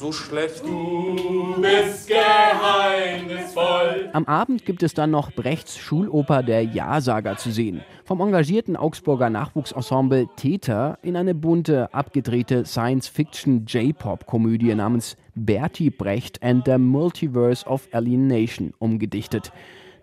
So 0.00 0.10
schlecht. 0.12 0.62
Du 0.64 1.60
bist 1.60 2.08
geheimnisvoll. 2.08 4.08
Am 4.14 4.24
Abend 4.24 4.64
gibt 4.64 4.82
es 4.82 4.94
dann 4.94 5.10
noch 5.10 5.30
Brechts 5.30 5.76
Schuloper 5.76 6.42
Der 6.42 6.64
Ja-Sager 6.64 7.36
zu 7.36 7.50
sehen. 7.50 7.82
Vom 8.04 8.22
engagierten 8.22 8.76
Augsburger 8.76 9.28
Nachwuchsensemble 9.28 10.28
Täter 10.36 10.98
in 11.02 11.16
eine 11.16 11.34
bunte, 11.34 11.92
abgedrehte 11.92 12.64
Science-Fiction-J-Pop-Komödie 12.64 14.74
namens 14.74 15.18
Bertie 15.34 15.90
Brecht 15.90 16.42
and 16.42 16.64
the 16.64 16.78
Multiverse 16.78 17.66
of 17.66 17.86
Alienation 17.92 18.72
umgedichtet. 18.78 19.52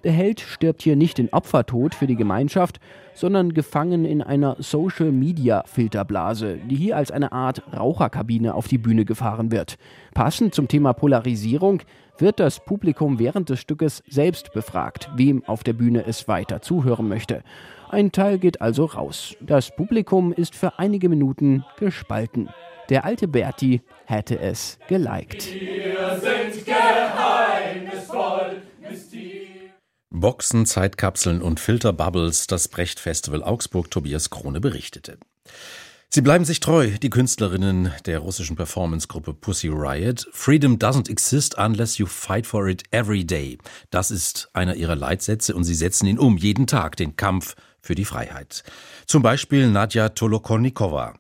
Der 0.07 0.15
Held 0.15 0.39
stirbt 0.39 0.83
hier 0.83 0.95
nicht 0.95 1.19
in 1.19 1.27
Opfertod 1.33 1.93
für 1.93 2.07
die 2.07 2.15
Gemeinschaft, 2.15 2.79
sondern 3.13 3.53
gefangen 3.53 4.05
in 4.05 4.21
einer 4.21 4.55
Social-Media-Filterblase, 4.57 6.59
die 6.69 6.77
hier 6.77 6.95
als 6.95 7.11
eine 7.11 7.33
Art 7.33 7.61
Raucherkabine 7.75 8.53
auf 8.53 8.69
die 8.69 8.77
Bühne 8.77 9.03
gefahren 9.03 9.51
wird. 9.51 9.75
Passend 10.13 10.55
zum 10.55 10.69
Thema 10.69 10.93
Polarisierung 10.93 11.81
wird 12.19 12.39
das 12.39 12.63
Publikum 12.63 13.19
während 13.19 13.49
des 13.49 13.59
Stückes 13.59 14.01
selbst 14.07 14.53
befragt, 14.53 15.09
wem 15.17 15.43
auf 15.43 15.65
der 15.65 15.73
Bühne 15.73 16.05
es 16.07 16.29
weiter 16.29 16.61
zuhören 16.61 17.09
möchte. 17.09 17.43
Ein 17.89 18.13
Teil 18.13 18.39
geht 18.39 18.61
also 18.61 18.85
raus. 18.85 19.35
Das 19.41 19.75
Publikum 19.75 20.31
ist 20.31 20.55
für 20.55 20.79
einige 20.79 21.09
Minuten 21.09 21.65
gespalten. 21.77 22.47
Der 22.87 23.03
alte 23.03 23.27
Berti 23.27 23.81
hätte 24.05 24.39
es 24.39 24.79
geliked. 24.87 25.53
Wir 25.53 26.17
sind 26.17 26.65
geheimnisvoll, 26.65 28.61
mysteriös. 28.79 29.46
Boxen, 30.09 30.65
Zeitkapseln 30.65 31.41
und 31.41 31.59
Filterbubbles, 31.59 32.47
das 32.47 32.67
Brecht 32.67 32.99
Festival 32.99 33.43
Augsburg, 33.43 33.91
Tobias 33.91 34.29
Krone 34.29 34.61
berichtete. 34.61 35.17
Sie 36.09 36.21
bleiben 36.21 36.45
sich 36.45 36.61
treu, 36.61 36.91
die 37.01 37.09
Künstlerinnen 37.09 37.91
der 38.05 38.19
russischen 38.19 38.55
Performancegruppe 38.55 39.33
Pussy 39.33 39.67
Riot. 39.67 40.25
Freedom 40.31 40.77
doesn't 40.77 41.09
exist 41.09 41.57
unless 41.57 41.97
you 41.97 42.05
fight 42.05 42.47
for 42.47 42.67
it 42.69 42.83
every 42.91 43.25
day. 43.25 43.57
Das 43.89 44.09
ist 44.09 44.49
einer 44.53 44.75
ihrer 44.75 44.95
Leitsätze 44.95 45.53
und 45.53 45.65
sie 45.65 45.75
setzen 45.75 46.07
ihn 46.07 46.17
um, 46.17 46.37
jeden 46.37 46.65
Tag, 46.65 46.95
den 46.95 47.17
Kampf 47.17 47.55
für 47.81 47.93
die 47.93 48.05
Freiheit. 48.05 48.63
Zum 49.05 49.21
Beispiel 49.21 49.69
Nadja 49.69 50.09
Tolokonnikova. 50.09 51.15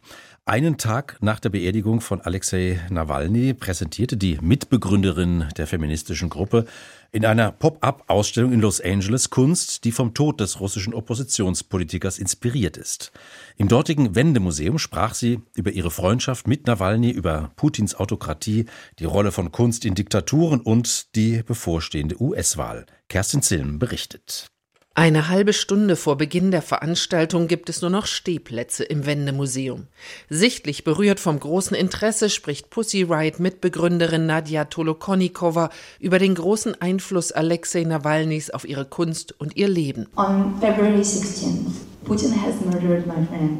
Einen 0.45 0.77
Tag 0.77 1.17
nach 1.19 1.41
der 1.41 1.49
Beerdigung 1.49 1.99
von 1.99 2.21
Alexei 2.21 2.79
Nawalny 2.89 3.53
präsentierte 3.53 4.15
die 4.15 4.37
Mitbegründerin 4.41 5.49
der 5.57 5.67
feministischen 5.67 6.29
Gruppe 6.29 6.65
in 7.11 7.25
einer 7.25 7.51
Pop-up-Ausstellung 7.51 8.51
in 8.51 8.61
Los 8.61 8.81
Angeles 8.81 9.29
Kunst, 9.29 9.83
die 9.83 9.91
vom 9.91 10.13
Tod 10.13 10.39
des 10.39 10.59
russischen 10.59 10.93
Oppositionspolitikers 10.93 12.19
inspiriert 12.19 12.77
ist. 12.77 13.11
Im 13.57 13.67
dortigen 13.67 14.15
Wendemuseum 14.15 14.77
sprach 14.79 15.13
sie 15.13 15.39
über 15.53 15.71
ihre 15.71 15.91
Freundschaft 15.91 16.47
mit 16.47 16.67
Nawalny, 16.67 17.11
über 17.11 17.51
Putins 17.55 17.95
Autokratie, 17.95 18.65
die 18.99 19.05
Rolle 19.05 19.31
von 19.31 19.51
Kunst 19.51 19.85
in 19.85 19.95
Diktaturen 19.95 20.61
und 20.61 21.15
die 21.15 21.43
bevorstehende 21.43 22.21
US-Wahl. 22.21 22.85
Kerstin 23.09 23.41
Zilm 23.41 23.79
berichtet. 23.79 24.51
Eine 24.99 25.29
halbe 25.29 25.53
Stunde 25.53 25.95
vor 25.95 26.17
Beginn 26.17 26.49
der 26.49 26.63
Veranstaltung 26.63 27.47
gibt 27.47 27.69
es 27.69 27.83
nur 27.83 27.91
noch 27.91 28.07
Stehplätze 28.07 28.83
im 28.83 29.05
Wendemuseum. 29.05 29.85
Sichtlich 30.27 30.83
berührt 30.83 31.19
vom 31.19 31.39
großen 31.39 31.77
Interesse 31.77 32.31
spricht 32.31 32.71
Pussy 32.71 33.03
Riot 33.03 33.39
Mitbegründerin 33.39 34.25
Nadja 34.25 34.65
Tolokonnikova 34.65 35.69
über 35.99 36.17
den 36.17 36.33
großen 36.33 36.81
Einfluss 36.81 37.31
Alexei 37.31 37.83
Nawalnys 37.83 38.49
auf 38.49 38.67
ihre 38.67 38.85
Kunst 38.85 39.39
und 39.39 39.55
ihr 39.55 39.67
Leben. 39.67 40.07
On 40.15 40.55
February 40.59 41.01
16th, 41.01 41.75
Putin 42.03 42.33
has 42.41 42.55
murdered 42.65 43.05
my 43.05 43.23
friend 43.27 43.59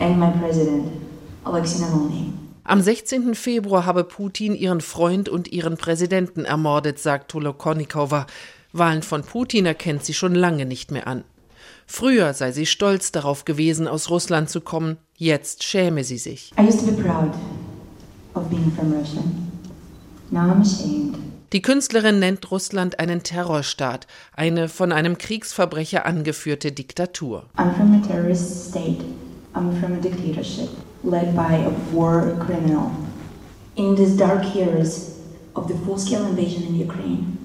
and 0.00 0.18
my 0.18 0.30
president, 0.40 0.86
Alexei 1.44 1.80
Nawalny. 1.80 2.32
Am 2.64 2.80
16. 2.80 3.34
Februar 3.34 3.84
habe 3.84 4.04
Putin 4.04 4.54
ihren 4.54 4.80
Freund 4.80 5.28
und 5.28 5.52
ihren 5.52 5.76
Präsidenten 5.76 6.46
ermordet, 6.46 6.98
sagt 6.98 7.30
Tolokonnikova. 7.30 8.26
Wahlen 8.78 9.02
von 9.02 9.22
Putin 9.22 9.66
erkennt 9.66 10.04
sie 10.04 10.14
schon 10.14 10.34
lange 10.34 10.66
nicht 10.66 10.90
mehr 10.90 11.06
an. 11.06 11.24
Früher 11.86 12.34
sei 12.34 12.52
sie 12.52 12.66
stolz 12.66 13.12
darauf 13.12 13.44
gewesen, 13.44 13.88
aus 13.88 14.10
Russland 14.10 14.50
zu 14.50 14.60
kommen, 14.60 14.98
jetzt 15.16 15.64
schäme 15.64 16.04
sie 16.04 16.18
sich. 16.18 16.52
Die 21.52 21.62
Künstlerin 21.62 22.18
nennt 22.18 22.50
Russland 22.50 22.98
einen 23.00 23.22
Terrorstaat, 23.22 24.06
eine 24.36 24.68
von 24.68 24.92
einem 24.92 25.16
Kriegsverbrecher 25.16 26.04
angeführte 26.04 26.72
Diktatur. 26.72 27.46
I'm 27.56 27.74
from 27.74 27.94
a 27.94 28.06
terrorist 28.06 28.68
state. 28.68 29.02
I'm 29.54 29.72
from 29.80 29.94
a 29.94 30.00
dictatorship 30.00 30.68
led 31.02 31.34
by 31.34 31.64
a 31.64 31.72
war 31.92 32.36
criminal. 32.38 32.90
In 33.76 33.96
these 33.96 34.14
dark 34.14 34.54
years 34.54 35.12
of 35.54 35.68
the 35.68 35.74
full-scale 35.86 36.26
invasion 36.26 36.64
in 36.68 36.80
Ukraine, 36.86 37.37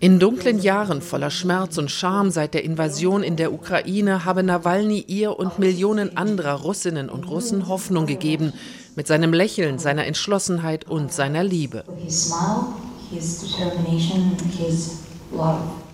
in 0.00 0.18
dunklen 0.18 0.58
Jahren 0.58 1.02
voller 1.02 1.30
Schmerz 1.30 1.76
und 1.76 1.90
Scham 1.90 2.30
seit 2.30 2.54
der 2.54 2.64
Invasion 2.64 3.22
in 3.22 3.36
der 3.36 3.52
Ukraine 3.52 4.24
habe 4.24 4.42
Nawalny 4.42 5.04
ihr 5.06 5.38
und 5.38 5.58
Millionen 5.58 6.16
anderer 6.16 6.54
Russinnen 6.54 7.10
und 7.10 7.28
Russen 7.28 7.68
Hoffnung 7.68 8.06
gegeben, 8.06 8.54
mit 8.96 9.06
seinem 9.06 9.34
Lächeln, 9.34 9.78
seiner 9.78 10.06
Entschlossenheit 10.06 10.88
und 10.88 11.12
seiner 11.12 11.44
Liebe. 11.44 11.84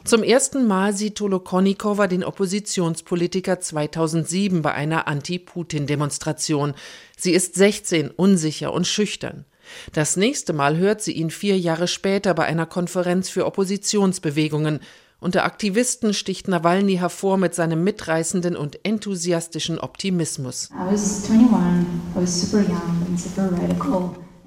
Zum 0.05 0.23
ersten 0.23 0.69
Mal 0.69 0.93
sieht 0.95 1.17
Tolokonnikova 1.17 2.07
den 2.07 2.23
Oppositionspolitiker 2.23 3.59
2007 3.59 4.63
bei 4.63 4.73
einer 4.73 5.09
Anti-Putin-Demonstration. 5.09 6.75
Sie 7.17 7.33
ist 7.33 7.57
16, 7.57 8.11
unsicher 8.11 8.73
und 8.73 8.87
schüchtern. 8.87 9.47
Das 9.93 10.17
nächste 10.17 10.53
Mal 10.53 10.77
hört 10.77 11.01
sie 11.03 11.13
ihn 11.13 11.31
vier 11.31 11.59
Jahre 11.59 11.89
später 11.89 12.35
bei 12.35 12.45
einer 12.45 12.67
Konferenz 12.67 13.29
für 13.29 13.47
Oppositionsbewegungen 13.47 14.81
Unter 15.19 15.45
Aktivisten 15.45 16.13
sticht 16.13 16.49
Nawalny 16.49 16.97
hervor 16.97 17.39
mit 17.39 17.55
seinem 17.55 17.83
mitreißenden 17.85 18.57
und 18.57 18.79
enthusiastischen 18.85 19.79
Optimismus. 19.79 20.71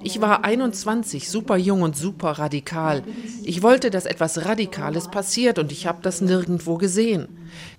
Ich 0.02 0.22
war 0.22 0.46
21, 0.46 1.30
super 1.30 1.58
jung 1.58 1.82
und 1.82 1.98
super 1.98 2.32
radikal. 2.32 3.04
Ich 3.44 3.62
wollte, 3.62 3.90
dass 3.90 4.06
etwas 4.06 4.46
Radikales 4.46 5.10
passiert 5.10 5.60
und 5.60 5.74
ich 5.74 5.88
habe 5.88 6.00
das 6.02 6.22
nirgendwo 6.22 6.78
gesehen. 6.78 7.28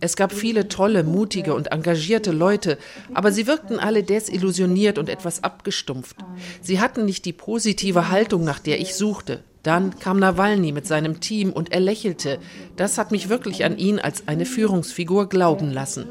Es 0.01 0.16
gab 0.16 0.33
viele 0.33 0.68
tolle, 0.68 1.03
mutige 1.03 1.55
und 1.55 1.73
engagierte 1.73 2.33
Leute, 2.33 2.77
aber 3.14 3.33
sie 3.33 3.47
wirkten 3.47 3.79
alle 3.79 4.03
desillusioniert 4.03 4.99
und 4.99 5.09
etwas 5.09 5.43
abgestumpft. 5.45 6.16
Sie 6.61 6.79
hatten 6.79 7.07
nicht 7.07 7.25
die 7.25 7.33
positive 7.33 8.11
Haltung, 8.11 8.45
nach 8.45 8.59
der 8.59 8.81
ich 8.81 8.95
suchte. 8.95 9.43
Dann 9.62 9.99
kam 9.99 10.18
Nawalny 10.18 10.73
mit 10.73 10.87
seinem 10.87 11.21
Team 11.21 11.53
und 11.53 11.73
er 11.73 11.81
lächelte. 11.81 12.39
Das 12.77 12.99
hat 12.99 13.12
mich 13.12 13.29
wirklich 13.29 13.64
an 13.64 13.79
ihn 13.79 13.99
als 13.99 14.27
eine 14.27 14.47
Führungsfigur 14.47 15.29
glauben 15.29 15.71
lassen. 15.71 16.07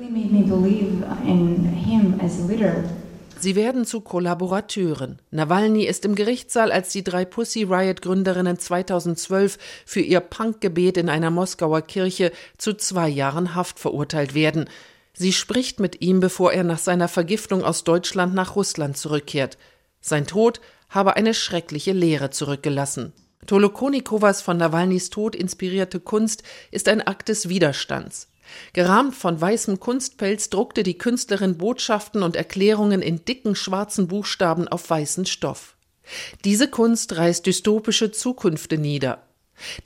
Sie 3.42 3.56
werden 3.56 3.86
zu 3.86 4.02
Kollaborateuren. 4.02 5.22
Nawalny 5.32 5.86
ist 5.86 6.04
im 6.04 6.16
Gerichtssaal, 6.16 6.74
als 6.74 6.92
die 6.92 7.06
drei 7.06 7.24
Pussy 7.24 7.64
Riot 7.64 8.02
Gründerinnen 8.02 8.60
2012 8.60 9.58
für 9.86 10.02
ihr 10.02 10.20
Punkgebet 10.20 10.98
in 10.98 11.08
einer 11.08 11.32
Moskauer 11.32 11.82
Kirche 11.82 12.34
zu 12.58 12.74
zwei 12.74 13.08
Jahren 13.08 13.56
Haft 13.56 13.80
verurteilt 13.80 14.34
werden. 14.34 14.66
Sie 15.14 15.32
spricht 15.32 15.80
mit 15.80 16.02
ihm, 16.02 16.20
bevor 16.20 16.52
er 16.52 16.66
nach 16.66 16.80
seiner 16.80 17.08
Vergiftung 17.08 17.64
aus 17.64 17.86
Deutschland 17.86 18.34
nach 18.34 18.58
Russland 18.58 18.98
zurückkehrt. 18.98 19.58
Sein 20.02 20.28
Tod 20.28 20.60
habe 20.90 21.16
eine 21.16 21.34
schreckliche 21.34 21.94
Lehre 21.94 22.32
zurückgelassen. 22.32 23.14
Tolokonikowas 23.46 24.42
von 24.42 24.58
Nawalnys 24.58 25.12
Tod 25.12 25.34
inspirierte 25.34 26.02
Kunst 26.02 26.44
ist 26.72 26.90
ein 26.90 27.02
Akt 27.02 27.30
des 27.30 27.48
Widerstands. 27.48 28.28
Gerahmt 28.74 29.16
von 29.16 29.40
weißem 29.40 29.80
Kunstpelz 29.80 30.50
druckte 30.50 30.84
die 30.84 30.98
Künstlerin 30.98 31.58
Botschaften 31.58 32.24
und 32.24 32.36
Erklärungen 32.36 33.02
in 33.02 33.26
dicken 33.26 33.56
schwarzen 33.56 34.08
Buchstaben 34.08 34.68
auf 34.68 34.90
weißen 34.90 35.26
Stoff. 35.26 35.76
Diese 36.46 36.68
Kunst 36.68 37.16
reißt 37.16 37.46
dystopische 37.46 38.12
Zukünfte 38.12 38.78
nieder. 38.78 39.24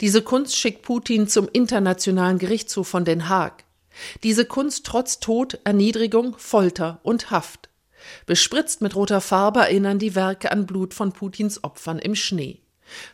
Diese 0.00 0.22
Kunst 0.22 0.56
schickt 0.56 0.82
Putin 0.82 1.28
zum 1.28 1.48
Internationalen 1.52 2.38
Gerichtshof 2.38 2.88
von 2.88 3.04
Den 3.04 3.28
Haag. 3.28 3.64
Diese 4.22 4.44
Kunst 4.44 4.86
trotz 4.86 5.20
Tod, 5.20 5.58
Erniedrigung, 5.64 6.36
Folter 6.38 7.00
und 7.02 7.30
Haft. 7.30 7.68
Bespritzt 8.26 8.80
mit 8.80 8.94
roter 8.96 9.20
Farbe 9.20 9.60
erinnern 9.60 9.98
die 9.98 10.14
Werke 10.14 10.52
an 10.52 10.66
Blut 10.66 10.94
von 10.94 11.12
Putins 11.12 11.64
Opfern 11.64 11.98
im 11.98 12.14
Schnee. 12.14 12.60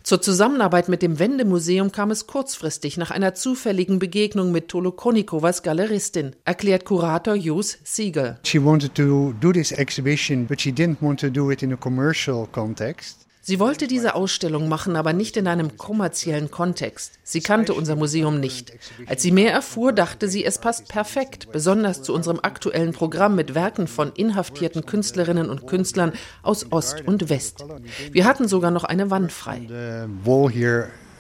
Zur 0.02 0.20
Zusammenarbeit 0.20 0.88
mit 0.88 1.02
dem 1.02 1.18
Wendemuseum 1.18 1.92
kam 1.92 2.10
es 2.10 2.26
kurzfristig 2.26 2.96
nach 2.96 3.10
einer 3.10 3.34
zufälligen 3.34 3.98
Begegnung 3.98 4.52
mit 4.52 4.68
Tolokonikowas 4.68 5.62
Galeristin, 5.62 6.36
erklärt 6.44 6.84
Kurator 6.84 7.34
Jus 7.34 7.78
Siegel. 7.84 8.38
She 8.44 8.62
wanted 8.62 8.94
to 8.94 9.32
do 9.40 9.52
this 9.52 9.72
exhibition, 9.72 10.46
but 10.46 10.60
she 10.60 10.70
didn't 10.70 11.00
want 11.00 11.20
to 11.20 11.30
do 11.30 11.50
it 11.50 11.62
in 11.62 11.72
a 11.72 11.76
commercial 11.76 12.46
context. 12.52 13.26
Sie 13.50 13.58
wollte 13.58 13.88
diese 13.88 14.14
Ausstellung 14.14 14.68
machen, 14.68 14.94
aber 14.94 15.12
nicht 15.12 15.36
in 15.36 15.48
einem 15.48 15.76
kommerziellen 15.76 16.52
Kontext. 16.52 17.18
Sie 17.24 17.40
kannte 17.40 17.74
unser 17.74 17.96
Museum 17.96 18.38
nicht. 18.38 18.72
Als 19.06 19.22
sie 19.22 19.32
mehr 19.32 19.52
erfuhr, 19.52 19.92
dachte 19.92 20.28
sie, 20.28 20.44
es 20.44 20.58
passt 20.58 20.86
perfekt, 20.86 21.50
besonders 21.50 22.00
zu 22.00 22.14
unserem 22.14 22.38
aktuellen 22.40 22.92
Programm 22.92 23.34
mit 23.34 23.56
Werken 23.56 23.88
von 23.88 24.12
inhaftierten 24.12 24.86
Künstlerinnen 24.86 25.50
und 25.50 25.66
Künstlern 25.66 26.12
aus 26.44 26.70
Ost 26.70 27.02
und 27.04 27.28
West. 27.28 27.64
Wir 28.12 28.24
hatten 28.24 28.46
sogar 28.46 28.70
noch 28.70 28.84
eine 28.84 29.10
Wand 29.10 29.32
frei 29.32 29.66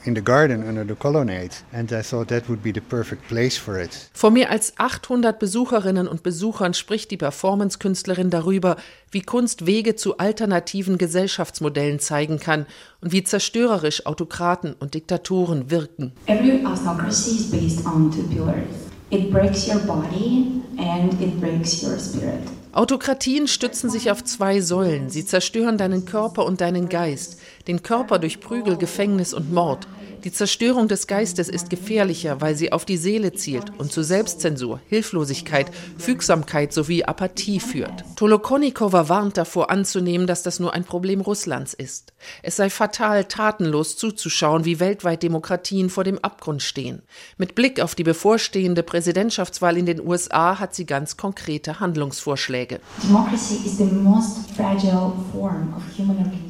in 0.04 0.14
the 0.14 0.22
garden 0.22 0.66
under 0.66 0.84
the 0.86 0.94
colonnade 0.94 1.50
and 1.72 1.92
I 1.92 2.02
thought 2.02 2.28
that 2.28 2.48
would 2.48 2.62
be 2.62 2.72
the 2.72 2.80
perfect 2.80 3.28
place 3.28 3.56
for 3.56 3.78
it. 3.78 4.10
Vor 4.12 4.30
mehr 4.30 4.50
als 4.50 4.72
800 4.78 5.38
Besucherinnen 5.38 6.08
und 6.08 6.22
Besuchern 6.22 6.74
spricht 6.74 7.10
die 7.10 7.16
Performance-Künstlerin 7.16 8.30
darüber, 8.30 8.76
wie 9.10 9.22
Kunst 9.22 9.66
Wege 9.66 9.96
zu 9.96 10.18
alternativen 10.18 10.98
Gesellschaftsmodellen 10.98 11.98
zeigen 11.98 12.38
kann 12.38 12.66
und 13.00 13.12
wie 13.12 13.24
zerstörerisch 13.24 14.06
Autokraten 14.06 14.74
und 14.78 14.94
Diktatoren 14.94 15.70
wirken. 15.70 16.12
Every 16.26 16.64
autocracy 16.64 17.36
is 17.36 17.50
based 17.50 17.86
on 17.86 18.10
two 18.10 18.22
pillars. 18.28 18.90
It 19.10 19.32
breaks 19.32 19.66
your 19.66 19.80
body 19.80 20.62
and 20.78 21.20
it 21.20 21.40
breaks 21.40 21.82
your 21.82 21.98
spirit. 21.98 22.40
Autokratien 22.72 23.48
stützen 23.48 23.90
sich 23.90 24.12
auf 24.12 24.22
zwei 24.22 24.60
Säulen. 24.60 25.10
Sie 25.10 25.26
zerstören 25.26 25.76
deinen 25.76 26.04
Körper 26.04 26.44
und 26.44 26.60
deinen 26.60 26.88
Geist. 26.88 27.40
Den 27.66 27.82
Körper 27.82 28.18
durch 28.18 28.40
Prügel, 28.40 28.76
Gefängnis 28.76 29.34
und 29.34 29.52
Mord. 29.52 29.86
Die 30.24 30.32
Zerstörung 30.32 30.86
des 30.86 31.06
Geistes 31.06 31.48
ist 31.48 31.70
gefährlicher, 31.70 32.40
weil 32.42 32.54
sie 32.54 32.72
auf 32.72 32.84
die 32.84 32.98
Seele 32.98 33.32
zielt 33.32 33.72
und 33.78 33.90
zu 33.90 34.02
Selbstzensur, 34.02 34.80
Hilflosigkeit, 34.88 35.70
Fügsamkeit 35.96 36.74
sowie 36.74 37.04
Apathie 37.04 37.58
führt. 37.58 38.04
Tolokonikova 38.16 39.08
warnt 39.08 39.38
davor 39.38 39.70
anzunehmen, 39.70 40.26
dass 40.26 40.42
das 40.42 40.60
nur 40.60 40.74
ein 40.74 40.84
Problem 40.84 41.22
Russlands 41.22 41.72
ist. 41.72 42.12
Es 42.42 42.56
sei 42.56 42.70
fatal, 42.70 43.24
tatenlos 43.24 43.96
zuzuschauen, 43.96 44.64
wie 44.64 44.80
weltweit 44.80 45.22
Demokratien 45.22 45.90
vor 45.90 46.04
dem 46.04 46.18
Abgrund 46.18 46.62
stehen. 46.62 47.02
Mit 47.38 47.54
Blick 47.54 47.80
auf 47.80 47.94
die 47.94 48.04
bevorstehende 48.04 48.82
Präsidentschaftswahl 48.82 49.76
in 49.76 49.86
den 49.86 50.06
USA 50.06 50.58
hat 50.58 50.74
sie 50.74 50.86
ganz 50.86 51.16
konkrete 51.16 51.80
Handlungsvorschläge. 51.80 52.80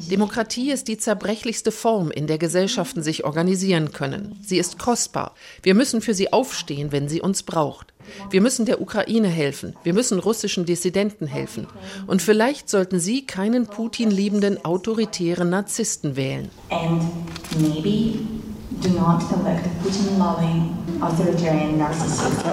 Demokratie 0.09 0.71
ist 0.71 0.87
die 0.87 0.97
zerbrechlichste 0.97 1.71
Form, 1.71 2.11
in 2.11 2.27
der 2.27 2.37
Gesellschaften 2.37 3.03
sich 3.03 3.23
organisieren 3.23 3.91
können. 3.91 4.37
Sie 4.41 4.57
ist 4.57 4.79
kostbar. 4.79 5.35
Wir 5.63 5.75
müssen 5.75 6.01
für 6.01 6.13
sie 6.13 6.33
aufstehen, 6.33 6.91
wenn 6.91 7.07
sie 7.07 7.21
uns 7.21 7.43
braucht. 7.43 7.93
Wir 8.29 8.41
müssen 8.41 8.65
der 8.65 8.81
Ukraine 8.81 9.27
helfen. 9.27 9.75
Wir 9.83 9.93
müssen 9.93 10.19
russischen 10.19 10.65
Dissidenten 10.65 11.27
helfen. 11.27 11.67
Und 12.07 12.21
vielleicht 12.21 12.69
sollten 12.69 12.99
Sie 12.99 13.25
keinen 13.25 13.67
Putin 13.67 14.11
liebenden 14.11 14.63
autoritären 14.63 15.49
Narzissten 15.49 16.15
wählen. 16.15 16.49
And 16.69 17.03
maybe 17.59 18.19
do 18.81 18.89
not 18.89 19.23
elect 19.31 19.65
a 19.65 19.83
Putin 19.83 20.17
loving 20.17 20.77
authoritarian 21.01 21.77
narcissist. 21.77 22.45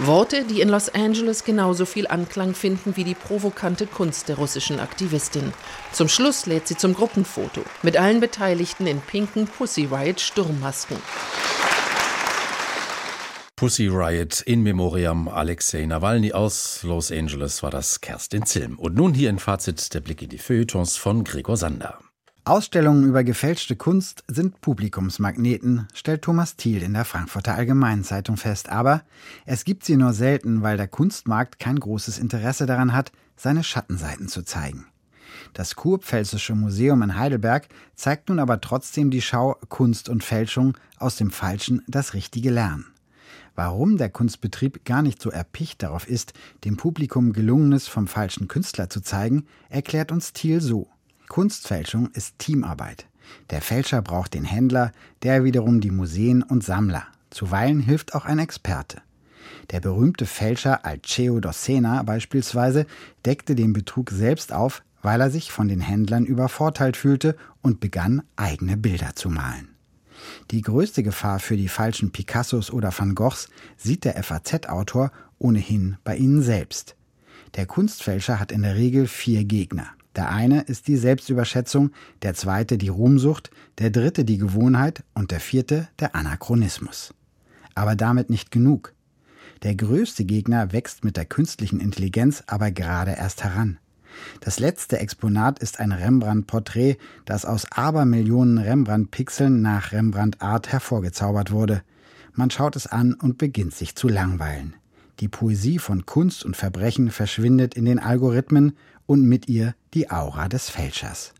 Worte, 0.00 0.44
die 0.44 0.60
in 0.60 0.68
Los 0.68 0.88
Angeles 0.88 1.44
genauso 1.44 1.86
viel 1.86 2.08
Anklang 2.08 2.54
finden 2.54 2.96
wie 2.96 3.04
die 3.04 3.14
provokante 3.14 3.86
Kunst 3.86 4.28
der 4.28 4.36
russischen 4.36 4.80
Aktivistin. 4.80 5.52
Zum 5.92 6.08
Schluss 6.08 6.46
lädt 6.46 6.66
sie 6.66 6.76
zum 6.76 6.94
Gruppenfoto 6.94 7.62
mit 7.82 7.96
allen 7.96 8.18
Beteiligten 8.18 8.88
in 8.88 9.00
pinken 9.00 9.46
Pussy 9.46 9.88
Riot 9.90 10.20
Sturmmasken. 10.20 10.96
Pussy 13.56 13.86
Riot 13.86 14.40
in 14.40 14.64
Memoriam 14.64 15.28
Alexei 15.28 15.86
Nawalny 15.86 16.32
aus 16.32 16.82
Los 16.82 17.12
Angeles 17.12 17.62
war 17.62 17.70
das 17.70 18.00
Kerstin 18.00 18.44
Zilm. 18.46 18.76
Und 18.80 18.96
nun 18.96 19.14
hier 19.14 19.28
ein 19.28 19.38
Fazit 19.38 19.94
der 19.94 20.00
Blick 20.00 20.22
in 20.22 20.28
die 20.28 20.38
Feuilletons 20.38 20.96
von 20.96 21.22
Gregor 21.22 21.56
Sander. 21.56 22.00
Ausstellungen 22.44 23.08
über 23.08 23.22
gefälschte 23.22 23.76
Kunst 23.76 24.24
sind 24.26 24.60
Publikumsmagneten, 24.60 25.86
stellt 25.94 26.22
Thomas 26.22 26.56
Thiel 26.56 26.82
in 26.82 26.94
der 26.94 27.04
Frankfurter 27.04 27.54
Allgemeinen 27.54 28.02
Zeitung 28.02 28.36
fest. 28.36 28.70
Aber 28.70 29.02
es 29.46 29.64
gibt 29.64 29.84
sie 29.84 29.96
nur 29.96 30.14
selten, 30.14 30.62
weil 30.62 30.76
der 30.76 30.88
Kunstmarkt 30.88 31.60
kein 31.60 31.78
großes 31.78 32.18
Interesse 32.18 32.66
daran 32.66 32.92
hat, 32.92 33.12
seine 33.36 33.62
Schattenseiten 33.62 34.26
zu 34.26 34.42
zeigen. 34.42 34.86
Das 35.52 35.76
Kurpfälzische 35.76 36.56
Museum 36.56 37.02
in 37.02 37.16
Heidelberg 37.16 37.68
zeigt 37.94 38.30
nun 38.30 38.40
aber 38.40 38.60
trotzdem 38.60 39.12
die 39.12 39.22
Schau 39.22 39.56
Kunst 39.68 40.08
und 40.08 40.24
Fälschung 40.24 40.76
aus 40.98 41.14
dem 41.14 41.30
Falschen 41.30 41.84
das 41.86 42.14
Richtige 42.14 42.50
lernen. 42.50 42.93
Warum 43.56 43.96
der 43.96 44.10
Kunstbetrieb 44.10 44.84
gar 44.84 45.02
nicht 45.02 45.22
so 45.22 45.30
erpicht 45.30 45.82
darauf 45.82 46.08
ist, 46.08 46.32
dem 46.64 46.76
Publikum 46.76 47.32
Gelungenes 47.32 47.86
vom 47.86 48.08
falschen 48.08 48.48
Künstler 48.48 48.90
zu 48.90 49.00
zeigen, 49.00 49.46
erklärt 49.68 50.10
uns 50.10 50.32
Thiel 50.32 50.60
so. 50.60 50.88
Kunstfälschung 51.28 52.10
ist 52.12 52.38
Teamarbeit. 52.38 53.06
Der 53.50 53.62
Fälscher 53.62 54.02
braucht 54.02 54.34
den 54.34 54.44
Händler, 54.44 54.92
der 55.22 55.44
wiederum 55.44 55.80
die 55.80 55.90
Museen 55.90 56.42
und 56.42 56.64
Sammler. 56.64 57.06
Zuweilen 57.30 57.80
hilft 57.80 58.14
auch 58.14 58.24
ein 58.24 58.38
Experte. 58.38 59.02
Der 59.70 59.80
berühmte 59.80 60.26
Fälscher 60.26 60.84
Alceo 60.84 61.40
Dossena 61.40 62.02
beispielsweise 62.02 62.86
deckte 63.24 63.54
den 63.54 63.72
Betrug 63.72 64.10
selbst 64.10 64.52
auf, 64.52 64.82
weil 65.02 65.20
er 65.20 65.30
sich 65.30 65.52
von 65.52 65.68
den 65.68 65.80
Händlern 65.80 66.26
übervorteilt 66.26 66.96
fühlte 66.96 67.36
und 67.62 67.80
begann, 67.80 68.22
eigene 68.36 68.76
Bilder 68.76 69.14
zu 69.14 69.30
malen. 69.30 69.73
Die 70.50 70.62
größte 70.62 71.02
Gefahr 71.02 71.38
für 71.38 71.56
die 71.56 71.68
falschen 71.68 72.10
Picassos 72.10 72.70
oder 72.70 72.92
Van 72.96 73.14
Goghs 73.14 73.48
sieht 73.76 74.04
der 74.04 74.22
FAZ-Autor 74.22 75.10
ohnehin 75.38 75.96
bei 76.04 76.16
ihnen 76.16 76.42
selbst. 76.42 76.96
Der 77.56 77.66
Kunstfälscher 77.66 78.40
hat 78.40 78.52
in 78.52 78.62
der 78.62 78.76
Regel 78.76 79.06
vier 79.06 79.44
Gegner. 79.44 79.88
Der 80.16 80.30
eine 80.30 80.62
ist 80.62 80.86
die 80.86 80.96
Selbstüberschätzung, 80.96 81.90
der 82.22 82.34
zweite 82.34 82.78
die 82.78 82.88
Ruhmsucht, 82.88 83.50
der 83.78 83.90
dritte 83.90 84.24
die 84.24 84.38
Gewohnheit 84.38 85.02
und 85.14 85.30
der 85.30 85.40
vierte 85.40 85.88
der 85.98 86.14
Anachronismus. 86.14 87.12
Aber 87.74 87.96
damit 87.96 88.30
nicht 88.30 88.50
genug. 88.50 88.94
Der 89.62 89.74
größte 89.74 90.24
Gegner 90.24 90.72
wächst 90.72 91.04
mit 91.04 91.16
der 91.16 91.24
künstlichen 91.24 91.80
Intelligenz 91.80 92.44
aber 92.46 92.70
gerade 92.70 93.12
erst 93.12 93.42
heran. 93.42 93.78
Das 94.40 94.58
letzte 94.58 94.98
Exponat 94.98 95.58
ist 95.58 95.80
ein 95.80 95.92
Rembrandt-Porträt, 95.92 96.96
das 97.24 97.44
aus 97.44 97.66
Abermillionen 97.70 98.58
Rembrandt-Pixeln 98.58 99.62
nach 99.62 99.92
Rembrandt-Art 99.92 100.72
hervorgezaubert 100.72 101.50
wurde. 101.50 101.82
Man 102.32 102.50
schaut 102.50 102.76
es 102.76 102.86
an 102.86 103.14
und 103.14 103.38
beginnt 103.38 103.74
sich 103.74 103.94
zu 103.94 104.08
langweilen. 104.08 104.74
Die 105.20 105.28
Poesie 105.28 105.78
von 105.78 106.06
Kunst 106.06 106.44
und 106.44 106.56
Verbrechen 106.56 107.10
verschwindet 107.10 107.74
in 107.74 107.84
den 107.84 108.00
Algorithmen 108.00 108.76
und 109.06 109.22
mit 109.22 109.48
ihr 109.48 109.74
die 109.94 110.10
Aura 110.10 110.48
des 110.48 110.70
Fälschers. 110.70 111.32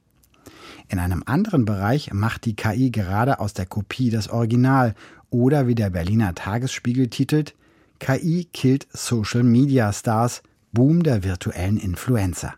In 0.88 0.98
einem 0.98 1.22
anderen 1.26 1.64
Bereich 1.64 2.12
macht 2.12 2.44
die 2.44 2.54
KI 2.54 2.90
gerade 2.90 3.40
aus 3.40 3.54
der 3.54 3.66
Kopie 3.66 4.10
das 4.10 4.28
Original 4.28 4.94
oder 5.30 5.66
wie 5.66 5.74
der 5.74 5.90
Berliner 5.90 6.34
Tagesspiegel 6.34 7.08
titelt, 7.08 7.54
KI 7.98 8.46
killt 8.52 8.86
Social 8.92 9.42
Media 9.42 9.92
Stars, 9.92 10.42
Boom 10.72 11.02
der 11.02 11.24
virtuellen 11.24 11.78
Influencer. 11.78 12.54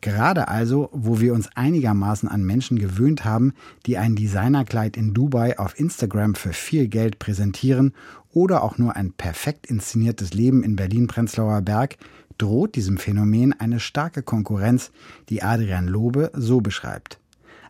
Gerade 0.00 0.48
also, 0.48 0.90
wo 0.92 1.20
wir 1.20 1.34
uns 1.34 1.48
einigermaßen 1.56 2.28
an 2.28 2.44
Menschen 2.44 2.78
gewöhnt 2.78 3.24
haben, 3.24 3.52
die 3.86 3.98
ein 3.98 4.14
Designerkleid 4.14 4.96
in 4.96 5.12
Dubai 5.12 5.58
auf 5.58 5.78
Instagram 5.78 6.34
für 6.34 6.52
viel 6.52 6.88
Geld 6.88 7.18
präsentieren 7.18 7.92
oder 8.32 8.62
auch 8.62 8.78
nur 8.78 8.94
ein 8.94 9.12
perfekt 9.12 9.66
inszeniertes 9.66 10.34
Leben 10.34 10.62
in 10.62 10.76
Berlin-Prenzlauer 10.76 11.62
Berg, 11.62 11.96
droht 12.36 12.76
diesem 12.76 12.98
Phänomen 12.98 13.52
eine 13.58 13.80
starke 13.80 14.22
Konkurrenz, 14.22 14.92
die 15.28 15.42
Adrian 15.42 15.88
Lobe 15.88 16.30
so 16.34 16.60
beschreibt. 16.60 17.18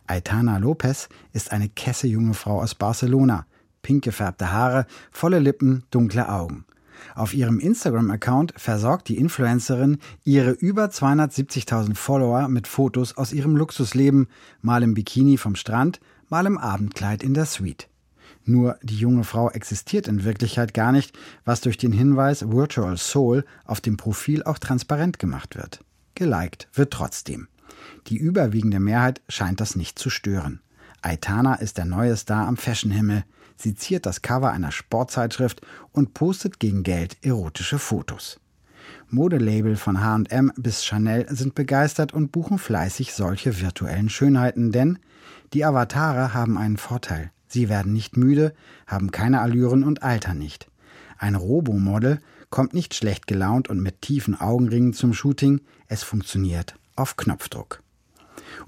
Aitana 0.05 0.57
Lopez 0.57 1.09
ist 1.33 1.51
eine 1.51 1.69
kesse 1.69 2.07
junge 2.07 2.33
Frau 2.35 2.61
aus 2.61 2.75
Barcelona, 2.75 3.45
pink 3.81 4.03
gefärbte 4.03 4.51
Haare, 4.51 4.85
volle 5.11 5.39
Lippen, 5.39 5.83
dunkle 5.91 6.29
Augen. 6.29 6.65
Auf 7.15 7.33
ihrem 7.33 7.59
Instagram-Account 7.59 8.53
versorgt 8.57 9.09
die 9.09 9.17
Influencerin 9.17 9.97
ihre 10.23 10.51
über 10.51 10.85
270.000 10.85 11.95
Follower 11.95 12.47
mit 12.47 12.67
Fotos 12.67 13.17
aus 13.17 13.33
ihrem 13.33 13.55
Luxusleben, 13.55 14.27
mal 14.61 14.83
im 14.83 14.93
Bikini 14.93 15.37
vom 15.37 15.55
Strand, 15.55 15.99
mal 16.29 16.45
im 16.45 16.57
Abendkleid 16.57 17.23
in 17.23 17.33
der 17.33 17.45
Suite. 17.45 17.89
Nur 18.45 18.77
die 18.81 18.97
junge 18.97 19.23
Frau 19.23 19.49
existiert 19.49 20.07
in 20.07 20.23
Wirklichkeit 20.23 20.73
gar 20.73 20.91
nicht, 20.91 21.17
was 21.45 21.61
durch 21.61 21.77
den 21.77 21.91
Hinweis 21.91 22.49
Virtual 22.49 22.97
Soul 22.97 23.45
auf 23.65 23.81
dem 23.81 23.97
Profil 23.97 24.43
auch 24.43 24.57
transparent 24.57 25.19
gemacht 25.19 25.55
wird. 25.55 25.81
Geliked 26.15 26.67
wird 26.73 26.91
trotzdem. 26.91 27.47
Die 28.07 28.17
überwiegende 28.17 28.79
Mehrheit 28.79 29.21
scheint 29.29 29.59
das 29.59 29.75
nicht 29.75 29.99
zu 29.99 30.09
stören. 30.09 30.61
Aitana 31.01 31.55
ist 31.55 31.77
der 31.77 31.85
neue 31.85 32.17
Star 32.17 32.47
am 32.47 32.57
Fashionhimmel. 32.57 33.23
Sie 33.61 33.75
ziert 33.75 34.05
das 34.05 34.21
Cover 34.21 34.51
einer 34.51 34.71
Sportzeitschrift 34.71 35.59
und 35.91 36.13
postet 36.13 36.61
gegen 36.61 36.83
Geld 36.83 37.17
erotische 37.21 37.77
Fotos. 37.77 38.39
Modelabel 39.09 39.75
von 39.75 39.99
HM 40.01 40.53
bis 40.55 40.85
Chanel 40.85 41.25
sind 41.29 41.55
begeistert 41.55 42.13
und 42.13 42.31
buchen 42.31 42.57
fleißig 42.57 43.13
solche 43.13 43.59
virtuellen 43.59 44.07
Schönheiten, 44.07 44.71
denn 44.71 44.97
die 45.51 45.65
Avatare 45.65 46.33
haben 46.33 46.57
einen 46.57 46.77
Vorteil. 46.77 47.31
Sie 47.47 47.67
werden 47.67 47.91
nicht 47.91 48.15
müde, 48.15 48.53
haben 48.87 49.11
keine 49.11 49.41
Allüren 49.41 49.83
und 49.83 50.03
altern 50.03 50.37
nicht. 50.37 50.69
Ein 51.17 51.35
Robo-Model 51.35 52.21
kommt 52.49 52.73
nicht 52.73 52.95
schlecht 52.95 53.27
gelaunt 53.27 53.69
und 53.69 53.81
mit 53.81 54.01
tiefen 54.01 54.39
Augenringen 54.39 54.93
zum 54.93 55.13
Shooting, 55.13 55.59
es 55.87 56.03
funktioniert 56.03 56.75
auf 56.95 57.17
Knopfdruck. 57.17 57.83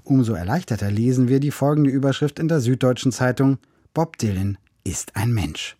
Umso 0.04 0.34
erleichterter 0.34 0.90
lesen 0.90 1.28
wir 1.28 1.40
die 1.40 1.50
folgende 1.50 1.88
Überschrift 1.88 2.38
in 2.38 2.48
der 2.48 2.60
Süddeutschen 2.60 3.10
Zeitung 3.10 3.56
Bob 3.94 4.18
Dylan 4.18 4.58
ist 4.84 5.16
ein 5.16 5.32
Mensch. 5.32 5.76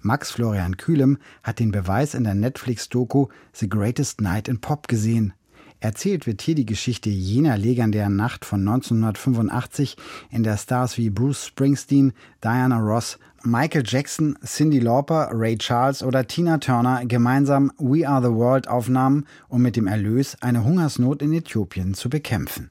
Max 0.00 0.32
Florian 0.32 0.76
Kühlem 0.76 1.18
hat 1.42 1.60
den 1.60 1.70
Beweis 1.70 2.14
in 2.14 2.24
der 2.24 2.34
Netflix-Doku 2.34 3.28
The 3.52 3.68
Greatest 3.68 4.20
Night 4.20 4.48
in 4.48 4.60
Pop 4.60 4.88
gesehen. 4.88 5.32
Erzählt 5.78 6.28
wird 6.28 6.42
hier 6.42 6.54
die 6.54 6.66
Geschichte 6.66 7.10
jener 7.10 7.58
legendären 7.58 8.14
Nacht 8.14 8.44
von 8.44 8.60
1985, 8.60 9.96
in 10.30 10.44
der 10.44 10.56
Stars 10.56 10.96
wie 10.96 11.10
Bruce 11.10 11.46
Springsteen, 11.46 12.12
Diana 12.40 12.78
Ross, 12.78 13.18
Michael 13.42 13.82
Jackson, 13.84 14.38
Cindy 14.44 14.78
Lauper, 14.78 15.30
Ray 15.32 15.58
Charles 15.58 16.04
oder 16.04 16.26
Tina 16.28 16.58
Turner 16.58 17.04
gemeinsam 17.06 17.72
We 17.78 18.08
Are 18.08 18.22
the 18.22 18.32
World 18.32 18.68
aufnahmen, 18.68 19.26
um 19.48 19.62
mit 19.62 19.74
dem 19.74 19.88
Erlös 19.88 20.36
eine 20.40 20.62
Hungersnot 20.62 21.20
in 21.20 21.32
Äthiopien 21.32 21.94
zu 21.94 22.08
bekämpfen. 22.08 22.70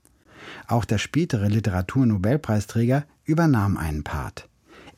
Auch 0.68 0.86
der 0.86 0.98
spätere 0.98 1.50
Literaturnobelpreisträger 1.50 3.04
übernahm 3.26 3.76
einen 3.78 4.06
Part. 4.06 4.48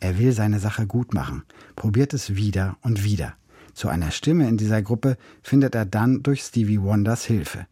Er 0.04 0.20
will 0.20 0.34
seine 0.34 0.60
Sache 0.60 0.86
gut 0.86 1.14
machen, 1.14 1.44
probiert 1.78 2.14
es 2.14 2.36
wieder 2.36 2.76
und 2.82 3.06
wieder. 3.06 3.36
Zu 3.74 3.88
einer 3.88 4.12
Stimme 4.12 4.50
in 4.50 4.58
dieser 4.58 4.82
Gruppe 4.82 5.16
findet 5.42 5.76
er 5.76 5.86
dann 5.86 6.24
durch 6.24 6.42
Stevie 6.42 6.82
Wonders 6.82 7.24
Hilfe. 7.24 7.68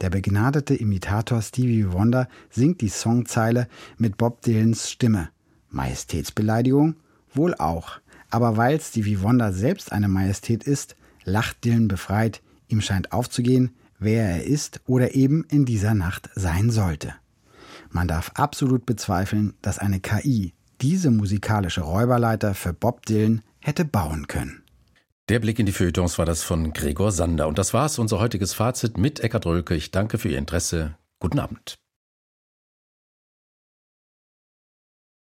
Der 0.00 0.08
begnadete 0.08 0.76
Imitator 0.76 1.42
Stevie 1.42 1.90
Wonder 1.90 2.28
singt 2.50 2.82
die 2.82 2.88
Songzeile 2.88 3.66
mit 3.98 4.16
Bob 4.16 4.42
Dylans 4.42 4.92
Stimme. 4.92 5.30
Majestätsbeleidigung? 5.70 6.94
Wohl 7.34 7.56
auch. 7.56 7.98
Aber 8.30 8.56
weil 8.56 8.80
Stevie 8.80 9.20
Wonder 9.20 9.52
selbst 9.52 9.90
eine 9.90 10.06
Majestät 10.06 10.62
ist, 10.62 10.94
lacht 11.24 11.64
Dylan 11.64 11.88
befreit, 11.88 12.42
ihm 12.68 12.80
scheint 12.80 13.10
aufzugehen, 13.10 13.72
wer 13.98 14.22
er 14.28 14.44
ist 14.44 14.80
oder 14.86 15.16
eben 15.16 15.44
in 15.48 15.64
dieser 15.64 15.94
Nacht 15.94 16.30
sein 16.36 16.70
sollte. 16.70 17.12
Man 17.90 18.06
darf 18.06 18.30
absolut 18.34 18.86
bezweifeln, 18.86 19.54
dass 19.62 19.80
eine 19.80 19.98
KI 19.98 20.52
diese 20.82 21.10
musikalische 21.10 21.82
Räuberleiter 21.82 22.54
für 22.54 22.72
Bob 22.72 23.06
Dylan 23.06 23.42
hätte 23.60 23.84
bauen 23.84 24.26
können. 24.26 24.64
Der 25.28 25.38
Blick 25.38 25.58
in 25.58 25.66
die 25.66 25.72
Feuilletons 25.72 26.18
war 26.18 26.26
das 26.26 26.42
von 26.42 26.72
Gregor 26.72 27.12
Sander. 27.12 27.46
Und 27.46 27.56
das 27.56 27.72
war's, 27.72 27.98
unser 27.98 28.18
heutiges 28.18 28.52
Fazit 28.52 28.98
mit 28.98 29.20
Eckhard 29.20 29.46
Rölke. 29.46 29.74
Ich 29.76 29.92
danke 29.92 30.18
für 30.18 30.28
Ihr 30.28 30.38
Interesse. 30.38 30.96
Guten 31.20 31.38
Abend. 31.38 31.81